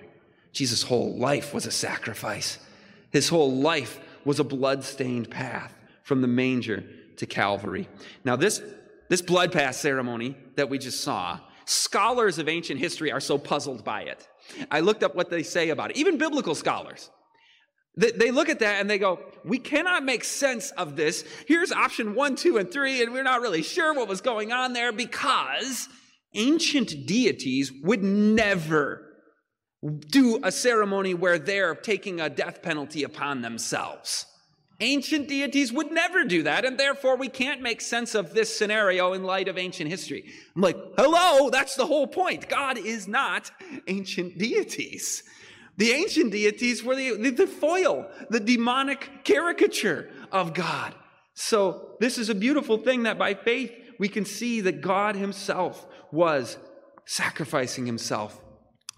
Jesus' 0.54 0.84
whole 0.84 1.17
life 1.17 1.54
was 1.54 1.65
a 1.65 1.72
sacrifice. 1.72 2.60
His 3.12 3.30
whole 3.30 3.56
life 3.56 4.00
was 4.26 4.39
a 4.39 4.43
blood-stained 4.43 5.30
path 5.30 5.74
from 6.04 6.22
the 6.22 6.28
manger 6.28 6.84
to 7.17 7.26
Calvary. 7.26 7.88
Now, 8.24 8.36
this, 8.36 8.62
this 9.10 9.22
blood 9.22 9.52
path 9.52 9.76
ceremony 9.76 10.38
that 10.56 10.69
we 10.69 10.78
just 10.78 11.02
saw, 11.02 11.39
scholars 11.70 12.40
of 12.40 12.50
ancient 12.50 12.80
history 12.80 13.12
are 13.12 13.20
so 13.20 13.38
puzzled 13.38 13.84
by 13.84 14.02
it. 14.02 14.28
I 14.72 14.80
looked 14.80 15.04
up 15.04 15.16
what 15.16 15.30
they 15.30 15.44
say 15.44 15.70
about 15.70 15.92
it, 15.92 15.98
even 15.98 16.18
biblical 16.18 16.56
scholars. 16.56 17.10
They, 17.96 18.32
look 18.32 18.48
at 18.48 18.60
that 18.60 18.80
and 18.80 18.90
they 18.90 18.98
go, 18.98 19.20
We 19.44 19.60
cannot 19.60 20.06
make 20.06 20.24
sense 20.24 20.72
of 20.72 20.96
this. 20.96 21.26
Here's 21.48 21.72
option 21.72 22.16
one, 22.16 22.38
two, 22.38 22.58
and 22.58 22.72
three, 22.72 23.04
and 23.04 23.12
we're 23.12 23.24
not 23.24 23.42
really 23.42 23.62
sure 23.62 23.94
what 23.94 24.08
was 24.08 24.22
going 24.22 24.54
on 24.54 24.72
there 24.72 24.94
because 24.94 25.90
ancient 26.34 27.06
deities 27.06 27.74
would 27.84 28.02
never 28.02 29.06
do 30.10 30.40
a 30.44 30.52
ceremony 30.52 31.14
where 31.14 31.38
they're 31.38 31.76
taking 31.76 32.22
a 32.22 32.30
death 32.30 32.62
penalty 32.62 33.04
upon 33.04 33.42
themselves. 33.42 34.26
Ancient 34.82 35.28
deities 35.28 35.74
would 35.74 35.92
never 35.92 36.24
do 36.24 36.44
that, 36.44 36.63
and 36.63 36.80
therefore 36.80 37.18
we 37.18 37.28
can't 37.28 37.62
make 37.62 37.82
sense 37.82 38.15
of 38.15 38.34
this 38.34 38.56
scenario 38.56 39.12
in 39.12 39.24
light 39.24 39.50
of 39.50 39.58
ancient 39.58 39.89
history. 39.89 40.24
I'm 40.56 40.62
like, 40.62 40.78
hello, 40.98 41.50
that's 41.50 41.76
the 41.76 41.86
whole 41.86 42.08
point. 42.08 42.48
God 42.48 42.78
is 42.78 43.06
not 43.06 43.52
ancient 43.88 44.38
deities. 44.38 45.24
The 45.76 45.92
ancient 45.92 46.32
deities 46.32 46.82
were 46.82 46.96
the, 46.96 47.30
the, 47.32 47.48
foil, 47.48 48.10
the 48.30 48.39
demonic 48.39 49.26
caricature 49.26 50.10
of 50.32 50.54
God. 50.54 50.96
So, 51.34 51.96
this 52.00 52.18
is 52.18 52.30
a 52.30 52.36
beautiful 52.36 52.78
thing 52.78 53.04
that 53.04 53.18
by 53.18 53.34
faith 53.34 53.72
we 53.98 54.08
can 54.08 54.26
see 54.26 54.62
that 54.62 54.82
God 54.82 55.15
Himself 55.15 55.88
was 56.12 56.58
sacrificing 57.06 57.86
Himself 57.86 58.42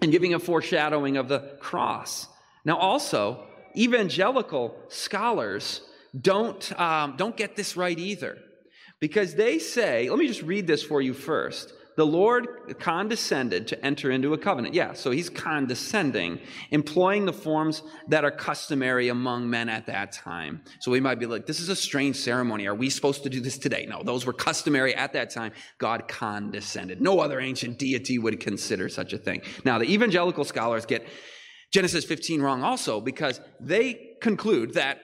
and 0.02 0.12
giving 0.12 0.34
a 0.34 0.40
foreshadowing 0.40 1.18
of 1.18 1.28
the 1.28 1.56
cross. 1.60 2.28
Now, 2.66 2.78
also, 2.78 3.48
evangelical 3.76 4.76
scholars 4.90 5.82
don't, 6.20 6.80
um, 6.80 7.16
don't 7.18 7.38
get 7.38 7.56
this 7.56 7.78
right 7.78 7.98
either 7.98 8.38
because 9.00 9.36
they 9.36 9.60
say, 9.60 10.10
let 10.10 10.20
me 10.20 10.28
just 10.28 10.42
read 10.42 10.68
this 10.68 10.84
for 10.84 11.02
you 11.02 11.14
first 11.14 11.74
the 11.96 12.06
Lord 12.06 12.48
condescended 12.80 13.68
to 13.68 13.86
enter 13.86 14.12
into 14.12 14.34
a 14.34 14.38
covenant. 14.38 14.74
Yeah, 14.74 14.94
so 14.94 15.12
he's 15.12 15.30
condescending, 15.30 16.40
employing 16.72 17.26
the 17.26 17.34
forms 17.34 17.84
that 18.08 18.24
are 18.24 18.32
customary 18.32 19.10
among 19.10 19.50
men 19.50 19.70
at 19.70 19.86
that 19.88 20.12
time. 20.12 20.62
So 20.80 20.92
we 20.92 21.00
might 21.00 21.20
be 21.20 21.26
like, 21.26 21.46
this 21.46 21.60
is 21.60 21.70
a 21.70 21.76
strange 21.76 22.16
ceremony. 22.16 22.66
Are 22.66 22.76
we 22.76 22.90
supposed 22.90 23.24
to 23.24 23.30
do 23.30 23.40
this 23.40 23.58
today? 23.58 23.86
No, 23.88 24.04
those 24.04 24.26
were 24.26 24.34
customary 24.34 24.96
at 24.96 25.14
that 25.14 25.30
time. 25.30 25.52
God 25.78 26.08
condescended. 26.08 27.02
No 27.02 27.20
other 27.20 27.40
ancient 27.40 27.78
deity 27.78 28.18
would 28.18 28.40
consider 28.40 28.88
such 28.90 29.14
a 29.14 29.18
thing. 29.18 29.42
Now, 29.66 29.78
the 29.78 29.92
evangelical 29.92 30.46
scholars 30.46 30.86
get 30.86 31.06
Genesis 31.72 32.06
15 32.06 32.42
wrong 32.42 32.64
also 32.64 33.00
because 33.02 33.40
they 33.60 34.16
conclude 34.22 34.74
that 34.74 35.02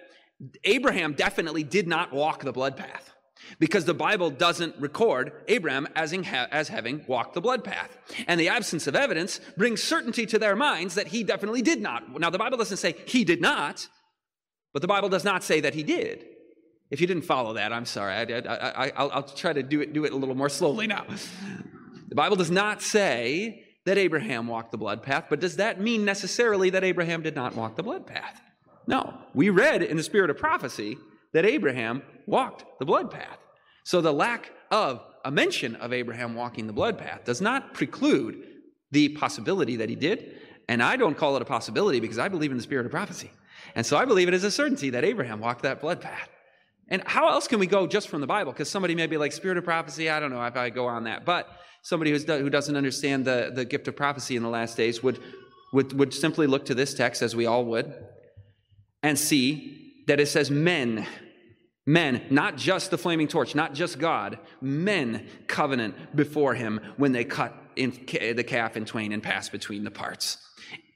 Abraham 0.64 1.14
definitely 1.14 1.64
did 1.64 1.88
not 1.88 2.14
walk 2.14 2.44
the 2.44 2.52
blood 2.52 2.78
path 2.78 3.14
because 3.60 3.86
the 3.86 3.94
Bible 3.94 4.30
doesn't 4.30 4.76
record 4.80 5.32
Abraham 5.48 5.88
as, 5.96 6.14
as 6.14 6.68
having 6.68 7.04
walked 7.08 7.34
the 7.34 7.42
blood 7.42 7.64
path. 7.64 7.98
And 8.28 8.40
the 8.40 8.50
absence 8.50 8.88
of 8.88 8.96
evidence 8.96 9.40
brings 9.56 9.82
certainty 9.82 10.26
to 10.28 10.40
their 10.40 10.56
minds 10.56 10.96
that 10.96 11.08
he 11.08 11.24
definitely 11.24 11.62
did 11.62 11.82
not. 11.82 12.20
Now, 12.20 12.30
the 12.30 12.38
Bible 12.38 12.58
doesn't 12.58 12.78
say 12.78 12.96
he 13.06 13.24
did 13.24 13.42
not, 13.42 13.88
but 14.74 14.82
the 14.82 14.88
Bible 14.88 15.10
does 15.10 15.24
not 15.24 15.44
say 15.44 15.62
that 15.62 15.74
he 15.74 15.84
did. 15.84 16.26
If 16.90 17.02
you 17.02 17.08
didn't 17.08 17.24
follow 17.24 17.54
that, 17.54 17.74
I'm 17.74 17.86
sorry. 17.86 18.14
I, 18.14 18.92
will 18.98 19.24
try 19.24 19.54
to 19.54 19.64
do 19.64 19.82
it, 19.82 19.94
do 19.94 20.06
it 20.06 20.14
a 20.14 20.16
little 20.16 20.36
more 20.36 20.50
slowly 20.50 20.88
now. 20.88 21.06
The 22.08 22.16
Bible 22.16 22.38
does 22.38 22.52
not 22.52 22.82
say 22.82 23.64
that 23.88 23.98
Abraham 23.98 24.48
walked 24.48 24.72
the 24.72 24.78
blood 24.78 25.02
path, 25.02 25.28
but 25.30 25.40
does 25.40 25.56
that 25.56 25.80
mean 25.80 26.04
necessarily 26.04 26.70
that 26.72 26.84
Abraham 26.84 27.22
did 27.22 27.36
not 27.36 27.56
walk 27.56 27.78
the 27.78 27.84
blood 27.84 28.06
path? 28.06 28.42
No. 28.86 29.18
We 29.34 29.50
read 29.50 29.82
in 29.82 29.96
the 29.96 30.04
spirit 30.04 30.30
of 30.30 30.38
prophecy 30.38 30.98
that 31.32 31.46
Abraham 31.46 32.02
walked 32.26 32.66
the 32.80 32.86
blood 32.86 33.10
path. 33.10 33.38
So 33.86 34.02
the 34.02 34.12
lack 34.12 34.52
of 34.72 35.02
a 35.24 35.32
mention 35.32 35.78
of 35.78 35.94
Abraham 35.94 36.36
walking 36.36 36.68
the 36.68 36.74
blood 36.74 36.98
path 36.98 37.24
does 37.24 37.40
not 37.40 37.74
preclude 37.74 38.44
the 38.92 39.08
possibility 39.10 39.78
that 39.78 39.88
he 39.88 39.96
did. 39.96 40.36
And 40.68 40.84
I 40.84 40.98
don't 40.98 41.16
call 41.16 41.38
it 41.38 41.42
a 41.42 41.46
possibility 41.46 42.02
because 42.02 42.20
I 42.20 42.28
believe 42.28 42.52
in 42.52 42.58
the 42.58 42.64
spirit 42.64 42.86
of 42.86 42.92
prophecy. 42.92 43.32
And 43.74 43.86
so 43.86 43.96
I 43.96 44.04
believe 44.04 44.28
it 44.28 44.34
is 44.34 44.44
a 44.44 44.52
certainty 44.52 44.90
that 44.90 45.06
Abraham 45.06 45.40
walked 45.40 45.64
that 45.64 45.80
blood 45.80 46.02
path. 46.02 46.28
And 46.90 47.04
how 47.06 47.30
else 47.30 47.48
can 47.48 47.60
we 47.60 47.68
go 47.68 47.86
just 47.88 48.08
from 48.08 48.22
the 48.22 48.28
Bible? 48.28 48.52
Because 48.52 48.70
somebody 48.70 48.96
may 48.96 49.08
be 49.08 49.18
like, 49.18 49.32
spirit 49.34 49.58
of 49.58 49.64
prophecy, 49.64 50.10
I 50.10 50.20
don't 50.20 50.32
know 50.32 50.44
if 50.44 50.56
I 50.56 50.70
go 50.70 50.88
on 50.88 51.04
that. 51.04 51.26
But 51.26 51.50
somebody 51.82 52.12
who 52.12 52.50
doesn't 52.50 52.76
understand 52.76 53.26
the, 53.26 53.52
the 53.54 53.66
gift 53.66 53.88
of 53.88 53.96
prophecy 53.96 54.36
in 54.36 54.44
the 54.44 54.50
last 54.50 54.78
days 54.78 55.04
would 55.04 55.20
would, 55.74 55.94
would 55.94 56.14
simply 56.14 56.48
look 56.48 56.66
to 56.66 56.76
this 56.76 56.94
text, 56.94 57.22
as 57.22 57.36
we 57.36 57.46
all 57.46 57.66
would, 57.66 57.94
and 59.04 59.18
see 59.18 60.04
that 60.08 60.20
it 60.20 60.28
says 60.28 60.50
men. 60.50 61.06
Men, 61.86 62.26
not 62.30 62.58
just 62.58 62.92
the 62.92 62.98
flaming 62.98 63.30
torch, 63.30 63.56
not 63.56 63.74
just 63.74 63.98
God, 63.98 64.40
men 64.60 65.28
covenant 65.48 66.16
before 66.16 66.54
him 66.54 66.82
when 66.98 67.14
they 67.14 67.24
cut 67.24 67.56
in 67.78 67.92
the 68.12 68.44
calf 68.44 68.76
in 68.76 68.84
twain 68.84 69.14
and 69.14 69.24
pass 69.24 69.48
between 69.48 69.86
the 69.86 69.92
parts. 69.92 70.38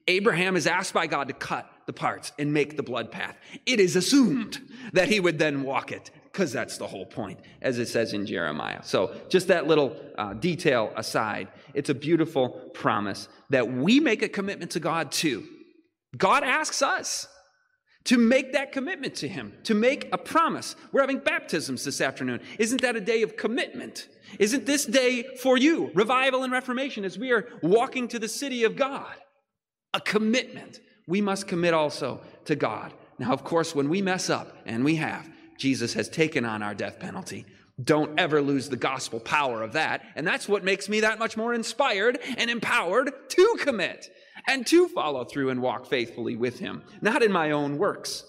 Abraham 0.08 0.58
is 0.58 0.68
asked 0.68 0.94
by 0.94 1.08
God 1.08 1.30
to 1.30 1.34
cut 1.34 1.71
the 1.86 1.94
parts 1.94 2.32
and 2.40 2.54
make 2.54 2.78
the 2.78 2.84
blood 2.84 3.12
path. 3.12 3.38
It 3.66 3.80
is 3.80 3.96
assumed 3.96 4.60
that 4.94 5.08
he 5.08 5.20
would 5.20 5.40
then 5.40 5.64
walk 5.64 5.92
it, 5.92 6.12
because 6.32 6.52
that's 6.52 6.78
the 6.78 6.88
whole 6.88 7.06
point, 7.06 7.40
as 7.62 7.80
it 7.80 7.88
says 7.88 8.14
in 8.14 8.26
Jeremiah. 8.26 8.84
So, 8.84 9.16
just 9.30 9.48
that 9.48 9.68
little 9.68 9.96
uh, 10.18 10.34
detail 10.34 10.94
aside, 10.96 11.50
it's 11.74 11.90
a 11.90 11.96
beautiful 11.96 12.50
promise 12.74 13.28
that 13.50 13.72
we 13.72 14.00
make 14.00 14.22
a 14.22 14.30
commitment 14.30 14.72
to 14.72 14.80
God 14.80 15.12
too. 15.12 15.48
God 16.18 16.44
asks 16.44 16.82
us 16.82 17.28
to 18.06 18.18
make 18.18 18.54
that 18.54 18.72
commitment 18.72 19.16
to 19.16 19.28
Him, 19.28 19.54
to 19.64 19.74
make 19.74 20.10
a 20.12 20.18
promise. 20.18 20.76
We're 20.92 21.02
having 21.02 21.20
baptisms 21.20 21.86
this 21.86 22.02
afternoon. 22.02 22.42
Isn't 22.58 22.82
that 22.82 22.96
a 22.96 23.02
day 23.02 23.22
of 23.22 23.38
commitment? 23.38 24.08
Isn't 24.40 24.66
this 24.66 24.86
day 24.86 25.24
for 25.42 25.58
you, 25.58 25.92
revival 25.94 26.44
and 26.44 26.52
reformation, 26.52 27.06
as 27.06 27.18
we 27.18 27.32
are 27.32 27.48
walking 27.62 28.08
to 28.10 28.20
the 28.20 28.28
city 28.28 28.64
of 28.64 28.76
God? 28.76 29.14
A 29.94 30.00
commitment. 30.00 30.80
We 31.12 31.20
must 31.20 31.46
commit 31.46 31.74
also 31.74 32.22
to 32.46 32.56
God. 32.56 32.94
Now, 33.20 33.34
of 33.34 33.44
course, 33.44 33.76
when 33.76 33.90
we 33.90 34.02
mess 34.02 34.30
up, 34.30 34.56
and 34.66 34.86
we 34.86 34.96
have, 34.96 35.30
Jesus 35.58 35.94
has 35.94 36.08
taken 36.08 36.46
on 36.46 36.64
our 36.64 36.74
death 36.74 37.02
penalty. 37.02 37.46
Don't 37.84 38.18
ever 38.18 38.42
lose 38.42 38.70
the 38.70 38.78
gospel 38.78 39.20
power 39.20 39.62
of 39.62 39.74
that. 39.74 40.04
And 40.16 40.26
that's 40.26 40.48
what 40.48 40.64
makes 40.64 40.88
me 40.88 41.02
that 41.02 41.20
much 41.20 41.36
more 41.36 41.54
inspired 41.54 42.18
and 42.38 42.50
empowered 42.50 43.12
to 43.28 43.58
commit 43.60 44.10
and 44.48 44.66
to 44.68 44.88
follow 44.88 45.26
through 45.26 45.50
and 45.50 45.62
walk 45.62 45.86
faithfully 45.86 46.38
with 46.38 46.60
Him, 46.60 46.82
not 47.02 47.22
in 47.22 47.32
my 47.34 47.52
own 47.52 47.78
works. 47.78 48.24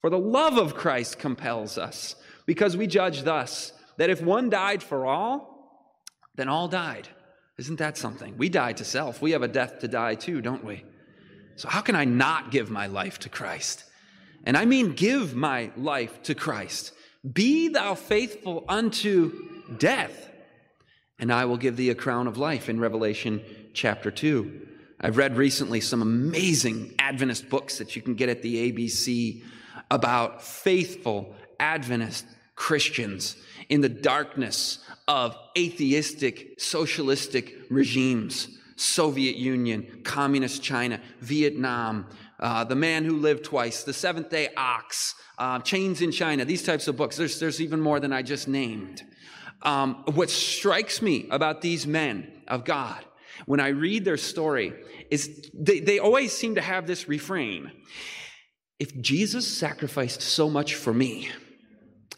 For 0.00 0.10
the 0.10 0.18
love 0.18 0.58
of 0.58 0.74
Christ 0.74 1.20
compels 1.20 1.78
us, 1.78 2.16
because 2.46 2.76
we 2.76 2.88
judge 2.88 3.22
thus 3.22 3.72
that 3.96 4.10
if 4.10 4.20
one 4.20 4.50
died 4.50 4.82
for 4.82 5.06
all, 5.06 6.02
then 6.34 6.48
all 6.48 6.66
died. 6.66 7.06
Isn't 7.58 7.78
that 7.78 7.96
something? 7.96 8.36
We 8.36 8.48
died 8.48 8.78
to 8.78 8.84
self. 8.84 9.22
We 9.22 9.30
have 9.30 9.44
a 9.44 9.48
death 9.48 9.78
to 9.78 9.86
die 9.86 10.16
too, 10.16 10.40
don't 10.40 10.64
we? 10.64 10.82
So, 11.56 11.68
how 11.68 11.80
can 11.80 11.94
I 11.94 12.04
not 12.04 12.50
give 12.50 12.70
my 12.70 12.86
life 12.86 13.18
to 13.20 13.28
Christ? 13.28 13.84
And 14.44 14.56
I 14.56 14.64
mean, 14.64 14.92
give 14.92 15.34
my 15.34 15.70
life 15.76 16.22
to 16.24 16.34
Christ. 16.34 16.92
Be 17.30 17.68
thou 17.68 17.94
faithful 17.94 18.64
unto 18.68 19.32
death, 19.78 20.30
and 21.18 21.32
I 21.32 21.46
will 21.46 21.56
give 21.56 21.76
thee 21.76 21.90
a 21.90 21.94
crown 21.94 22.26
of 22.26 22.36
life 22.36 22.68
in 22.68 22.80
Revelation 22.80 23.40
chapter 23.72 24.10
2. 24.10 24.68
I've 25.00 25.16
read 25.16 25.36
recently 25.36 25.80
some 25.80 26.02
amazing 26.02 26.94
Adventist 26.98 27.48
books 27.48 27.78
that 27.78 27.96
you 27.96 28.02
can 28.02 28.14
get 28.14 28.28
at 28.28 28.42
the 28.42 28.72
ABC 28.72 29.42
about 29.90 30.42
faithful 30.42 31.34
Adventist 31.58 32.26
Christians 32.56 33.36
in 33.68 33.80
the 33.80 33.88
darkness 33.88 34.78
of 35.08 35.36
atheistic, 35.56 36.60
socialistic 36.60 37.54
regimes 37.70 38.48
Soviet 38.76 39.36
Union, 39.36 40.00
Communist 40.04 40.62
China, 40.62 41.00
Vietnam, 41.20 42.06
uh, 42.40 42.64
The 42.64 42.74
Man 42.74 43.04
Who 43.04 43.16
Lived 43.16 43.44
Twice, 43.44 43.84
The 43.84 43.92
Seventh 43.92 44.30
day 44.30 44.48
Ox, 44.56 45.14
uh, 45.38 45.58
Chains 45.60 46.00
in 46.02 46.12
China, 46.12 46.44
these 46.44 46.62
types 46.62 46.88
of 46.88 46.96
books. 46.96 47.16
There's, 47.16 47.38
there's 47.38 47.60
even 47.60 47.80
more 47.80 48.00
than 48.00 48.12
I 48.12 48.22
just 48.22 48.48
named. 48.48 49.02
Um, 49.62 50.04
what 50.14 50.30
strikes 50.30 51.00
me 51.00 51.26
about 51.30 51.60
these 51.60 51.86
men 51.86 52.30
of 52.48 52.64
God 52.64 53.04
when 53.46 53.60
I 53.60 53.68
read 53.68 54.04
their 54.04 54.16
story 54.16 54.72
is 55.10 55.50
they, 55.54 55.80
they 55.80 55.98
always 55.98 56.32
seem 56.32 56.56
to 56.56 56.60
have 56.60 56.86
this 56.86 57.08
refrain 57.08 57.72
if 58.78 59.00
Jesus 59.00 59.46
sacrificed 59.46 60.20
so 60.20 60.50
much 60.50 60.74
for 60.74 60.92
me, 60.92 61.30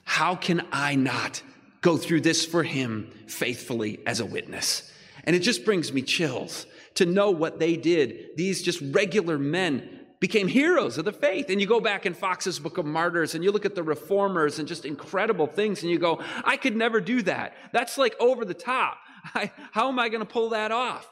how 0.05 0.35
can 0.35 0.67
I 0.73 0.95
not 0.95 1.43
go 1.81 1.97
through 1.97 2.23
this 2.23 2.47
for 2.47 2.63
him 2.63 3.13
faithfully 3.29 4.01
as 4.07 4.21
a 4.21 4.27
witness? 4.27 4.91
And 5.27 5.35
it 5.35 5.41
just 5.41 5.65
brings 5.65 5.93
me 5.93 6.03
chills 6.03 6.67
to 6.95 7.05
know 7.05 7.31
what 7.31 7.59
they 7.59 7.77
did. 7.77 8.37
These 8.37 8.63
just 8.63 8.81
regular 8.81 9.39
men 9.39 9.97
became 10.21 10.49
heroes 10.49 10.99
of 10.99 11.05
the 11.05 11.13
faith. 11.13 11.51
And 11.51 11.61
you 11.61 11.67
go 11.67 11.81
back 11.81 12.07
in 12.07 12.15
Fox's 12.15 12.59
Book 12.59 12.79
of 12.79 12.87
Martyrs 12.87 13.35
and 13.35 13.45
you 13.45 13.53
look 13.53 13.67
at 13.67 13.75
the 13.75 13.83
reformers 13.83 14.59
and 14.59 14.67
just 14.67 14.85
incredible 14.85 15.47
things 15.47 15.83
and 15.83 15.91
you 15.91 15.99
go, 15.99 16.23
I 16.45 16.57
could 16.57 16.77
never 16.77 17.01
do 17.01 17.23
that. 17.23 17.55
That's 17.73 17.99
like 17.99 18.15
over 18.21 18.45
the 18.45 18.55
top. 18.55 18.99
I, 19.35 19.51
how 19.73 19.89
am 19.89 19.99
I 19.99 20.09
going 20.09 20.25
to 20.25 20.33
pull 20.33 20.51
that 20.51 20.73
off? 20.73 21.11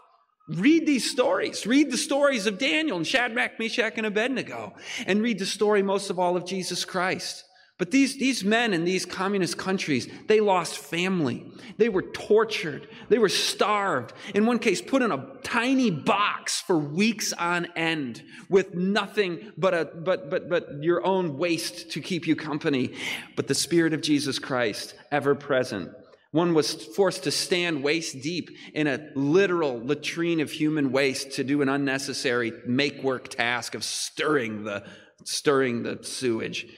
Read 0.48 0.86
these 0.86 1.10
stories. 1.10 1.66
Read 1.66 1.90
the 1.90 1.96
stories 1.96 2.46
of 2.46 2.58
Daniel 2.58 2.98
and 2.98 3.06
Shadrach, 3.06 3.58
Meshach, 3.58 3.94
and 3.96 4.06
Abednego. 4.06 4.74
And 5.06 5.22
read 5.22 5.38
the 5.38 5.46
story 5.46 5.82
most 5.82 6.10
of 6.10 6.18
all 6.18 6.36
of 6.36 6.46
Jesus 6.46 6.84
Christ. 6.84 7.44
But 7.76 7.90
these, 7.90 8.18
these 8.18 8.44
men 8.44 8.72
in 8.72 8.84
these 8.84 9.04
communist 9.04 9.58
countries, 9.58 10.08
they 10.28 10.40
lost 10.40 10.78
family. 10.78 11.44
They 11.76 11.88
were 11.88 12.02
tortured. 12.02 12.86
They 13.08 13.18
were 13.18 13.28
starved. 13.28 14.12
In 14.32 14.46
one 14.46 14.60
case, 14.60 14.80
put 14.80 15.02
in 15.02 15.10
a 15.10 15.26
tiny 15.42 15.90
box 15.90 16.60
for 16.60 16.78
weeks 16.78 17.32
on 17.32 17.66
end 17.74 18.22
with 18.48 18.74
nothing 18.74 19.52
but, 19.58 19.74
a, 19.74 19.84
but, 19.86 20.30
but, 20.30 20.48
but 20.48 20.84
your 20.84 21.04
own 21.04 21.36
waste 21.36 21.90
to 21.92 22.00
keep 22.00 22.28
you 22.28 22.36
company. 22.36 22.94
But 23.34 23.48
the 23.48 23.56
Spirit 23.56 23.92
of 23.92 24.02
Jesus 24.02 24.38
Christ, 24.38 24.94
ever 25.10 25.34
present, 25.34 25.90
one 26.30 26.54
was 26.54 26.74
forced 26.74 27.24
to 27.24 27.32
stand 27.32 27.82
waist 27.82 28.20
deep 28.20 28.50
in 28.72 28.86
a 28.86 29.08
literal 29.16 29.80
latrine 29.84 30.40
of 30.40 30.50
human 30.52 30.92
waste 30.92 31.32
to 31.32 31.44
do 31.44 31.60
an 31.60 31.68
unnecessary 31.68 32.52
make 32.66 33.02
work 33.02 33.28
task 33.28 33.74
of 33.74 33.82
stirring 33.82 34.62
the, 34.62 34.84
stirring 35.24 35.82
the 35.82 35.98
sewage. 36.02 36.68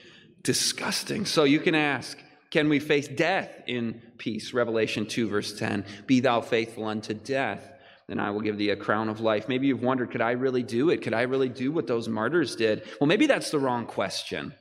Disgusting. 0.47 1.25
So 1.25 1.43
you 1.43 1.59
can 1.59 1.75
ask, 1.75 2.17
can 2.51 2.69
we 2.69 2.79
face 2.79 3.09
death 3.09 3.49
in 3.67 4.01
peace? 4.17 4.53
Revelation 4.53 5.05
2, 5.05 5.27
verse 5.27 5.59
10. 5.59 5.83
Be 6.05 6.21
thou 6.21 6.39
faithful 6.39 6.85
unto 6.85 7.13
death, 7.13 7.69
then 8.07 8.17
I 8.17 8.31
will 8.31 8.39
give 8.39 8.57
thee 8.57 8.69
a 8.69 8.77
crown 8.77 9.09
of 9.09 9.19
life. 9.19 9.49
Maybe 9.49 9.67
you've 9.67 9.83
wondered, 9.83 10.09
could 10.09 10.21
I 10.21 10.31
really 10.31 10.63
do 10.63 10.89
it? 10.89 11.01
Could 11.01 11.13
I 11.13 11.23
really 11.23 11.49
do 11.49 11.73
what 11.73 11.85
those 11.85 12.07
martyrs 12.07 12.55
did? 12.55 12.83
Well, 12.97 13.09
maybe 13.09 13.27
that's 13.27 13.51
the 13.51 13.59
wrong 13.59 13.85
question. 13.85 14.53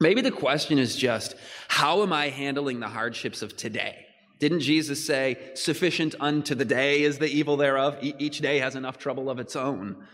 Maybe 0.00 0.22
the 0.22 0.32
question 0.32 0.76
is 0.80 0.96
just, 0.96 1.36
how 1.68 2.02
am 2.02 2.12
I 2.12 2.30
handling 2.30 2.80
the 2.80 2.88
hardships 2.88 3.42
of 3.42 3.56
today? 3.56 4.06
Didn't 4.40 4.58
Jesus 4.58 5.06
say, 5.06 5.52
sufficient 5.54 6.16
unto 6.18 6.56
the 6.56 6.64
day 6.64 7.02
is 7.04 7.18
the 7.18 7.28
evil 7.28 7.56
thereof? 7.56 7.96
E- 8.02 8.14
each 8.18 8.40
day 8.40 8.58
has 8.58 8.74
enough 8.74 8.98
trouble 8.98 9.30
of 9.30 9.38
its 9.38 9.54
own. 9.54 10.04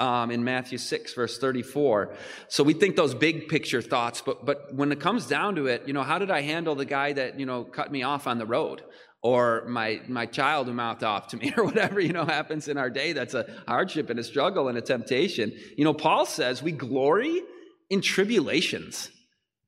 Um, 0.00 0.30
in 0.30 0.44
Matthew 0.44 0.78
6, 0.78 1.12
verse 1.14 1.38
34. 1.38 2.14
So 2.46 2.62
we 2.62 2.72
think 2.72 2.94
those 2.94 3.16
big 3.16 3.48
picture 3.48 3.82
thoughts, 3.82 4.22
but, 4.24 4.46
but 4.46 4.72
when 4.72 4.92
it 4.92 5.00
comes 5.00 5.26
down 5.26 5.56
to 5.56 5.66
it, 5.66 5.88
you 5.88 5.92
know, 5.92 6.04
how 6.04 6.20
did 6.20 6.30
I 6.30 6.40
handle 6.40 6.76
the 6.76 6.84
guy 6.84 7.14
that, 7.14 7.40
you 7.40 7.46
know, 7.46 7.64
cut 7.64 7.90
me 7.90 8.04
off 8.04 8.28
on 8.28 8.38
the 8.38 8.46
road? 8.46 8.84
Or 9.24 9.64
my, 9.66 10.00
my 10.06 10.26
child 10.26 10.68
who 10.68 10.72
mouthed 10.72 11.02
off 11.02 11.26
to 11.28 11.36
me, 11.36 11.52
or 11.56 11.64
whatever, 11.64 11.98
you 11.98 12.12
know, 12.12 12.24
happens 12.24 12.68
in 12.68 12.78
our 12.78 12.90
day 12.90 13.12
that's 13.12 13.34
a 13.34 13.44
hardship 13.66 14.08
and 14.08 14.20
a 14.20 14.22
struggle 14.22 14.68
and 14.68 14.78
a 14.78 14.80
temptation. 14.80 15.52
You 15.76 15.82
know, 15.84 15.94
Paul 15.94 16.26
says 16.26 16.62
we 16.62 16.70
glory 16.70 17.42
in 17.90 18.00
tribulations. 18.00 19.10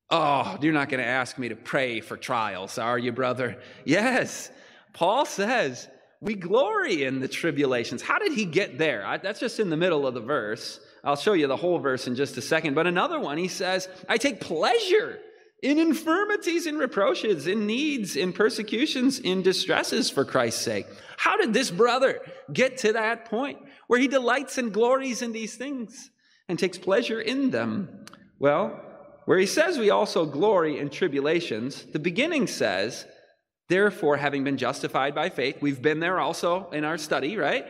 Oh, 0.09 0.57
you're 0.61 0.73
not 0.73 0.89
going 0.89 1.01
to 1.01 1.07
ask 1.07 1.37
me 1.37 1.49
to 1.49 1.55
pray 1.55 2.01
for 2.01 2.17
trials, 2.17 2.77
are 2.77 2.99
you, 2.99 3.13
brother? 3.13 3.61
Yes. 3.85 4.51
Paul 4.93 5.25
says 5.25 5.87
we 6.21 6.35
glory 6.35 7.03
in 7.03 7.19
the 7.19 7.27
tribulations. 7.27 8.01
How 8.01 8.19
did 8.19 8.33
he 8.33 8.45
get 8.45 8.77
there? 8.77 9.05
I, 9.05 9.17
that's 9.17 9.39
just 9.39 9.59
in 9.59 9.69
the 9.69 9.77
middle 9.77 10.05
of 10.05 10.13
the 10.13 10.21
verse. 10.21 10.79
I'll 11.03 11.15
show 11.15 11.33
you 11.33 11.47
the 11.47 11.57
whole 11.57 11.79
verse 11.79 12.05
in 12.05 12.15
just 12.15 12.37
a 12.37 12.41
second. 12.41 12.75
But 12.75 12.85
another 12.85 13.19
one, 13.19 13.39
he 13.39 13.47
says, 13.47 13.89
I 14.07 14.17
take 14.17 14.39
pleasure 14.39 15.17
in 15.63 15.79
infirmities, 15.79 16.67
in 16.67 16.77
reproaches, 16.77 17.47
in 17.47 17.65
needs, 17.65 18.15
in 18.15 18.33
persecutions, 18.33 19.19
in 19.19 19.41
distresses 19.41 20.09
for 20.11 20.23
Christ's 20.23 20.61
sake. 20.61 20.85
How 21.17 21.37
did 21.37 21.53
this 21.53 21.71
brother 21.71 22.19
get 22.53 22.77
to 22.77 22.93
that 22.93 23.25
point 23.25 23.57
where 23.87 23.99
he 23.99 24.07
delights 24.07 24.59
and 24.59 24.71
glories 24.71 25.23
in 25.23 25.31
these 25.31 25.55
things 25.55 26.11
and 26.47 26.57
takes 26.57 26.77
pleasure 26.77 27.19
in 27.19 27.49
them? 27.49 28.05
Well, 28.37 28.79
where 29.25 29.37
he 29.39 29.45
says 29.47 29.77
we 29.77 29.89
also 29.89 30.25
glory 30.25 30.77
in 30.77 30.89
tribulations, 30.89 31.85
the 31.91 31.99
beginning 31.99 32.47
says, 32.47 33.05
therefore, 33.71 34.17
having 34.17 34.43
been 34.43 34.57
justified 34.57 35.15
by 35.15 35.29
faith, 35.29 35.57
we've 35.61 35.81
been 35.81 35.99
there 35.99 36.19
also 36.19 36.69
in 36.71 36.83
our 36.83 36.97
study, 36.97 37.37
right? 37.37 37.65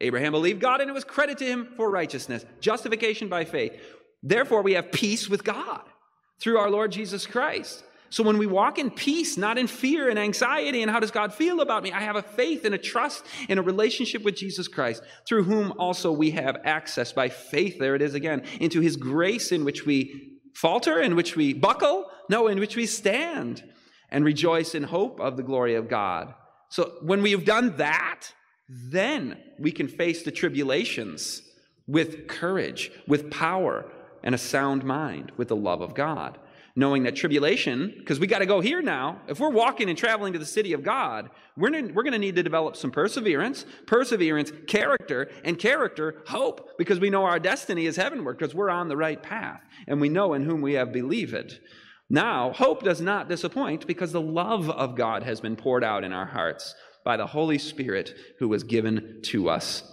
Abraham 0.00 0.32
believed 0.32 0.60
God 0.60 0.80
and 0.80 0.88
it 0.88 0.92
was 0.92 1.04
credit 1.04 1.38
to 1.38 1.44
him 1.44 1.68
for 1.76 1.90
righteousness. 1.90 2.44
Justification 2.60 3.28
by 3.28 3.44
faith. 3.44 3.72
Therefore, 4.22 4.62
we 4.62 4.74
have 4.74 4.92
peace 4.92 5.28
with 5.28 5.44
God 5.44 5.82
through 6.40 6.58
our 6.58 6.70
Lord 6.70 6.92
Jesus 6.92 7.26
Christ. 7.26 7.84
So 8.08 8.24
when 8.24 8.38
we 8.38 8.46
walk 8.46 8.78
in 8.78 8.90
peace, 8.90 9.36
not 9.36 9.56
in 9.56 9.68
fear 9.68 10.08
and 10.08 10.18
anxiety, 10.18 10.82
and 10.82 10.90
how 10.90 10.98
does 10.98 11.12
God 11.12 11.32
feel 11.32 11.60
about 11.60 11.84
me? 11.84 11.92
I 11.92 12.00
have 12.00 12.16
a 12.16 12.22
faith 12.22 12.64
and 12.64 12.74
a 12.74 12.78
trust 12.78 13.24
in 13.48 13.56
a 13.56 13.62
relationship 13.62 14.24
with 14.24 14.34
Jesus 14.34 14.66
Christ, 14.66 15.02
through 15.28 15.44
whom 15.44 15.72
also 15.78 16.10
we 16.10 16.32
have 16.32 16.56
access 16.64 17.12
by 17.12 17.28
faith, 17.28 17.78
there 17.78 17.94
it 17.94 18.02
is 18.02 18.14
again, 18.14 18.42
into 18.58 18.80
his 18.80 18.96
grace 18.96 19.52
in 19.52 19.64
which 19.64 19.86
we 19.86 20.38
falter, 20.54 21.00
in 21.00 21.14
which 21.14 21.36
we 21.36 21.54
buckle, 21.54 22.10
no, 22.28 22.48
in 22.48 22.58
which 22.58 22.74
we 22.74 22.86
stand 22.86 23.62
and 24.10 24.24
rejoice 24.24 24.74
in 24.74 24.82
hope 24.82 25.20
of 25.20 25.36
the 25.36 25.42
glory 25.42 25.74
of 25.74 25.88
God. 25.88 26.34
So 26.68 26.94
when 27.02 27.22
we 27.22 27.32
have 27.32 27.44
done 27.44 27.76
that, 27.78 28.32
then 28.68 29.36
we 29.58 29.72
can 29.72 29.88
face 29.88 30.22
the 30.22 30.30
tribulations 30.30 31.42
with 31.86 32.28
courage, 32.28 32.92
with 33.08 33.30
power, 33.30 33.90
and 34.22 34.34
a 34.34 34.38
sound 34.38 34.84
mind, 34.84 35.32
with 35.36 35.48
the 35.48 35.56
love 35.56 35.80
of 35.80 35.94
God. 35.94 36.38
Knowing 36.76 37.02
that 37.02 37.16
tribulation, 37.16 37.92
because 37.98 38.20
we 38.20 38.28
got 38.28 38.38
to 38.38 38.46
go 38.46 38.60
here 38.60 38.80
now. 38.80 39.20
If 39.26 39.40
we're 39.40 39.50
walking 39.50 39.88
and 39.88 39.98
traveling 39.98 40.34
to 40.34 40.38
the 40.38 40.46
city 40.46 40.72
of 40.72 40.84
God, 40.84 41.28
we're, 41.56 41.72
we're 41.72 42.04
going 42.04 42.12
to 42.12 42.18
need 42.18 42.36
to 42.36 42.44
develop 42.44 42.76
some 42.76 42.92
perseverance, 42.92 43.66
perseverance, 43.88 44.52
character, 44.68 45.30
and 45.44 45.58
character, 45.58 46.22
hope, 46.28 46.78
because 46.78 47.00
we 47.00 47.10
know 47.10 47.24
our 47.24 47.40
destiny 47.40 47.86
is 47.86 47.96
heavenward, 47.96 48.38
because 48.38 48.54
we're 48.54 48.70
on 48.70 48.86
the 48.86 48.96
right 48.96 49.20
path, 49.20 49.60
and 49.88 50.00
we 50.00 50.08
know 50.08 50.32
in 50.34 50.44
whom 50.44 50.60
we 50.60 50.74
have 50.74 50.92
believed. 50.92 51.58
Now, 52.12 52.52
hope 52.52 52.82
does 52.82 53.00
not 53.00 53.28
disappoint 53.28 53.86
because 53.86 54.10
the 54.10 54.20
love 54.20 54.68
of 54.68 54.96
God 54.96 55.22
has 55.22 55.40
been 55.40 55.54
poured 55.54 55.84
out 55.84 56.02
in 56.02 56.12
our 56.12 56.26
hearts 56.26 56.74
by 57.04 57.16
the 57.16 57.28
Holy 57.28 57.56
Spirit 57.56 58.14
who 58.40 58.48
was 58.48 58.64
given 58.64 59.20
to 59.22 59.48
us. 59.48 59.84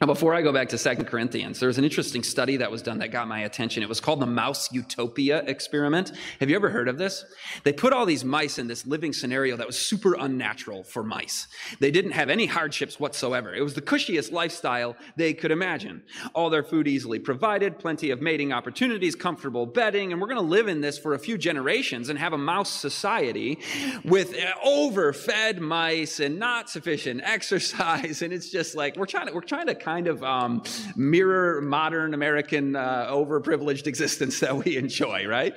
Now, 0.00 0.06
before 0.06 0.34
I 0.34 0.42
go 0.42 0.52
back 0.52 0.68
to 0.70 0.78
Second 0.78 1.06
Corinthians, 1.06 1.58
there 1.58 1.68
was 1.68 1.78
an 1.78 1.84
interesting 1.84 2.22
study 2.22 2.58
that 2.58 2.70
was 2.70 2.82
done 2.82 2.98
that 2.98 3.08
got 3.10 3.28
my 3.28 3.40
attention. 3.40 3.82
It 3.82 3.88
was 3.88 3.98
called 3.98 4.20
the 4.20 4.26
Mouse 4.26 4.70
Utopia 4.70 5.42
Experiment. 5.46 6.12
Have 6.38 6.50
you 6.50 6.56
ever 6.56 6.68
heard 6.68 6.88
of 6.88 6.98
this? 6.98 7.24
They 7.64 7.72
put 7.72 7.94
all 7.94 8.04
these 8.04 8.22
mice 8.22 8.58
in 8.58 8.66
this 8.66 8.86
living 8.86 9.14
scenario 9.14 9.56
that 9.56 9.66
was 9.66 9.78
super 9.78 10.14
unnatural 10.14 10.82
for 10.82 11.02
mice. 11.02 11.48
They 11.80 11.90
didn't 11.90 12.10
have 12.10 12.28
any 12.28 12.44
hardships 12.44 13.00
whatsoever. 13.00 13.54
It 13.54 13.62
was 13.62 13.72
the 13.72 13.80
cushiest 13.80 14.32
lifestyle 14.32 14.96
they 15.16 15.32
could 15.32 15.50
imagine. 15.50 16.02
All 16.34 16.50
their 16.50 16.62
food 16.62 16.86
easily 16.86 17.18
provided, 17.18 17.78
plenty 17.78 18.10
of 18.10 18.20
mating 18.20 18.52
opportunities, 18.52 19.14
comfortable 19.14 19.64
bedding, 19.64 20.12
and 20.12 20.20
we're 20.20 20.28
going 20.28 20.36
to 20.36 20.46
live 20.46 20.68
in 20.68 20.82
this 20.82 20.98
for 20.98 21.14
a 21.14 21.18
few 21.18 21.38
generations 21.38 22.10
and 22.10 22.18
have 22.18 22.34
a 22.34 22.38
mouse 22.38 22.70
society 22.70 23.60
with 24.04 24.34
uh, 24.34 24.52
overfed 24.62 25.58
mice 25.58 26.20
and 26.20 26.38
not 26.38 26.68
sufficient 26.68 27.22
exercise. 27.24 28.20
And 28.20 28.30
it's 28.30 28.50
just 28.50 28.74
like, 28.74 28.96
we're 28.96 29.06
trying 29.06 29.28
to, 29.28 29.32
we're 29.32 29.40
trying 29.40 29.68
to 29.68 29.85
kind 29.86 30.08
of 30.08 30.20
um, 30.24 30.64
mirror 30.96 31.60
modern 31.60 32.12
American 32.12 32.74
uh, 32.74 33.06
overprivileged 33.08 33.86
existence 33.86 34.40
that 34.40 34.56
we 34.64 34.76
enjoy, 34.76 35.24
right? 35.28 35.54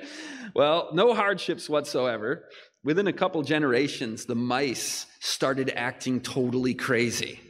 Well, 0.54 0.90
no 0.92 1.14
hardships 1.14 1.68
whatsoever. 1.68 2.44
Within 2.84 3.08
a 3.08 3.12
couple 3.12 3.42
generations, 3.42 4.26
the 4.26 4.36
mice 4.36 5.06
started 5.18 5.72
acting 5.74 6.20
totally 6.20 6.74
crazy. 6.74 7.40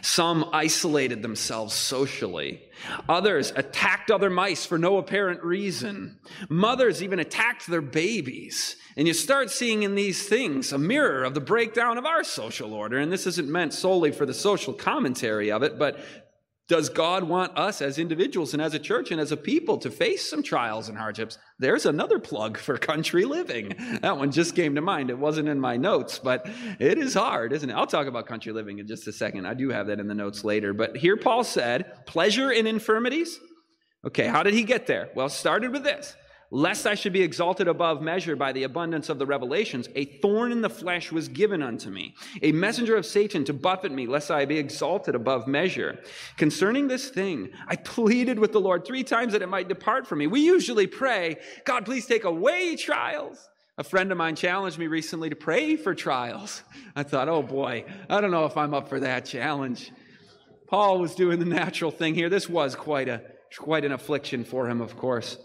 Some 0.00 0.48
isolated 0.52 1.22
themselves 1.22 1.74
socially. 1.74 2.62
Others 3.08 3.52
attacked 3.56 4.12
other 4.12 4.30
mice 4.30 4.64
for 4.64 4.78
no 4.78 4.98
apparent 4.98 5.42
reason. 5.42 6.20
Mothers 6.48 7.02
even 7.02 7.18
attacked 7.18 7.66
their 7.66 7.80
babies. 7.80 8.76
And 8.96 9.08
you 9.08 9.14
start 9.14 9.50
seeing 9.50 9.82
in 9.82 9.96
these 9.96 10.28
things 10.28 10.72
a 10.72 10.78
mirror 10.78 11.24
of 11.24 11.34
the 11.34 11.40
breakdown 11.40 11.98
of 11.98 12.04
our 12.04 12.22
social 12.22 12.74
order. 12.74 12.98
And 12.98 13.10
this 13.10 13.26
isn't 13.26 13.48
meant 13.48 13.74
solely 13.74 14.12
for 14.12 14.24
the 14.24 14.34
social 14.34 14.72
commentary 14.72 15.50
of 15.50 15.64
it, 15.64 15.78
but 15.80 15.98
does 16.68 16.90
God 16.90 17.24
want 17.24 17.56
us 17.56 17.80
as 17.80 17.98
individuals 17.98 18.52
and 18.52 18.60
as 18.60 18.74
a 18.74 18.78
church 18.78 19.10
and 19.10 19.18
as 19.18 19.32
a 19.32 19.36
people 19.38 19.78
to 19.78 19.90
face 19.90 20.28
some 20.28 20.42
trials 20.42 20.90
and 20.90 20.98
hardships? 20.98 21.38
There's 21.58 21.86
another 21.86 22.18
plug 22.18 22.58
for 22.58 22.76
country 22.76 23.24
living. 23.24 23.74
That 24.02 24.18
one 24.18 24.30
just 24.30 24.54
came 24.54 24.74
to 24.74 24.82
mind. 24.82 25.08
It 25.08 25.18
wasn't 25.18 25.48
in 25.48 25.58
my 25.58 25.78
notes, 25.78 26.18
but 26.18 26.46
it 26.78 26.98
is 26.98 27.14
hard, 27.14 27.54
isn't 27.54 27.70
it? 27.70 27.72
I'll 27.72 27.86
talk 27.86 28.06
about 28.06 28.26
country 28.26 28.52
living 28.52 28.78
in 28.78 28.86
just 28.86 29.08
a 29.08 29.12
second. 29.12 29.46
I 29.46 29.54
do 29.54 29.70
have 29.70 29.86
that 29.86 29.98
in 29.98 30.08
the 30.08 30.14
notes 30.14 30.44
later. 30.44 30.74
But 30.74 30.96
here 30.96 31.16
Paul 31.16 31.42
said, 31.42 32.04
pleasure 32.06 32.50
in 32.50 32.66
infirmities. 32.66 33.40
Okay, 34.06 34.26
how 34.26 34.42
did 34.42 34.52
he 34.52 34.62
get 34.62 34.86
there? 34.86 35.08
Well, 35.14 35.30
started 35.30 35.72
with 35.72 35.84
this 35.84 36.14
lest 36.50 36.86
I 36.86 36.94
should 36.94 37.12
be 37.12 37.22
exalted 37.22 37.68
above 37.68 38.00
measure 38.00 38.36
by 38.36 38.52
the 38.52 38.62
abundance 38.64 39.08
of 39.08 39.18
the 39.18 39.26
revelations, 39.26 39.88
a 39.94 40.04
thorn 40.04 40.52
in 40.52 40.62
the 40.62 40.70
flesh 40.70 41.12
was 41.12 41.28
given 41.28 41.62
unto 41.62 41.90
me, 41.90 42.14
a 42.42 42.52
messenger 42.52 42.96
of 42.96 43.06
Satan 43.06 43.44
to 43.44 43.52
buffet 43.52 43.92
me, 43.92 44.06
lest 44.06 44.30
I 44.30 44.44
be 44.44 44.58
exalted 44.58 45.14
above 45.14 45.46
measure. 45.46 45.98
Concerning 46.36 46.88
this 46.88 47.10
thing, 47.10 47.50
I 47.66 47.76
pleaded 47.76 48.38
with 48.38 48.52
the 48.52 48.60
Lord 48.60 48.86
three 48.86 49.04
times 49.04 49.32
that 49.32 49.42
it 49.42 49.48
might 49.48 49.68
depart 49.68 50.06
from 50.06 50.20
me. 50.20 50.26
We 50.26 50.40
usually 50.40 50.86
pray, 50.86 51.36
God, 51.64 51.84
please 51.84 52.06
take 52.06 52.24
away 52.24 52.76
trials. 52.76 53.48
A 53.76 53.84
friend 53.84 54.10
of 54.10 54.18
mine 54.18 54.34
challenged 54.34 54.78
me 54.78 54.88
recently 54.88 55.30
to 55.30 55.36
pray 55.36 55.76
for 55.76 55.94
trials. 55.94 56.64
I 56.96 57.04
thought, 57.04 57.28
oh 57.28 57.42
boy, 57.42 57.84
I 58.10 58.20
don't 58.20 58.32
know 58.32 58.44
if 58.44 58.56
I'm 58.56 58.74
up 58.74 58.88
for 58.88 58.98
that 59.00 59.24
challenge. 59.24 59.92
Paul 60.66 60.98
was 60.98 61.14
doing 61.14 61.38
the 61.38 61.44
natural 61.44 61.90
thing 61.90 62.14
here. 62.14 62.28
This 62.28 62.48
was 62.48 62.74
quite 62.74 63.08
a 63.08 63.22
quite 63.56 63.84
an 63.84 63.92
affliction 63.92 64.44
for 64.44 64.68
him, 64.68 64.80
of 64.80 64.96
course. 64.96 65.38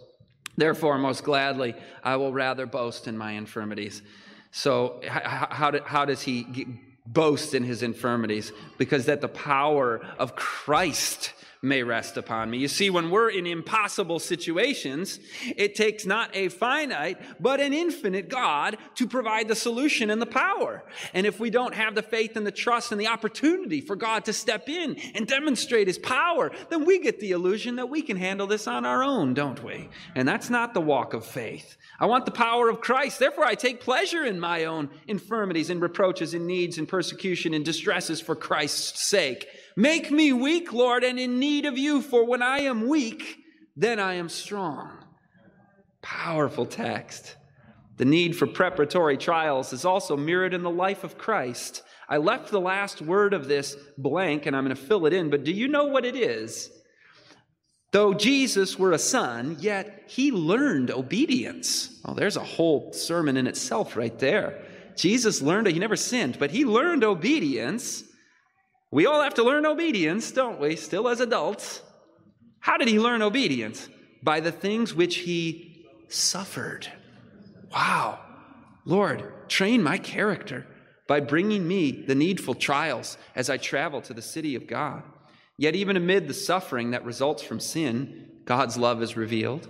Therefore, 0.56 0.98
most 0.98 1.24
gladly, 1.24 1.76
I 2.04 2.16
will 2.18 2.32
rather 2.32 2.66
boast 2.66 3.08
in 3.08 3.18
my 3.18 3.32
infirmities. 3.32 4.02
So, 4.52 5.02
how, 5.08 5.72
how 5.84 6.06
does 6.06 6.22
he 6.22 6.68
boast 7.06 7.54
in 7.54 7.64
his 7.64 7.82
infirmities? 7.82 8.52
Because 8.78 9.06
that 9.08 9.22
the 9.22 9.28
power 9.28 10.06
of 10.20 10.36
Christ 10.36 11.34
may 11.64 11.82
rest 11.82 12.18
upon 12.18 12.50
me. 12.50 12.58
You 12.58 12.68
see, 12.68 12.90
when 12.90 13.10
we're 13.10 13.30
in 13.30 13.48
impossible 13.48 14.20
situations, 14.20 15.20
it 15.56 15.76
takes 15.76 16.06
not 16.06 16.30
a 16.36 16.50
finite, 16.50 17.18
but 17.42 17.62
an 17.62 17.74
infinite 17.74 18.28
God 18.28 18.78
to 18.96 19.08
provide 19.08 19.48
the 19.48 19.56
solution 19.56 20.10
and 20.10 20.22
the 20.22 20.26
power. 20.26 20.84
And 21.14 21.26
if 21.26 21.40
we 21.40 21.50
don't 21.50 21.74
have 21.74 21.96
the 21.96 22.04
faith 22.04 22.36
and 22.36 22.46
the 22.46 22.52
trust 22.52 22.92
and 22.92 23.00
the 23.00 23.08
opportunity 23.08 23.80
for 23.80 23.96
God 23.96 24.26
to 24.26 24.34
step 24.34 24.68
in 24.68 24.98
and 25.16 25.26
demonstrate 25.26 25.88
his 25.88 25.98
power, 25.98 26.52
then 26.70 26.84
we 26.84 27.00
get 27.00 27.22
the 27.22 27.32
illusion 27.32 27.78
that 27.78 27.90
we 27.90 28.02
can 28.02 28.18
handle 28.18 28.46
this 28.46 28.68
on 28.68 28.86
our 28.86 29.02
own, 29.02 29.34
don't 29.34 29.64
we? 29.64 29.90
And 30.16 30.28
that's 30.28 30.50
not 30.50 30.74
the 30.74 30.82
walk 30.82 31.14
of 31.14 31.26
faith. 31.26 31.78
I 31.98 32.08
want 32.08 32.26
the 32.26 32.32
power 32.32 32.68
of 32.68 32.82
Christ. 32.82 33.20
Therefore, 33.20 33.46
I 33.46 33.56
take 33.56 33.80
pleasure 33.80 34.26
in 34.26 34.38
my 34.38 34.66
own 34.66 34.90
infirmities 35.08 35.70
and 35.70 35.82
reproaches 35.82 36.34
and 36.34 36.46
needs 36.46 36.78
and 36.78 36.90
persecution 36.90 37.54
and 37.54 37.64
distresses 37.64 38.20
for 38.20 38.36
Christ's 38.36 39.08
sake. 39.08 39.48
Make 39.76 40.12
me 40.12 40.34
weak, 40.34 40.72
Lord, 40.72 41.04
and 41.04 41.20
in 41.20 41.40
need 41.40 41.66
of 41.66 41.78
you, 41.78 42.02
for 42.02 42.26
when 42.26 42.42
I 42.42 42.60
am 42.60 42.88
weak, 42.88 43.38
then 43.76 44.00
I 44.00 44.16
am 44.16 44.30
strong. 44.30 44.92
Powerful 46.02 46.66
text. 46.66 47.36
The 47.98 48.06
need 48.06 48.36
for 48.36 48.48
preparatory 48.48 49.18
trials 49.18 49.74
is 49.74 49.86
also 49.86 50.18
mirrored 50.18 50.54
in 50.54 50.64
the 50.64 50.70
life 50.70 51.04
of 51.04 51.18
Christ. 51.18 51.84
I 52.10 52.18
left 52.18 52.52
the 52.52 52.60
last 52.60 53.02
word 53.02 53.34
of 53.34 53.48
this 53.48 53.76
blank 53.98 54.46
and 54.46 54.56
I'm 54.56 54.66
going 54.66 54.76
to 54.76 54.82
fill 54.82 55.06
it 55.06 55.14
in, 55.14 55.30
but 55.30 55.44
do 55.44 55.52
you 55.52 55.68
know 55.68 55.86
what 55.86 56.06
it 56.06 56.16
is? 56.16 56.70
Though 57.92 58.14
Jesus 58.14 58.78
were 58.78 58.92
a 58.92 59.00
son, 59.00 59.58
yet 59.60 60.04
he 60.08 60.32
learned 60.32 60.90
obedience. 60.90 62.02
Oh, 62.06 62.16
there's 62.16 62.38
a 62.38 62.44
whole 62.44 62.92
sermon 62.92 63.38
in 63.38 63.46
itself 63.46 63.96
right 63.96 64.18
there. 64.18 64.64
Jesus 64.96 65.42
learned, 65.42 65.68
he 65.68 65.80
never 65.80 65.96
sinned, 65.96 66.40
but 66.40 66.52
he 66.52 66.66
learned 66.66 67.04
obedience 67.04 68.04
we 68.94 69.08
all 69.08 69.24
have 69.24 69.34
to 69.34 69.44
learn 69.44 69.66
obedience, 69.66 70.32
don't 70.32 70.60
we? 70.60 70.76
Still 70.76 71.08
as 71.08 71.20
adults. 71.20 71.82
How 72.60 72.78
did 72.78 72.88
he 72.88 73.00
learn 73.00 73.24
obedience? 73.24 73.90
By 74.22 74.40
the 74.40 74.52
things 74.52 74.94
which 74.94 75.16
he 75.16 75.84
suffered. 76.10 76.88
Wow. 77.74 78.20
Lord, 78.86 79.50
train 79.50 79.82
my 79.82 79.98
character 79.98 80.68
by 81.08 81.22
bringing 81.22 81.68
me 81.68 82.04
the 82.06 82.14
needful 82.14 82.54
trials 82.54 83.18
as 83.36 83.50
I 83.50 83.58
travel 83.58 84.00
to 84.02 84.14
the 84.14 84.22
city 84.22 84.54
of 84.54 84.68
God. 84.68 85.02
Yet, 85.58 85.76
even 85.76 85.98
amid 85.98 86.28
the 86.28 86.36
suffering 86.36 86.92
that 86.92 87.04
results 87.04 87.42
from 87.42 87.60
sin, 87.60 88.30
God's 88.46 88.78
love 88.78 89.02
is 89.02 89.18
revealed. 89.18 89.68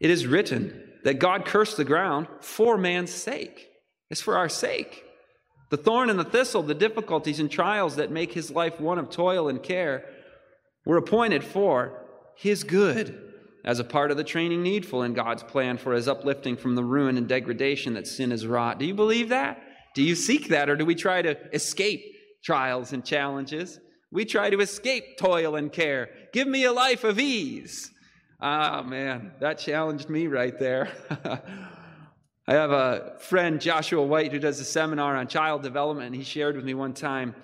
It 0.00 0.10
is 0.10 0.26
written 0.26 0.90
that 1.04 1.20
God 1.20 1.44
cursed 1.44 1.76
the 1.76 1.84
ground 1.84 2.26
for 2.40 2.76
man's 2.76 3.14
sake. 3.14 3.68
It's 4.10 4.20
for 4.20 4.36
our 4.36 4.48
sake. 4.48 5.04
The 5.70 5.76
thorn 5.76 6.10
and 6.10 6.18
the 6.18 6.24
thistle, 6.24 6.62
the 6.62 6.74
difficulties 6.74 7.40
and 7.40 7.50
trials 7.50 7.96
that 7.96 8.10
make 8.10 8.32
his 8.32 8.50
life 8.50 8.80
one 8.80 8.98
of 8.98 9.10
toil 9.10 9.48
and 9.48 9.62
care, 9.62 10.04
were 10.86 10.96
appointed 10.96 11.44
for 11.44 12.02
his 12.36 12.64
good 12.64 13.28
as 13.64 13.78
a 13.78 13.84
part 13.84 14.10
of 14.10 14.16
the 14.16 14.24
training 14.24 14.62
needful 14.62 15.02
in 15.02 15.12
God's 15.12 15.42
plan 15.42 15.76
for 15.76 15.92
his 15.92 16.08
uplifting 16.08 16.56
from 16.56 16.74
the 16.74 16.84
ruin 16.84 17.18
and 17.18 17.28
degradation 17.28 17.94
that 17.94 18.06
sin 18.06 18.30
has 18.30 18.46
wrought. 18.46 18.78
Do 18.78 18.86
you 18.86 18.94
believe 18.94 19.28
that? 19.28 19.62
Do 19.94 20.02
you 20.02 20.14
seek 20.14 20.48
that, 20.48 20.70
or 20.70 20.76
do 20.76 20.86
we 20.86 20.94
try 20.94 21.20
to 21.20 21.36
escape 21.52 22.02
trials 22.42 22.92
and 22.92 23.04
challenges? 23.04 23.78
We 24.10 24.24
try 24.24 24.48
to 24.48 24.60
escape 24.60 25.18
toil 25.18 25.56
and 25.56 25.70
care. 25.70 26.08
Give 26.32 26.48
me 26.48 26.64
a 26.64 26.72
life 26.72 27.04
of 27.04 27.18
ease. 27.18 27.90
Ah, 28.40 28.82
man, 28.82 29.32
that 29.40 29.58
challenged 29.58 30.08
me 30.08 30.28
right 30.28 30.58
there. 30.58 30.90
I 32.48 32.54
have 32.54 32.70
a 32.70 33.12
friend, 33.18 33.60
Joshua 33.60 34.02
White, 34.02 34.32
who 34.32 34.38
does 34.38 34.58
a 34.58 34.64
seminar 34.64 35.14
on 35.14 35.28
child 35.28 35.62
development, 35.62 36.06
and 36.06 36.16
he 36.16 36.24
shared 36.24 36.56
with 36.56 36.64
me 36.64 36.72
one 36.72 36.94
time 36.94 37.34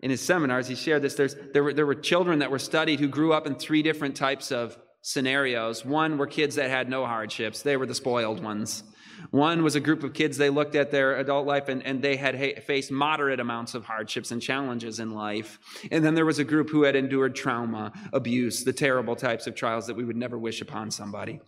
in 0.00 0.10
his 0.10 0.22
seminars, 0.22 0.66
he 0.66 0.74
shared 0.74 1.02
this. 1.02 1.14
There's, 1.14 1.36
there, 1.52 1.62
were, 1.62 1.74
there 1.74 1.84
were 1.84 1.94
children 1.94 2.38
that 2.38 2.50
were 2.50 2.58
studied 2.58 2.98
who 2.98 3.08
grew 3.08 3.34
up 3.34 3.46
in 3.46 3.56
three 3.56 3.82
different 3.82 4.16
types 4.16 4.50
of 4.50 4.78
scenarios. 5.02 5.84
One 5.84 6.16
were 6.16 6.26
kids 6.26 6.54
that 6.54 6.70
had 6.70 6.88
no 6.88 7.04
hardships, 7.04 7.60
they 7.60 7.76
were 7.76 7.84
the 7.84 7.94
spoiled 7.94 8.42
ones. 8.42 8.84
One 9.30 9.62
was 9.62 9.76
a 9.76 9.80
group 9.80 10.02
of 10.02 10.14
kids, 10.14 10.38
they 10.38 10.48
looked 10.48 10.74
at 10.74 10.90
their 10.90 11.18
adult 11.18 11.46
life 11.46 11.68
and, 11.68 11.82
and 11.84 12.00
they 12.00 12.16
had 12.16 12.34
ha- 12.34 12.60
faced 12.62 12.90
moderate 12.90 13.40
amounts 13.40 13.74
of 13.74 13.84
hardships 13.84 14.30
and 14.30 14.40
challenges 14.40 14.98
in 14.98 15.10
life. 15.10 15.58
And 15.90 16.02
then 16.02 16.14
there 16.14 16.26
was 16.26 16.38
a 16.38 16.44
group 16.44 16.70
who 16.70 16.84
had 16.84 16.96
endured 16.96 17.34
trauma, 17.34 17.92
abuse, 18.14 18.64
the 18.64 18.72
terrible 18.72 19.14
types 19.14 19.46
of 19.46 19.54
trials 19.54 19.86
that 19.88 19.96
we 19.96 20.04
would 20.04 20.16
never 20.16 20.38
wish 20.38 20.62
upon 20.62 20.90
somebody. 20.90 21.40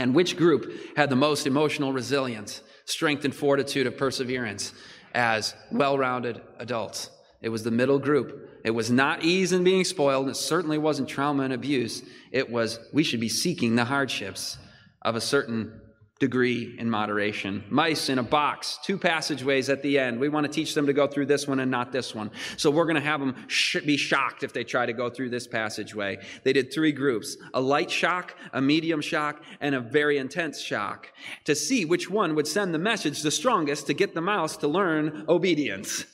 And 0.00 0.14
which 0.14 0.38
group 0.38 0.96
had 0.96 1.10
the 1.10 1.16
most 1.16 1.46
emotional 1.46 1.92
resilience, 1.92 2.62
strength, 2.86 3.26
and 3.26 3.34
fortitude 3.34 3.86
of 3.86 3.98
perseverance 3.98 4.72
as 5.12 5.54
well 5.70 5.98
rounded 5.98 6.40
adults? 6.58 7.10
It 7.42 7.50
was 7.50 7.64
the 7.64 7.70
middle 7.70 7.98
group. 7.98 8.48
It 8.64 8.70
was 8.70 8.90
not 8.90 9.24
ease 9.24 9.52
in 9.52 9.62
being 9.62 9.84
spoiled. 9.84 10.30
It 10.30 10.36
certainly 10.36 10.78
wasn't 10.78 11.10
trauma 11.10 11.42
and 11.42 11.52
abuse. 11.52 12.02
It 12.32 12.48
was 12.48 12.80
we 12.94 13.02
should 13.02 13.20
be 13.20 13.28
seeking 13.28 13.76
the 13.76 13.84
hardships 13.84 14.56
of 15.02 15.16
a 15.16 15.20
certain 15.20 15.78
degree 16.20 16.76
in 16.78 16.88
moderation. 16.88 17.64
Mice 17.70 18.10
in 18.10 18.18
a 18.18 18.22
box, 18.22 18.78
two 18.84 18.98
passageways 18.98 19.70
at 19.70 19.82
the 19.82 19.98
end. 19.98 20.20
We 20.20 20.28
want 20.28 20.44
to 20.46 20.52
teach 20.52 20.74
them 20.74 20.86
to 20.86 20.92
go 20.92 21.06
through 21.06 21.26
this 21.26 21.48
one 21.48 21.60
and 21.60 21.70
not 21.70 21.92
this 21.92 22.14
one. 22.14 22.30
So 22.58 22.70
we're 22.70 22.84
going 22.84 22.96
to 22.96 23.00
have 23.00 23.20
them 23.20 23.34
sh- 23.48 23.78
be 23.86 23.96
shocked 23.96 24.42
if 24.42 24.52
they 24.52 24.62
try 24.62 24.84
to 24.84 24.92
go 24.92 25.08
through 25.08 25.30
this 25.30 25.46
passageway. 25.46 26.18
They 26.44 26.52
did 26.52 26.72
three 26.72 26.92
groups 26.92 27.38
a 27.54 27.60
light 27.60 27.90
shock, 27.90 28.36
a 28.52 28.60
medium 28.60 29.00
shock, 29.00 29.42
and 29.62 29.74
a 29.74 29.80
very 29.80 30.18
intense 30.18 30.60
shock 30.60 31.10
to 31.44 31.54
see 31.54 31.86
which 31.86 32.10
one 32.10 32.34
would 32.34 32.46
send 32.46 32.74
the 32.74 32.78
message 32.78 33.22
the 33.22 33.30
strongest 33.30 33.86
to 33.86 33.94
get 33.94 34.14
the 34.14 34.20
mouse 34.20 34.58
to 34.58 34.68
learn 34.68 35.24
obedience. 35.26 36.04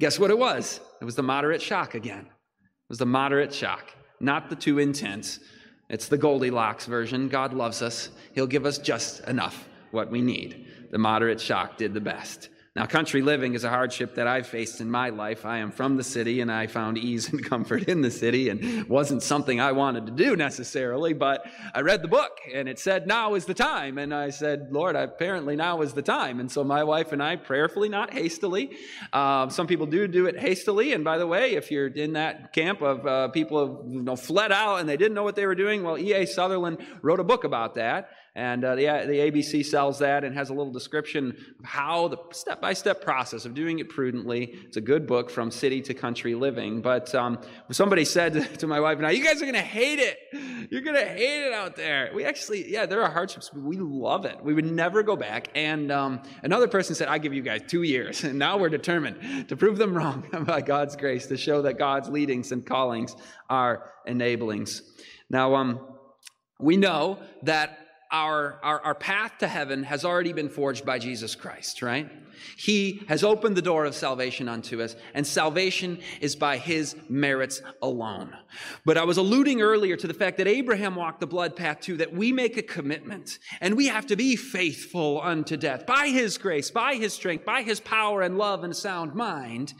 Guess 0.00 0.18
what 0.18 0.32
it 0.32 0.38
was? 0.38 0.80
It 1.00 1.04
was 1.04 1.14
the 1.14 1.22
moderate 1.22 1.62
shock 1.62 1.94
again. 1.94 2.26
It 2.26 2.88
was 2.88 2.98
the 2.98 3.06
moderate 3.06 3.54
shock, 3.54 3.92
not 4.18 4.50
the 4.50 4.56
too 4.56 4.80
intense. 4.80 5.38
It's 5.88 6.08
the 6.08 6.18
Goldilocks 6.18 6.86
version. 6.86 7.28
God 7.28 7.54
loves 7.54 7.80
us. 7.80 8.10
He'll 8.32 8.46
give 8.46 8.66
us 8.66 8.78
just 8.78 9.20
enough 9.24 9.68
what 9.90 10.10
we 10.10 10.20
need. 10.20 10.66
The 10.90 10.98
moderate 10.98 11.40
shock 11.40 11.78
did 11.78 11.94
the 11.94 12.00
best. 12.00 12.50
Now, 12.78 12.86
country 12.86 13.22
living 13.22 13.54
is 13.54 13.64
a 13.64 13.70
hardship 13.70 14.14
that 14.14 14.28
I've 14.28 14.46
faced 14.46 14.80
in 14.80 14.88
my 14.88 15.08
life. 15.08 15.44
I 15.44 15.58
am 15.58 15.72
from 15.72 15.96
the 15.96 16.04
city 16.04 16.40
and 16.40 16.52
I 16.52 16.68
found 16.68 16.96
ease 16.96 17.28
and 17.28 17.44
comfort 17.50 17.88
in 17.88 18.02
the 18.02 18.10
city 18.12 18.50
and 18.50 18.88
wasn't 18.88 19.24
something 19.24 19.58
I 19.58 19.72
wanted 19.72 20.06
to 20.06 20.12
do 20.12 20.36
necessarily, 20.36 21.12
but 21.12 21.44
I 21.74 21.80
read 21.80 22.02
the 22.02 22.08
book 22.08 22.38
and 22.54 22.68
it 22.68 22.78
said, 22.78 23.08
now 23.08 23.34
is 23.34 23.46
the 23.46 23.52
time. 23.52 23.98
And 23.98 24.14
I 24.14 24.30
said, 24.30 24.68
Lord, 24.70 24.94
apparently 24.94 25.56
now 25.56 25.82
is 25.82 25.92
the 25.92 26.02
time. 26.02 26.38
And 26.38 26.48
so 26.48 26.62
my 26.62 26.84
wife 26.84 27.10
and 27.10 27.20
I 27.20 27.34
prayerfully, 27.34 27.88
not 27.88 28.12
hastily, 28.12 28.70
uh, 29.12 29.48
some 29.48 29.66
people 29.66 29.86
do 29.86 30.06
do 30.06 30.26
it 30.26 30.38
hastily. 30.38 30.92
And 30.92 31.02
by 31.02 31.18
the 31.18 31.26
way, 31.26 31.56
if 31.56 31.72
you're 31.72 31.88
in 31.88 32.12
that 32.12 32.52
camp 32.52 32.80
of 32.80 33.04
uh, 33.04 33.26
people 33.30 33.82
who 33.82 33.92
you 33.92 34.02
know, 34.02 34.14
fled 34.14 34.52
out 34.52 34.76
and 34.76 34.88
they 34.88 34.96
didn't 34.96 35.14
know 35.14 35.24
what 35.24 35.34
they 35.34 35.46
were 35.46 35.56
doing, 35.56 35.82
well, 35.82 35.98
E.A. 35.98 36.26
Sutherland 36.26 36.78
wrote 37.02 37.18
a 37.18 37.24
book 37.24 37.42
about 37.42 37.74
that. 37.74 38.10
And 38.38 38.64
uh, 38.64 38.76
the, 38.76 38.82
the 38.82 39.18
ABC 39.18 39.66
sells 39.66 39.98
that 39.98 40.22
and 40.22 40.32
has 40.32 40.50
a 40.50 40.54
little 40.54 40.72
description 40.72 41.36
of 41.58 41.64
how 41.64 42.06
the 42.06 42.18
step 42.30 42.60
by 42.60 42.72
step 42.72 43.02
process 43.02 43.44
of 43.44 43.52
doing 43.52 43.80
it 43.80 43.88
prudently. 43.88 44.56
It's 44.64 44.76
a 44.76 44.80
good 44.80 45.08
book 45.08 45.28
from 45.28 45.50
city 45.50 45.82
to 45.82 45.92
country 45.92 46.36
living. 46.36 46.80
But 46.80 47.12
um, 47.16 47.40
somebody 47.72 48.04
said 48.04 48.54
to 48.60 48.68
my 48.68 48.78
wife 48.78 48.98
and 48.98 49.06
I, 49.08 49.10
You 49.10 49.24
guys 49.24 49.42
are 49.42 49.44
going 49.44 49.54
to 49.54 49.60
hate 49.60 49.98
it. 49.98 50.18
You're 50.70 50.82
going 50.82 50.94
to 50.94 51.04
hate 51.04 51.48
it 51.48 51.52
out 51.52 51.74
there. 51.74 52.12
We 52.14 52.24
actually, 52.24 52.70
yeah, 52.70 52.86
there 52.86 53.02
are 53.02 53.10
hardships, 53.10 53.50
but 53.52 53.60
we 53.60 53.76
love 53.76 54.24
it. 54.24 54.38
We 54.40 54.54
would 54.54 54.70
never 54.70 55.02
go 55.02 55.16
back. 55.16 55.48
And 55.56 55.90
um, 55.90 56.22
another 56.44 56.68
person 56.68 56.94
said, 56.94 57.08
I 57.08 57.18
give 57.18 57.34
you 57.34 57.42
guys 57.42 57.62
two 57.66 57.82
years. 57.82 58.22
And 58.28 58.38
now 58.38 58.58
we're 58.58 58.68
determined 58.68 59.48
to 59.48 59.56
prove 59.56 59.78
them 59.78 59.94
wrong 59.96 60.22
by 60.44 60.60
God's 60.60 60.94
grace, 60.94 61.26
to 61.26 61.36
show 61.36 61.62
that 61.62 61.78
God's 61.78 62.08
leadings 62.08 62.52
and 62.52 62.64
callings 62.64 63.16
are 63.48 63.90
enablings. 64.06 64.82
Now, 65.30 65.54
um, 65.54 65.80
we 66.60 66.76
know 66.76 67.18
that 67.42 67.87
our, 68.10 68.58
our, 68.62 68.80
our 68.80 68.94
path 68.94 69.38
to 69.38 69.48
heaven 69.48 69.82
has 69.84 70.04
already 70.04 70.32
been 70.32 70.48
forged 70.48 70.84
by 70.84 70.98
Jesus 70.98 71.34
Christ, 71.34 71.82
right? 71.82 72.10
He 72.56 73.02
has 73.08 73.22
opened 73.24 73.56
the 73.56 73.62
door 73.62 73.84
of 73.84 73.94
salvation 73.94 74.48
unto 74.48 74.80
us, 74.80 74.96
and 75.12 75.26
salvation 75.26 75.98
is 76.20 76.36
by 76.36 76.56
his 76.56 76.96
merits 77.08 77.60
alone. 77.82 78.34
But 78.84 78.96
I 78.96 79.04
was 79.04 79.16
alluding 79.16 79.60
earlier 79.60 79.96
to 79.96 80.06
the 80.06 80.14
fact 80.14 80.38
that 80.38 80.46
Abraham 80.46 80.94
walked 80.94 81.20
the 81.20 81.26
blood 81.26 81.56
path 81.56 81.80
too, 81.80 81.96
that 81.98 82.12
we 82.12 82.32
make 82.32 82.56
a 82.56 82.62
commitment, 82.62 83.38
and 83.60 83.76
we 83.76 83.88
have 83.88 84.06
to 84.06 84.16
be 84.16 84.36
faithful 84.36 85.20
unto 85.20 85.56
death 85.56 85.84
by 85.84 86.08
his 86.08 86.38
grace, 86.38 86.70
by 86.70 86.94
his 86.94 87.12
strength, 87.12 87.44
by 87.44 87.62
his 87.62 87.80
power 87.80 88.22
and 88.22 88.38
love 88.38 88.64
and 88.64 88.74
sound 88.74 89.14
mind. 89.14 89.74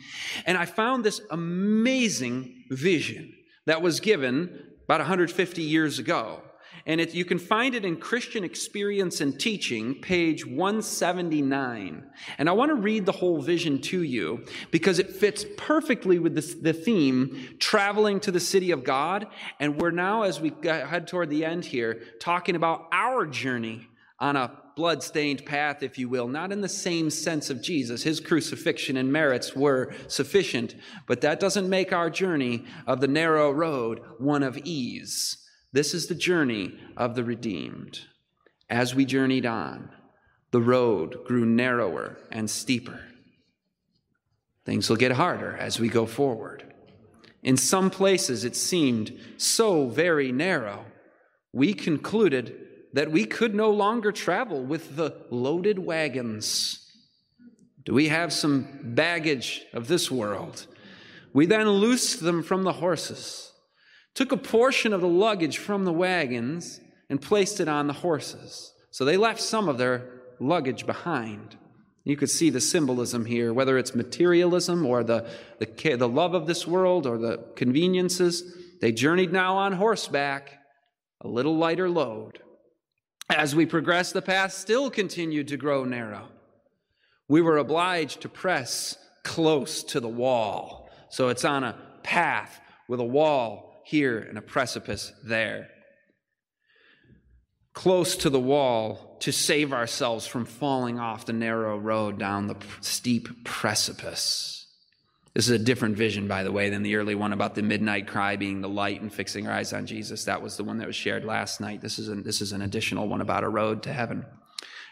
And 0.45 0.59
I 0.59 0.67
found 0.67 1.05
this 1.05 1.21
amazing 1.31 2.65
vision 2.71 3.35
that 3.67 3.83
was 3.83 4.01
given 4.01 4.65
about 4.85 5.01
150 5.01 5.63
years 5.63 5.99
ago 5.99 6.43
and 6.89 7.03
it, 7.03 7.15
you 7.15 7.27
can 7.27 7.39
find 7.39 7.75
it 7.75 7.85
in 7.85 7.97
Christian 7.97 8.45
Experience 8.45 9.21
and 9.21 9.39
Teaching, 9.39 9.97
page 9.97 10.47
179. 10.47 12.03
And 12.39 12.49
I 12.49 12.53
want 12.53 12.71
to 12.71 12.75
read 12.75 13.05
the 13.05 13.13
whole 13.13 13.43
vision 13.43 13.83
to 13.83 14.03
you 14.03 14.47
because 14.71 14.99
it 14.99 15.11
fits 15.11 15.45
perfectly 15.59 16.19
with 16.19 16.35
this, 16.35 16.55
the 16.55 16.73
theme, 16.73 17.57
traveling 17.59 18.21
to 18.21 18.33
the 18.33 18.41
city 18.41 18.71
of 18.71 18.85
God. 18.85 19.27
And 19.61 19.79
we're 19.79 19.91
now, 19.91 20.23
as 20.23 20.41
we 20.41 20.51
head 20.63 21.07
toward 21.07 21.29
the 21.29 21.45
end 21.45 21.67
here, 21.67 22.01
talking 22.21 22.57
about 22.57 22.89
our 22.91 23.27
journey 23.27 23.87
on 24.19 24.37
a 24.37 24.51
blood-stained 24.75 25.45
path, 25.45 25.83
if 25.83 25.99
you 25.99 26.09
will, 26.09 26.27
not 26.27 26.53
in 26.53 26.63
the 26.63 26.69
same 26.71 27.11
sense 27.11 27.51
of 27.51 27.61
Jesus. 27.61 28.03
His 28.03 28.19
crucifixion 28.19 28.97
and 28.97 29.13
merits 29.13 29.55
were 29.55 29.93
sufficient, 30.07 30.75
but 31.07 31.21
that 31.21 31.39
doesn't 31.39 31.69
make 31.69 31.93
our 31.93 32.09
journey 32.09 32.65
of 32.87 33.03
the 33.03 33.09
narrow 33.09 33.51
road 33.51 34.01
one 34.17 34.43
of 34.43 34.57
ease. 34.65 35.45
This 35.73 35.93
is 35.93 36.07
the 36.07 36.15
journey 36.15 36.79
of 36.97 37.15
the 37.15 37.25
redeemed. 37.25 38.01
As 38.71 38.95
we 38.95 39.05
journeyed 39.05 39.45
on, 39.45 39.91
the 40.51 40.63
road 40.63 41.25
grew 41.27 41.45
narrower 41.45 42.19
and 42.33 42.49
steeper. 42.49 43.01
Things 44.65 44.89
will 44.89 44.97
get 44.97 45.13
harder 45.13 45.57
as 45.57 45.79
we 45.79 45.89
go 45.89 46.07
forward. 46.07 46.75
In 47.43 47.57
some 47.57 47.91
places, 47.91 48.45
it 48.45 48.57
seemed 48.57 49.19
so 49.37 49.89
very 49.89 50.33
narrow, 50.33 50.87
we 51.53 51.75
concluded 51.75 52.55
that 52.95 53.11
we 53.11 53.25
could 53.25 53.55
no 53.55 53.71
longer 53.71 54.13
travel 54.13 54.65
with 54.65 54.97
the 54.97 55.15
loaded 55.31 55.79
wagons. 55.79 56.85
Do 57.85 57.95
we 57.95 58.09
have 58.09 58.33
some 58.33 58.67
baggage 58.83 59.63
of 59.73 59.89
this 59.89 60.11
world? 60.11 60.67
We 61.33 61.47
then 61.47 61.69
loosed 61.69 62.21
them 62.21 62.43
from 62.43 62.65
the 62.65 62.73
horses 62.73 63.48
took 64.15 64.33
a 64.33 64.37
portion 64.37 64.93
of 64.93 65.01
the 65.01 65.09
luggage 65.09 65.59
from 65.59 65.85
the 65.85 65.93
wagons 65.93 66.81
and 67.09 67.21
placed 67.21 67.61
it 67.61 67.69
on 67.69 67.87
the 67.87 67.93
horses. 67.93 68.73
So 68.91 69.05
they 69.05 69.17
left 69.17 69.41
some 69.41 69.69
of 69.69 69.79
their 69.79 70.11
luggage 70.41 70.87
behind. 70.87 71.57
You 72.05 72.17
could 72.17 72.31
see 72.31 72.51
the 72.51 72.61
symbolism 72.61 73.27
here, 73.27 73.53
whether 73.53 73.77
it's 73.77 73.95
materialism 73.95 74.87
or 74.87 75.05
the, 75.05 75.29
the, 75.59 75.97
the 75.97 76.09
love 76.09 76.35
of 76.35 76.47
this 76.47 76.67
world 76.67 77.07
or 77.07 77.19
the 77.19 77.45
conveniences. 77.55 78.57
They 78.81 78.93
journeyed 78.93 79.33
now 79.33 79.57
on 79.57 79.73
horseback, 79.73 80.59
a 81.21 81.29
little 81.29 81.57
lighter 81.57 81.89
load. 81.91 82.41
As 83.29 83.55
we 83.55 83.67
progressed, 83.67 84.15
the 84.15 84.23
path 84.23 84.53
still 84.53 84.91
continued 84.91 85.49
to 85.49 85.59
grow 85.59 85.85
narrow. 85.85 86.29
We 87.29 87.43
were 87.43 87.59
obliged 87.59 88.23
to 88.23 88.29
press 88.29 88.97
close 89.23 89.83
to 89.85 90.01
the 90.01 90.09
wall. 90.09 90.89
So 91.11 91.29
it's 91.29 91.45
on 91.45 91.63
a 91.63 91.77
path 92.03 92.59
with 92.89 93.01
a 93.01 93.05
wall 93.05 93.68
here 93.89 94.19
and 94.19 94.37
a 94.37 94.43
precipice 94.43 95.15
there. 95.25 95.71
Close 97.73 98.17
to 98.17 98.29
the 98.29 98.39
wall 98.39 99.17
to 99.21 99.33
save 99.33 99.73
ourselves 99.73 100.27
from 100.27 100.45
falling 100.45 100.99
off 100.99 101.25
the 101.25 101.33
narrow 101.33 101.79
road 101.79 102.19
down 102.19 102.49
the 102.49 102.57
steep 102.83 103.45
precipice. 103.45 104.67
This 105.33 105.49
is 105.49 105.59
a 105.59 105.65
different 105.65 105.97
vision, 105.97 106.29
by 106.29 106.43
the 106.43 106.53
way, 106.53 106.69
than 106.69 106.83
the 106.83 106.97
early 106.97 107.15
one 107.15 107.33
about 107.33 107.55
the 107.55 107.63
midnight 107.63 108.09
cry 108.09 108.37
being 108.37 108.61
the 108.61 108.69
light 108.69 109.01
and 109.01 109.11
fixing 109.11 109.47
our 109.47 109.55
eyes 109.55 109.73
on 109.73 109.87
Jesus. 109.87 110.25
That 110.25 110.43
was 110.43 110.59
the 110.59 110.65
one 110.65 110.77
that 110.79 110.87
was 110.87 110.97
shared 110.97 111.25
last 111.25 111.59
night. 111.59 111.81
This 111.81 111.99
is 111.99 112.09
an, 112.09 112.25
this 112.25 112.43
is 112.43 112.53
an 112.53 112.61
additional 112.61 113.09
one 113.09 113.23
about 113.23 113.45
a 113.45 113.49
road 113.49 113.85
to 113.85 113.93
heaven. 113.93 114.27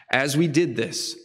As 0.09 0.35
we 0.35 0.47
did 0.47 0.75
this, 0.75 1.15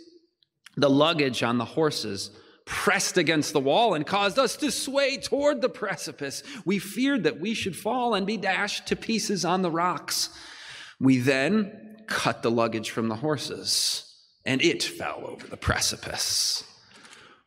the 0.77 0.91
luggage 0.91 1.43
on 1.43 1.57
the 1.57 1.65
horses 1.65 2.33
pressed 2.65 3.17
against 3.17 3.53
the 3.53 3.61
wall 3.61 3.95
and 3.95 4.07
caused 4.07 4.39
us 4.39 4.57
to 4.57 4.71
sway 4.71 5.17
toward 5.17 5.61
the 5.61 5.69
precipice. 5.69 6.43
We 6.65 6.79
feared 6.79 7.25
that 7.25 7.41
we 7.41 7.55
should 7.55 7.77
fall 7.77 8.15
and 8.15 8.27
be 8.27 8.37
dashed 8.37 8.87
to 8.87 8.97
pieces 8.97 9.45
on 9.45 9.63
the 9.63 9.71
rocks. 9.71 10.31
We 11.01 11.19
then 11.19 11.97
cut 12.07 12.43
the 12.43 12.51
luggage 12.51 12.91
from 12.91 13.09
the 13.09 13.17
horses, 13.17 14.15
and 14.45 14.63
it 14.63 14.83
fell 14.83 15.25
over 15.27 15.47
the 15.47 15.57
precipice. 15.57 16.65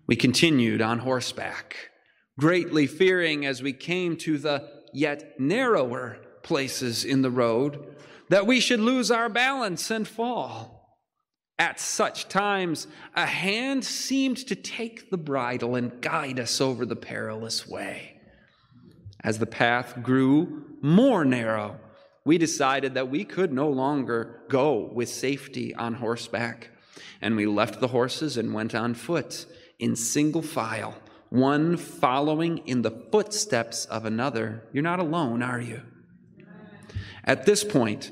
We 0.08 0.16
continued 0.16 0.82
on 0.82 1.00
horseback, 1.00 1.92
greatly 2.40 2.88
fearing 2.88 3.46
as 3.46 3.64
we 3.64 3.74
came 3.74 4.18
to 4.18 4.38
the 4.38 4.70
yet 4.94 5.40
narrower 5.40 6.18
places 6.44 7.04
in 7.04 7.22
the 7.22 7.32
road 7.32 7.96
that 8.30 8.48
we 8.48 8.60
should 8.60 8.80
lose 8.80 9.12
our 9.12 9.30
balance 9.30 9.92
and 9.92 10.08
fall. 10.08 10.75
At 11.58 11.80
such 11.80 12.28
times, 12.28 12.88
a 13.16 13.26
hand 13.26 13.86
seemed 13.86 14.38
to 14.48 14.56
take 14.56 15.10
the 15.10 15.18
bridle 15.18 15.76
and 15.76 16.02
guide 16.02 16.40
us 16.40 16.60
over 16.60 16.86
the 16.86 16.98
perilous 16.98 17.66
way. 17.66 18.20
As 19.24 19.40
the 19.40 19.46
path 19.46 20.04
grew 20.04 20.66
more 20.82 21.24
narrow, 21.24 21.80
we 22.26 22.38
decided 22.38 22.96
that 22.96 23.10
we 23.10 23.24
could 23.24 23.54
no 23.54 23.70
longer 23.70 24.42
go 24.50 24.92
with 24.94 25.08
safety 25.08 25.74
on 25.74 25.94
horseback, 25.94 26.72
and 27.22 27.36
we 27.36 27.46
left 27.46 27.80
the 27.80 27.88
horses 27.88 28.36
and 28.36 28.54
went 28.54 28.76
on 28.76 28.94
foot 28.94 29.46
in 29.80 29.96
single 29.96 30.42
file, 30.42 30.96
one 31.30 31.78
following 31.78 32.58
in 32.68 32.82
the 32.82 32.92
footsteps 33.12 33.86
of 33.86 34.04
another. 34.04 34.68
You're 34.74 34.84
not 34.84 35.00
alone, 35.00 35.42
are 35.42 35.62
you? 35.62 35.82
At 37.24 37.46
this 37.46 37.64
point, 37.64 38.12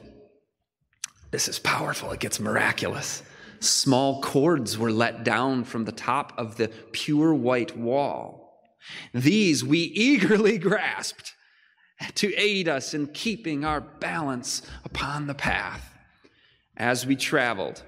this 1.31 1.47
is 1.47 1.59
powerful, 1.59 2.11
it 2.11 2.19
gets 2.19 2.39
miraculous. 2.39 3.21
Small 3.63 4.21
cords 4.21 4.77
were 4.77 4.91
let 4.91 5.23
down 5.23 5.63
from 5.63 5.85
the 5.85 5.91
top 5.91 6.33
of 6.37 6.57
the 6.57 6.67
pure 6.91 7.33
white 7.33 7.77
wall. 7.77 8.59
These 9.13 9.63
we 9.63 9.79
eagerly 9.79 10.57
grasped 10.69 11.33
to 12.15 12.33
aid 12.35 12.67
us 12.67 12.93
in 12.93 13.07
keeping 13.07 13.63
our 13.63 13.79
balance 13.79 14.63
upon 14.83 15.27
the 15.27 15.33
path. 15.33 15.93
As 16.75 17.05
we 17.05 17.15
traveled, 17.15 17.83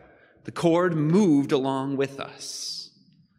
the 0.46 0.52
cord 0.52 0.96
moved 0.96 1.52
along 1.52 1.98
with 1.98 2.20
us. 2.20 2.85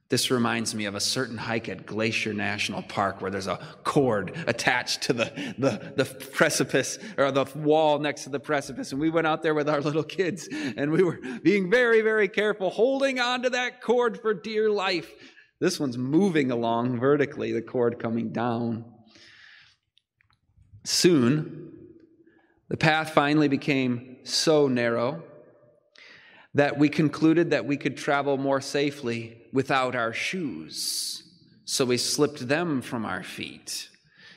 This 0.08 0.30
reminds 0.30 0.72
me 0.72 0.84
of 0.84 0.94
a 0.94 1.00
certain 1.00 1.36
hike 1.36 1.68
at 1.68 1.84
Glacier 1.84 2.32
National 2.32 2.82
Park 2.82 3.20
where 3.20 3.30
there's 3.30 3.48
a 3.48 3.58
cord 3.82 4.32
attached 4.46 5.02
to 5.02 5.12
the, 5.12 5.32
the, 5.58 5.94
the, 5.96 6.04
precipice 6.04 7.00
or 7.18 7.32
the 7.32 7.44
wall 7.56 7.98
next 7.98 8.22
to 8.22 8.30
the 8.30 8.38
precipice. 8.38 8.92
And 8.92 9.00
we 9.00 9.10
went 9.10 9.26
out 9.26 9.42
there 9.42 9.54
with 9.54 9.68
our 9.68 9.80
little 9.80 10.04
kids 10.04 10.48
and 10.52 10.92
we 10.92 11.02
were 11.02 11.18
being 11.42 11.70
very, 11.70 12.02
very 12.02 12.28
careful, 12.28 12.70
holding 12.70 13.18
onto 13.18 13.50
that 13.50 13.82
cord 13.82 14.20
for 14.20 14.32
dear 14.32 14.70
life. 14.70 15.10
This 15.58 15.80
one's 15.80 15.98
moving 15.98 16.52
along 16.52 17.00
vertically, 17.00 17.50
the 17.50 17.62
cord 17.62 17.98
coming 17.98 18.30
down. 18.30 18.84
Soon, 20.84 21.72
the 22.68 22.76
path 22.76 23.10
finally 23.10 23.48
became 23.48 24.18
so 24.22 24.68
narrow 24.68 25.24
that 26.54 26.78
we 26.78 26.88
concluded 26.88 27.50
that 27.50 27.66
we 27.66 27.76
could 27.76 27.96
travel 27.96 28.38
more 28.38 28.60
safely 28.60 29.42
without 29.56 29.94
our 29.94 30.12
shoes. 30.12 31.22
So 31.64 31.86
we 31.86 31.96
slipped 31.96 32.46
them 32.46 32.82
from 32.82 33.06
our 33.06 33.22
feet 33.22 33.88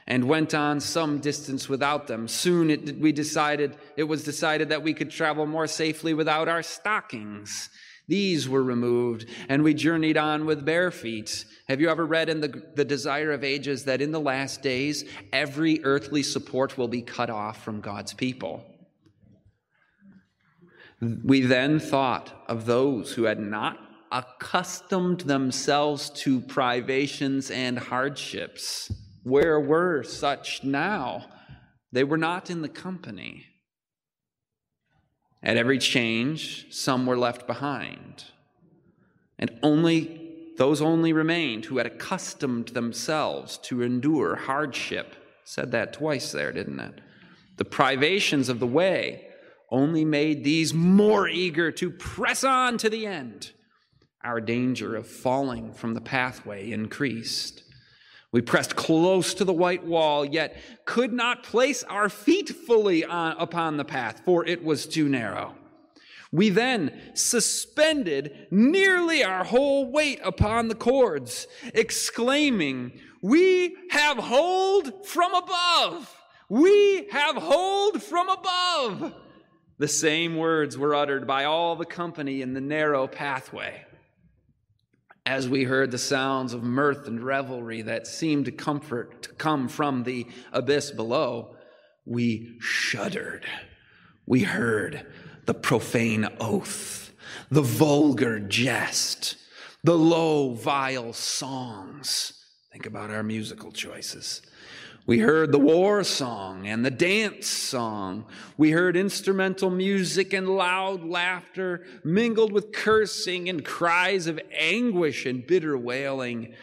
and 0.08 0.24
went 0.24 0.54
on 0.54 0.80
some 0.80 1.20
distance 1.20 1.68
without 1.68 2.08
them. 2.08 2.30
Soon 2.30 2.70
it, 2.70 2.98
we 2.98 3.12
decided, 3.12 3.76
it 3.98 4.06
was 4.06 4.24
decided 4.24 4.70
that 4.70 4.82
we 4.82 4.94
could 4.94 5.12
travel 5.12 5.46
more 5.46 5.68
safely 5.68 6.14
without 6.14 6.48
our 6.48 6.64
stockings. 6.64 7.70
These 8.08 8.48
were 8.48 8.64
removed, 8.64 9.26
and 9.50 9.62
we 9.62 9.74
journeyed 9.74 10.16
on 10.16 10.46
with 10.46 10.64
bare 10.64 10.90
feet. 10.90 11.44
Have 11.68 11.82
you 11.82 11.90
ever 11.90 12.06
read 12.06 12.30
in 12.30 12.40
the, 12.40 12.64
the 12.76 12.86
Desire 12.86 13.34
of 13.34 13.44
Ages 13.44 13.84
that 13.86 14.02
in 14.02 14.14
the 14.14 14.22
last 14.22 14.62
days, 14.62 15.04
every 15.34 15.84
earthly 15.84 16.24
support 16.24 16.78
will 16.78 16.88
be 16.88 17.02
cut 17.02 17.30
off 17.30 17.62
from 17.62 17.82
God's 17.82 18.14
people? 18.14 18.64
We 21.02 21.42
then 21.42 21.82
thought 21.82 22.46
of 22.48 22.66
those 22.66 23.12
who 23.12 23.24
had 23.24 23.42
not 23.42 23.89
accustomed 24.12 25.22
themselves 25.22 26.10
to 26.10 26.42
privations 26.42 27.52
and 27.52 27.78
hardships. 27.78 28.92
Where 29.24 29.60
were 29.60 30.04
such 30.04 30.64
now? 30.64 31.26
They 31.92 32.04
were 32.04 32.18
not 32.18 32.50
in 32.50 32.62
the 32.62 32.70
company. 32.70 33.46
At 35.42 35.58
every 35.58 35.80
change, 35.80 36.68
some 36.74 37.06
were 37.06 37.18
left 37.18 37.48
behind. 37.48 38.26
And 39.38 39.58
only 39.64 40.20
those 40.58 40.82
only 40.82 41.14
remained 41.14 41.66
who 41.66 41.78
had 41.78 41.88
accustomed 41.88 42.70
themselves 42.70 43.58
to 43.60 43.82
endure 43.82 44.36
hardship. 44.36 45.16
Said 45.46 45.72
that 45.72 45.94
twice 45.94 46.34
there, 46.34 46.52
didn't 46.52 46.82
it? 46.82 47.00
The 47.56 47.66
privations 47.66 48.50
of 48.50 48.60
the 48.60 48.68
way 48.68 49.26
only 49.72 50.04
made 50.04 50.44
these 50.44 50.74
more 50.74 51.30
eager 51.30 51.72
to 51.72 51.90
press 51.90 52.44
on 52.44 52.78
to 52.80 52.90
the 52.90 53.06
end. 53.06 53.52
Our 54.24 54.42
danger 54.42 54.96
of 54.96 55.08
falling 55.08 55.74
from 55.74 55.94
the 55.94 56.02
pathway 56.02 56.72
increased. 56.72 57.64
We 58.32 58.42
pressed 58.42 58.76
close 58.76 59.34
to 59.36 59.46
the 59.46 59.54
white 59.54 59.86
wall, 59.86 60.26
yet 60.26 60.58
could 60.86 61.14
not 61.14 61.44
place 61.44 61.84
our 61.84 62.10
feet 62.10 62.50
fully 62.50 63.06
on, 63.06 63.36
upon 63.40 63.78
the 63.78 63.86
path, 63.86 64.22
for 64.26 64.46
it 64.46 64.64
was 64.64 64.86
too 64.86 65.08
narrow. 65.08 65.56
We 66.32 66.50
then 66.50 67.00
suspended 67.16 68.48
nearly 68.52 69.24
our 69.24 69.44
whole 69.44 69.90
weight 69.90 70.20
upon 70.24 70.68
the 70.68 70.76
cords, 70.76 71.48
exclaiming, 71.74 73.00
We 73.22 73.76
have 73.90 74.18
hold 74.18 75.08
from 75.08 75.34
above! 75.34 76.16
We 76.50 77.08
have 77.12 77.36
hold 77.36 78.04
from 78.04 78.30
above! 78.30 79.14
The 79.80 79.88
same 79.88 80.36
words 80.36 80.78
were 80.78 80.94
uttered 80.94 81.26
by 81.26 81.46
all 81.46 81.76
the 81.76 81.86
company 81.86 82.42
in 82.42 82.54
the 82.54 82.62
narrow 82.62 83.08
pathway. 83.08 83.86
As 85.30 85.48
we 85.48 85.64
heard 85.66 85.92
the 85.92 86.00
sounds 86.00 86.56
of 86.56 86.64
mirth 86.64 87.06
and 87.06 87.24
revelry 87.24 87.84
that 87.84 88.08
seemed 88.08 88.46
to 88.46 88.52
comfort 88.52 89.22
to 89.22 89.30
come 89.34 89.68
from 89.68 90.02
the 90.02 90.26
abyss 90.52 90.90
below, 90.90 91.56
we 92.04 92.56
shuddered. 92.60 93.46
We 94.26 94.42
heard 94.42 95.06
the 95.46 95.54
profane 95.54 96.28
oath, 96.40 97.14
the 97.52 97.62
vulgar 97.62 98.40
jest, 98.40 99.36
the 99.84 99.96
low, 99.96 100.56
vile 100.56 101.14
songs. 101.14 102.34
Think 102.72 102.88
about 102.88 103.12
our 103.12 103.22
musical 103.22 103.72
choices. 103.72 104.42
We 105.10 105.18
heard 105.18 105.52
the 105.52 105.58
war 105.58 106.04
song 106.04 106.68
and 106.68 106.86
the 106.86 106.92
dance 106.92 107.48
song. 107.48 108.26
We 108.58 108.70
heard 108.70 108.96
instrumental 108.96 109.72
music 109.72 110.34
and 110.34 110.48
loud 110.48 111.04
laughter 111.04 111.84
mingled 112.04 112.52
with 112.52 112.72
cursing 112.72 113.50
and 113.50 113.66
cries 113.66 114.28
of 114.28 114.40
anguish 114.52 115.26
and 115.26 115.48
bitter 115.48 115.76
wailing, 115.76 116.54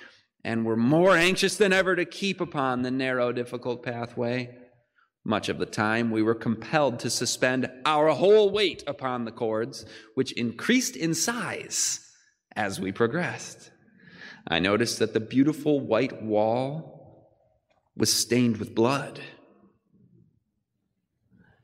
and 0.44 0.64
were 0.64 0.76
more 0.76 1.16
anxious 1.16 1.56
than 1.56 1.72
ever 1.72 1.96
to 1.96 2.04
keep 2.04 2.40
upon 2.40 2.82
the 2.82 2.90
narrow, 2.92 3.32
difficult 3.32 3.82
pathway. 3.82 4.56
Much 5.24 5.48
of 5.48 5.58
the 5.58 5.66
time, 5.66 6.12
we 6.12 6.22
were 6.22 6.32
compelled 6.32 7.00
to 7.00 7.10
suspend 7.10 7.68
our 7.84 8.10
whole 8.10 8.52
weight 8.52 8.84
upon 8.86 9.24
the 9.24 9.32
cords, 9.32 9.84
which 10.14 10.30
increased 10.34 10.94
in 10.94 11.14
size 11.14 11.98
as 12.54 12.78
we 12.78 12.92
progressed. 12.92 13.72
I 14.46 14.60
noticed 14.60 15.00
that 15.00 15.14
the 15.14 15.18
beautiful 15.18 15.80
white 15.80 16.22
wall 16.22 16.95
was 17.96 18.12
stained 18.12 18.58
with 18.58 18.74
blood. 18.74 19.20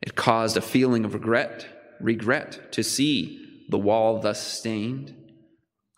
It 0.00 0.16
caused 0.16 0.56
a 0.56 0.62
feeling 0.62 1.04
of 1.04 1.14
regret, 1.14 1.66
regret 2.00 2.72
to 2.72 2.82
see 2.82 3.64
the 3.68 3.78
wall 3.78 4.18
thus 4.18 4.42
stained. 4.42 5.14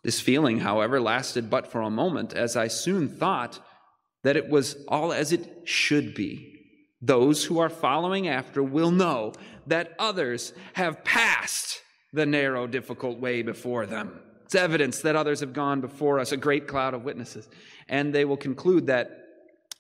This 0.03 0.21
feeling, 0.21 0.61
however, 0.61 1.01
lasted 1.01 1.49
but 1.49 1.71
for 1.71 1.81
a 1.81 1.91
moment, 1.91 2.35
as 2.35 2.57
I 2.57 2.69
soon 2.69 3.09
thought 3.09 3.61
that 4.23 4.37
it 4.37 4.49
was 4.49 4.77
all 4.89 5.13
as 5.13 5.33
it 5.33 5.63
should 5.65 6.15
be. 6.15 6.51
Those 7.01 7.45
who 7.45 7.59
are 7.59 7.71
following 7.71 8.29
after 8.29 8.63
will 8.63 8.91
know 8.91 9.33
that 9.67 9.95
others 9.99 10.53
have 10.75 11.05
passed 11.05 11.81
the 12.13 12.27
narrow, 12.27 12.67
difficult 12.67 13.19
way 13.19 13.43
before 13.43 13.87
them. 13.87 14.21
It's 14.45 14.55
evidence 14.55 15.01
that 15.01 15.17
others 15.17 15.41
have 15.41 15.53
gone 15.53 15.81
before 15.81 16.21
us, 16.21 16.33
a 16.33 16.37
great 16.37 16.69
cloud 16.69 16.95
of 16.95 17.05
witnesses. 17.05 17.49
And 17.89 18.15
they 18.15 18.25
will 18.25 18.37
conclude 18.37 18.87
that 18.87 19.24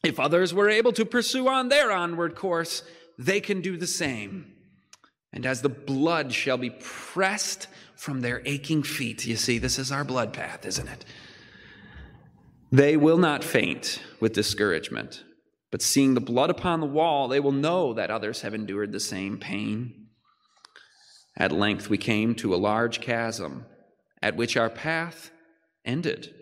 if 0.05 0.20
others 0.20 0.52
were 0.55 0.68
able 0.68 0.92
to 0.92 1.05
pursue 1.05 1.48
on 1.48 1.68
their 1.68 1.90
onward 1.90 2.36
course, 2.36 2.82
they 3.18 3.40
can 3.40 3.61
do 3.61 3.76
the 3.76 3.86
same. 3.86 4.52
And 5.32 5.46
as 5.46 5.62
the 5.62 5.68
blood 5.68 6.32
shall 6.32 6.59
be 6.59 6.70
pressed 6.70 7.66
from 7.96 8.20
their 8.20 8.42
aching 8.44 8.82
feet, 8.82 9.26
you 9.26 9.36
see, 9.36 9.59
this 9.59 9.78
is 9.78 9.90
our 9.90 10.05
blood 10.05 10.32
path, 10.32 10.64
isn't 10.64 10.88
it? 10.88 11.05
They 12.70 12.96
will 12.96 13.18
not 13.18 13.42
faint 13.42 14.02
with 14.20 14.32
discouragement, 14.32 15.24
but 15.70 15.82
seeing 15.82 16.14
the 16.14 16.20
blood 16.20 16.50
upon 16.50 16.80
the 16.80 16.86
wall, 16.86 17.28
they 17.28 17.40
will 17.40 17.52
know 17.52 17.94
that 17.94 18.11
others 18.11 18.42
have 18.42 18.55
endured 18.55 18.92
the 18.92 19.00
same 19.00 19.38
pain. 19.38 20.09
At 21.36 21.52
length, 21.52 21.88
we 21.88 21.98
came 21.98 22.34
to 22.36 22.55
a 22.55 22.57
large 22.57 23.00
chasm 23.00 23.66
at 24.22 24.36
which 24.36 24.57
our 24.57 24.70
path 24.70 25.30
ended. 25.84 26.34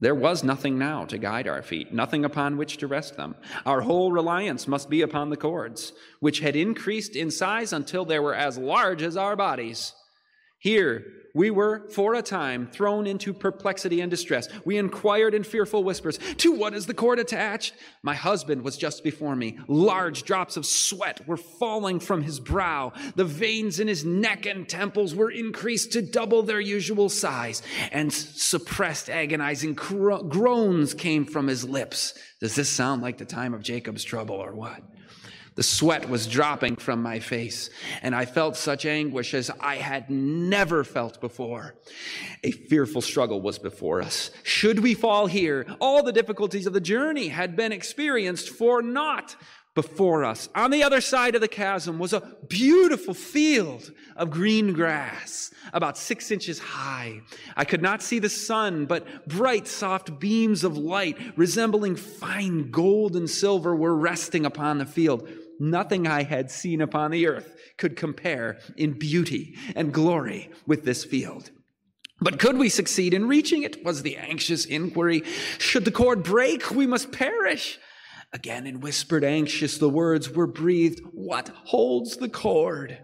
There 0.00 0.14
was 0.14 0.42
nothing 0.42 0.78
now 0.78 1.04
to 1.04 1.18
guide 1.18 1.46
our 1.46 1.62
feet, 1.62 1.92
nothing 1.92 2.24
upon 2.24 2.56
which 2.56 2.78
to 2.78 2.86
rest 2.86 3.16
them. 3.16 3.34
Our 3.66 3.82
whole 3.82 4.10
reliance 4.10 4.66
must 4.66 4.88
be 4.88 5.02
upon 5.02 5.28
the 5.28 5.36
cords, 5.36 5.92
which 6.20 6.40
had 6.40 6.56
increased 6.56 7.16
in 7.16 7.30
size 7.30 7.72
until 7.72 8.06
they 8.06 8.18
were 8.18 8.34
as 8.34 8.56
large 8.56 9.02
as 9.02 9.16
our 9.16 9.36
bodies. 9.36 9.92
Here, 10.60 11.06
we 11.34 11.50
were, 11.50 11.88
for 11.90 12.14
a 12.14 12.22
time, 12.22 12.68
thrown 12.72 13.06
into 13.06 13.32
perplexity 13.32 14.00
and 14.00 14.10
distress. 14.10 14.48
We 14.64 14.78
inquired 14.78 15.34
in 15.34 15.44
fearful 15.44 15.84
whispers, 15.84 16.18
To 16.38 16.52
what 16.52 16.74
is 16.74 16.86
the 16.86 16.94
cord 16.94 17.18
attached? 17.18 17.74
My 18.02 18.14
husband 18.14 18.62
was 18.62 18.76
just 18.76 19.04
before 19.04 19.36
me. 19.36 19.58
Large 19.68 20.24
drops 20.24 20.56
of 20.56 20.66
sweat 20.66 21.26
were 21.26 21.36
falling 21.36 22.00
from 22.00 22.22
his 22.22 22.40
brow. 22.40 22.92
The 23.14 23.24
veins 23.24 23.80
in 23.80 23.88
his 23.88 24.04
neck 24.04 24.44
and 24.46 24.68
temples 24.68 25.14
were 25.14 25.30
increased 25.30 25.92
to 25.92 26.02
double 26.02 26.42
their 26.42 26.60
usual 26.60 27.08
size, 27.08 27.62
and 27.92 28.12
suppressed, 28.12 29.08
agonizing 29.08 29.74
groans 29.74 30.94
came 30.94 31.24
from 31.24 31.46
his 31.46 31.64
lips. 31.64 32.14
Does 32.40 32.54
this 32.54 32.68
sound 32.68 33.02
like 33.02 33.18
the 33.18 33.24
time 33.24 33.54
of 33.54 33.62
Jacob's 33.62 34.04
trouble 34.04 34.36
or 34.36 34.54
what? 34.54 34.82
The 35.60 35.64
sweat 35.64 36.08
was 36.08 36.26
dropping 36.26 36.76
from 36.76 37.02
my 37.02 37.18
face, 37.18 37.68
and 38.00 38.14
I 38.14 38.24
felt 38.24 38.56
such 38.56 38.86
anguish 38.86 39.34
as 39.34 39.50
I 39.60 39.76
had 39.76 40.08
never 40.08 40.84
felt 40.84 41.20
before. 41.20 41.74
A 42.42 42.50
fearful 42.50 43.02
struggle 43.02 43.42
was 43.42 43.58
before 43.58 44.00
us. 44.00 44.30
Should 44.42 44.78
we 44.78 44.94
fall 44.94 45.26
here, 45.26 45.66
all 45.78 46.02
the 46.02 46.14
difficulties 46.14 46.66
of 46.66 46.72
the 46.72 46.80
journey 46.80 47.28
had 47.28 47.56
been 47.56 47.72
experienced 47.72 48.48
for 48.48 48.80
naught. 48.80 49.36
before 49.74 50.24
us. 50.24 50.48
On 50.56 50.72
the 50.72 50.82
other 50.82 51.00
side 51.00 51.36
of 51.36 51.40
the 51.40 51.46
chasm 51.46 52.00
was 52.00 52.12
a 52.12 52.36
beautiful 52.48 53.14
field 53.14 53.92
of 54.16 54.28
green 54.28 54.72
grass, 54.72 55.54
about 55.72 55.96
six 55.96 56.32
inches 56.32 56.58
high. 56.58 57.20
I 57.56 57.64
could 57.64 57.80
not 57.80 58.02
see 58.02 58.18
the 58.18 58.28
sun, 58.28 58.86
but 58.86 59.28
bright, 59.28 59.68
soft 59.68 60.18
beams 60.18 60.64
of 60.64 60.76
light 60.76 61.16
resembling 61.36 61.94
fine 61.94 62.72
gold 62.72 63.14
and 63.14 63.30
silver 63.30 63.76
were 63.76 63.94
resting 63.94 64.44
upon 64.44 64.78
the 64.78 64.86
field. 64.86 65.28
Nothing 65.60 66.06
I 66.06 66.22
had 66.22 66.50
seen 66.50 66.80
upon 66.80 67.10
the 67.10 67.26
earth 67.26 67.54
could 67.76 67.94
compare 67.94 68.58
in 68.76 68.98
beauty 68.98 69.56
and 69.76 69.92
glory 69.92 70.50
with 70.66 70.84
this 70.84 71.04
field. 71.04 71.50
But 72.18 72.38
could 72.38 72.56
we 72.56 72.70
succeed 72.70 73.12
in 73.12 73.28
reaching 73.28 73.62
it? 73.62 73.84
Was 73.84 74.02
the 74.02 74.16
anxious 74.16 74.64
inquiry. 74.64 75.22
Should 75.58 75.84
the 75.84 75.90
cord 75.90 76.22
break, 76.22 76.70
we 76.70 76.86
must 76.86 77.12
perish. 77.12 77.78
Again, 78.32 78.66
in 78.66 78.80
whispered 78.80 79.22
anxious, 79.22 79.76
the 79.76 79.88
words 79.88 80.30
were 80.30 80.46
breathed, 80.46 81.00
What 81.12 81.48
holds 81.48 82.16
the 82.16 82.28
cord? 82.28 82.98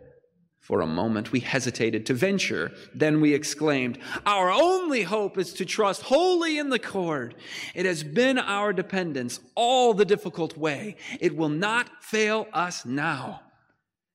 For 0.67 0.81
a 0.81 0.87
moment 0.87 1.31
we 1.31 1.39
hesitated 1.39 2.07
to 2.07 2.15
venture. 2.15 2.73
Then 2.93 3.21
we 3.21 3.35
exclaimed, 3.35 3.99
Our 4.27 4.51
only 4.51 5.03
hope 5.03 5.39
is 5.39 5.53
to 5.53 5.65
trust 5.65 6.03
wholly 6.03 6.59
in 6.59 6.71
the 6.71 6.81
cord. 6.81 7.37
It 7.73 7.87
has 7.87 8.03
been 8.03 8.37
our 8.37 8.73
dependence 8.73 9.39
all 9.55 9.95
the 9.95 10.05
difficult 10.05 10.57
way. 10.57 10.97
It 11.21 11.37
will 11.37 11.51
not 11.51 12.03
fail 12.03 12.49
us 12.53 12.85
now. 12.85 13.43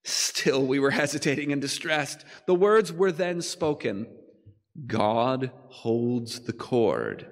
Still, 0.03 0.65
we 0.67 0.77
were 0.77 0.91
hesitating 0.91 1.53
and 1.53 1.61
distressed. 1.61 2.25
The 2.47 2.55
words 2.55 2.91
were 2.91 3.13
then 3.13 3.41
spoken 3.41 4.07
God 4.87 5.51
holds 5.69 6.41
the 6.41 6.53
cord. 6.53 7.27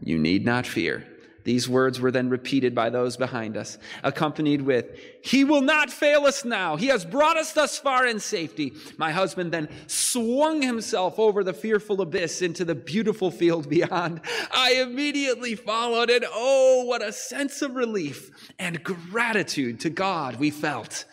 You 0.00 0.18
need 0.18 0.44
not 0.44 0.66
fear. 0.66 1.06
These 1.48 1.66
words 1.66 1.98
were 1.98 2.10
then 2.10 2.28
repeated 2.28 2.74
by 2.74 2.90
those 2.90 3.16
behind 3.16 3.56
us, 3.56 3.78
accompanied 4.04 4.60
with, 4.60 4.98
He 5.24 5.44
will 5.44 5.62
not 5.62 5.90
fail 5.90 6.26
us 6.26 6.44
now. 6.44 6.76
He 6.76 6.88
has 6.88 7.06
brought 7.06 7.38
us 7.38 7.54
thus 7.54 7.78
far 7.78 8.06
in 8.06 8.20
safety. 8.20 8.74
My 8.98 9.12
husband 9.12 9.50
then 9.50 9.70
swung 9.86 10.60
himself 10.60 11.18
over 11.18 11.42
the 11.42 11.54
fearful 11.54 12.02
abyss 12.02 12.42
into 12.42 12.66
the 12.66 12.74
beautiful 12.74 13.30
field 13.30 13.66
beyond. 13.66 14.20
I 14.50 14.74
immediately 14.74 15.54
followed, 15.54 16.10
and 16.10 16.26
oh, 16.30 16.84
what 16.84 17.00
a 17.00 17.12
sense 17.12 17.62
of 17.62 17.76
relief 17.76 18.30
and 18.58 18.84
gratitude 18.84 19.80
to 19.80 19.88
God 19.88 20.36
we 20.36 20.50
felt. 20.50 21.06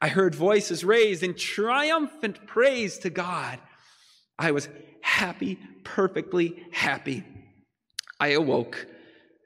I 0.00 0.08
heard 0.08 0.34
voices 0.34 0.84
raised 0.84 1.22
in 1.22 1.34
triumphant 1.34 2.46
praise 2.46 2.96
to 3.00 3.10
God. 3.10 3.58
I 4.38 4.52
was 4.52 4.70
happy, 5.02 5.58
perfectly 5.84 6.64
happy. 6.72 7.24
I 8.18 8.28
awoke 8.28 8.86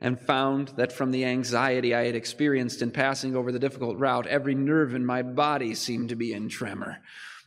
and 0.01 0.21
found 0.21 0.69
that 0.77 0.93
from 0.93 1.11
the 1.11 1.25
anxiety 1.25 1.95
I 1.95 2.05
had 2.05 2.15
experienced 2.15 2.83
in 2.83 2.91
passing 2.91 3.35
over 3.35 3.51
the 3.51 3.59
difficult 3.59 3.99
route, 3.99 4.27
every 4.27 4.55
nerve 4.55 4.95
in 4.95 5.07
my 5.07 5.23
body 5.23 5.75
seemed 5.75 6.11
to 6.11 6.17
be 6.17 6.33
in 6.33 6.49
tremor. 6.49 6.99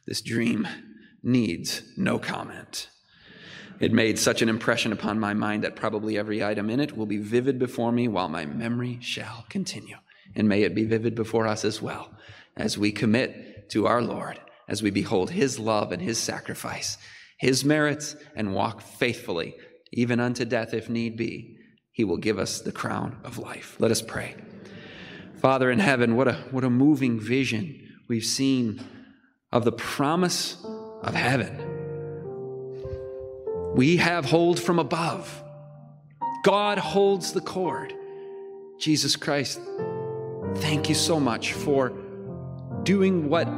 This 0.07 0.21
dream 0.21 0.67
needs 1.21 1.83
no 1.95 2.17
comment. 2.17 2.89
It 3.79 3.93
made 3.93 4.19
such 4.19 4.41
an 4.41 4.49
impression 4.49 4.91
upon 4.91 5.19
my 5.19 5.33
mind 5.33 5.63
that 5.63 5.75
probably 5.75 6.17
every 6.17 6.43
item 6.43 6.69
in 6.69 6.79
it 6.79 6.97
will 6.97 7.05
be 7.05 7.17
vivid 7.17 7.59
before 7.59 7.91
me 7.91 8.07
while 8.07 8.27
my 8.27 8.45
memory 8.45 8.97
shall 9.01 9.45
continue. 9.49 9.97
And 10.35 10.49
may 10.49 10.63
it 10.63 10.75
be 10.75 10.85
vivid 10.85 11.15
before 11.15 11.47
us 11.47 11.63
as 11.63 11.81
well 11.81 12.11
as 12.57 12.77
we 12.77 12.91
commit 12.91 13.69
to 13.69 13.87
our 13.87 14.01
Lord, 14.01 14.39
as 14.67 14.83
we 14.83 14.89
behold 14.89 15.31
his 15.31 15.59
love 15.59 15.91
and 15.91 16.01
his 16.01 16.17
sacrifice, 16.17 16.97
his 17.37 17.63
merits, 17.63 18.15
and 18.35 18.53
walk 18.53 18.81
faithfully, 18.81 19.55
even 19.93 20.19
unto 20.19 20.45
death 20.45 20.73
if 20.73 20.89
need 20.89 21.15
be 21.15 21.58
he 21.99 22.05
will 22.05 22.15
give 22.15 22.39
us 22.39 22.61
the 22.61 22.71
crown 22.71 23.17
of 23.25 23.37
life. 23.37 23.75
Let 23.77 23.91
us 23.91 24.01
pray. 24.01 24.33
Father 25.41 25.69
in 25.69 25.79
heaven, 25.79 26.15
what 26.15 26.29
a, 26.29 26.35
what 26.49 26.63
a 26.63 26.69
moving 26.69 27.19
vision 27.19 27.99
we've 28.07 28.23
seen 28.23 28.79
of 29.51 29.65
the 29.65 29.73
promise 29.73 30.55
of 31.01 31.13
heaven. 31.13 31.59
We 33.75 33.97
have 33.97 34.23
hold 34.23 34.61
from 34.61 34.79
above. 34.79 35.43
God 36.45 36.77
holds 36.77 37.33
the 37.33 37.41
cord. 37.41 37.93
Jesus 38.77 39.17
Christ, 39.17 39.59
thank 40.55 40.87
you 40.87 40.95
so 40.95 41.19
much 41.19 41.51
for 41.51 41.91
doing 42.83 43.27
what 43.27 43.49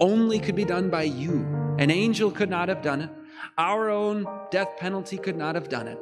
only 0.00 0.38
could 0.38 0.56
be 0.56 0.64
done 0.64 0.88
by 0.88 1.02
you. 1.02 1.46
An 1.78 1.90
angel 1.90 2.30
could 2.30 2.48
not 2.48 2.70
have 2.70 2.80
done 2.80 3.02
it. 3.02 3.10
Our 3.58 3.90
own 3.90 4.26
death 4.50 4.78
penalty 4.78 5.18
could 5.18 5.36
not 5.36 5.56
have 5.56 5.68
done 5.68 5.88
it 5.88 5.98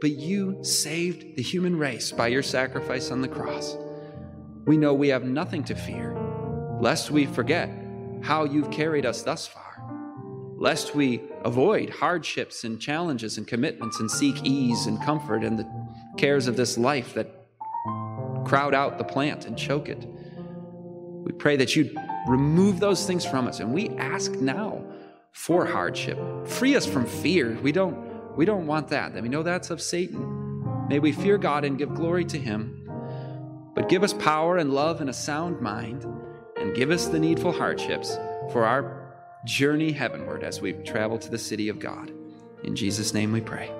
but 0.00 0.10
you 0.10 0.62
saved 0.62 1.36
the 1.36 1.42
human 1.42 1.76
race 1.76 2.12
by 2.12 2.28
your 2.28 2.42
sacrifice 2.42 3.10
on 3.10 3.20
the 3.20 3.28
cross. 3.28 3.76
We 4.66 4.76
know 4.76 4.94
we 4.94 5.08
have 5.08 5.24
nothing 5.24 5.64
to 5.64 5.74
fear, 5.74 6.16
lest 6.80 7.10
we 7.10 7.26
forget 7.26 7.70
how 8.22 8.44
you've 8.44 8.70
carried 8.70 9.06
us 9.06 9.22
thus 9.22 9.46
far, 9.46 9.82
lest 10.56 10.94
we 10.94 11.22
avoid 11.44 11.90
hardships 11.90 12.64
and 12.64 12.80
challenges 12.80 13.38
and 13.38 13.46
commitments 13.46 14.00
and 14.00 14.10
seek 14.10 14.44
ease 14.44 14.86
and 14.86 15.02
comfort 15.02 15.42
and 15.42 15.58
the 15.58 15.68
cares 16.16 16.46
of 16.48 16.56
this 16.56 16.76
life 16.78 17.14
that 17.14 17.46
crowd 18.44 18.74
out 18.74 18.98
the 18.98 19.04
plant 19.04 19.46
and 19.46 19.56
choke 19.56 19.88
it. 19.88 20.06
We 21.24 21.32
pray 21.32 21.56
that 21.56 21.76
you 21.76 21.94
remove 22.26 22.80
those 22.80 23.06
things 23.06 23.24
from 23.24 23.46
us, 23.46 23.60
and 23.60 23.72
we 23.72 23.90
ask 23.96 24.32
now 24.32 24.84
for 25.32 25.66
hardship. 25.66 26.18
Free 26.46 26.74
us 26.74 26.86
from 26.86 27.06
fear. 27.06 27.58
We 27.62 27.72
don't 27.72 28.07
we 28.38 28.44
don't 28.44 28.68
want 28.68 28.86
that. 28.86 29.14
And 29.14 29.22
we 29.22 29.28
know 29.28 29.42
that's 29.42 29.70
of 29.70 29.82
Satan. 29.82 30.86
May 30.88 31.00
we 31.00 31.10
fear 31.10 31.38
God 31.38 31.64
and 31.64 31.76
give 31.76 31.92
glory 31.92 32.24
to 32.26 32.38
Him. 32.38 32.88
But 33.74 33.88
give 33.88 34.04
us 34.04 34.12
power 34.12 34.58
and 34.58 34.72
love 34.72 35.00
and 35.00 35.10
a 35.10 35.12
sound 35.12 35.60
mind, 35.60 36.06
and 36.56 36.72
give 36.72 36.92
us 36.92 37.08
the 37.08 37.18
needful 37.18 37.50
hardships 37.50 38.16
for 38.52 38.64
our 38.64 39.12
journey 39.44 39.90
heavenward 39.90 40.44
as 40.44 40.60
we 40.60 40.72
travel 40.72 41.18
to 41.18 41.28
the 41.28 41.36
city 41.36 41.68
of 41.68 41.80
God. 41.80 42.12
In 42.62 42.76
Jesus' 42.76 43.12
name 43.12 43.32
we 43.32 43.40
pray. 43.40 43.72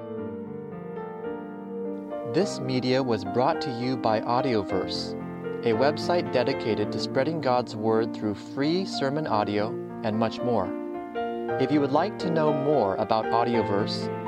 This 2.34 2.58
media 2.58 3.00
was 3.00 3.24
brought 3.24 3.60
to 3.60 3.70
you 3.70 3.96
by 3.96 4.20
Audioverse, 4.22 5.14
a 5.64 5.72
website 5.72 6.32
dedicated 6.32 6.90
to 6.90 6.98
spreading 6.98 7.40
God's 7.40 7.76
Word 7.76 8.12
through 8.12 8.34
free 8.34 8.84
sermon 8.84 9.28
audio 9.28 9.68
and 10.02 10.18
much 10.18 10.40
more. 10.40 10.68
If 11.60 11.70
you 11.70 11.80
would 11.80 11.92
like 11.92 12.18
to 12.18 12.30
know 12.30 12.52
more 12.52 12.96
about 12.96 13.24
Audioverse, 13.26 14.27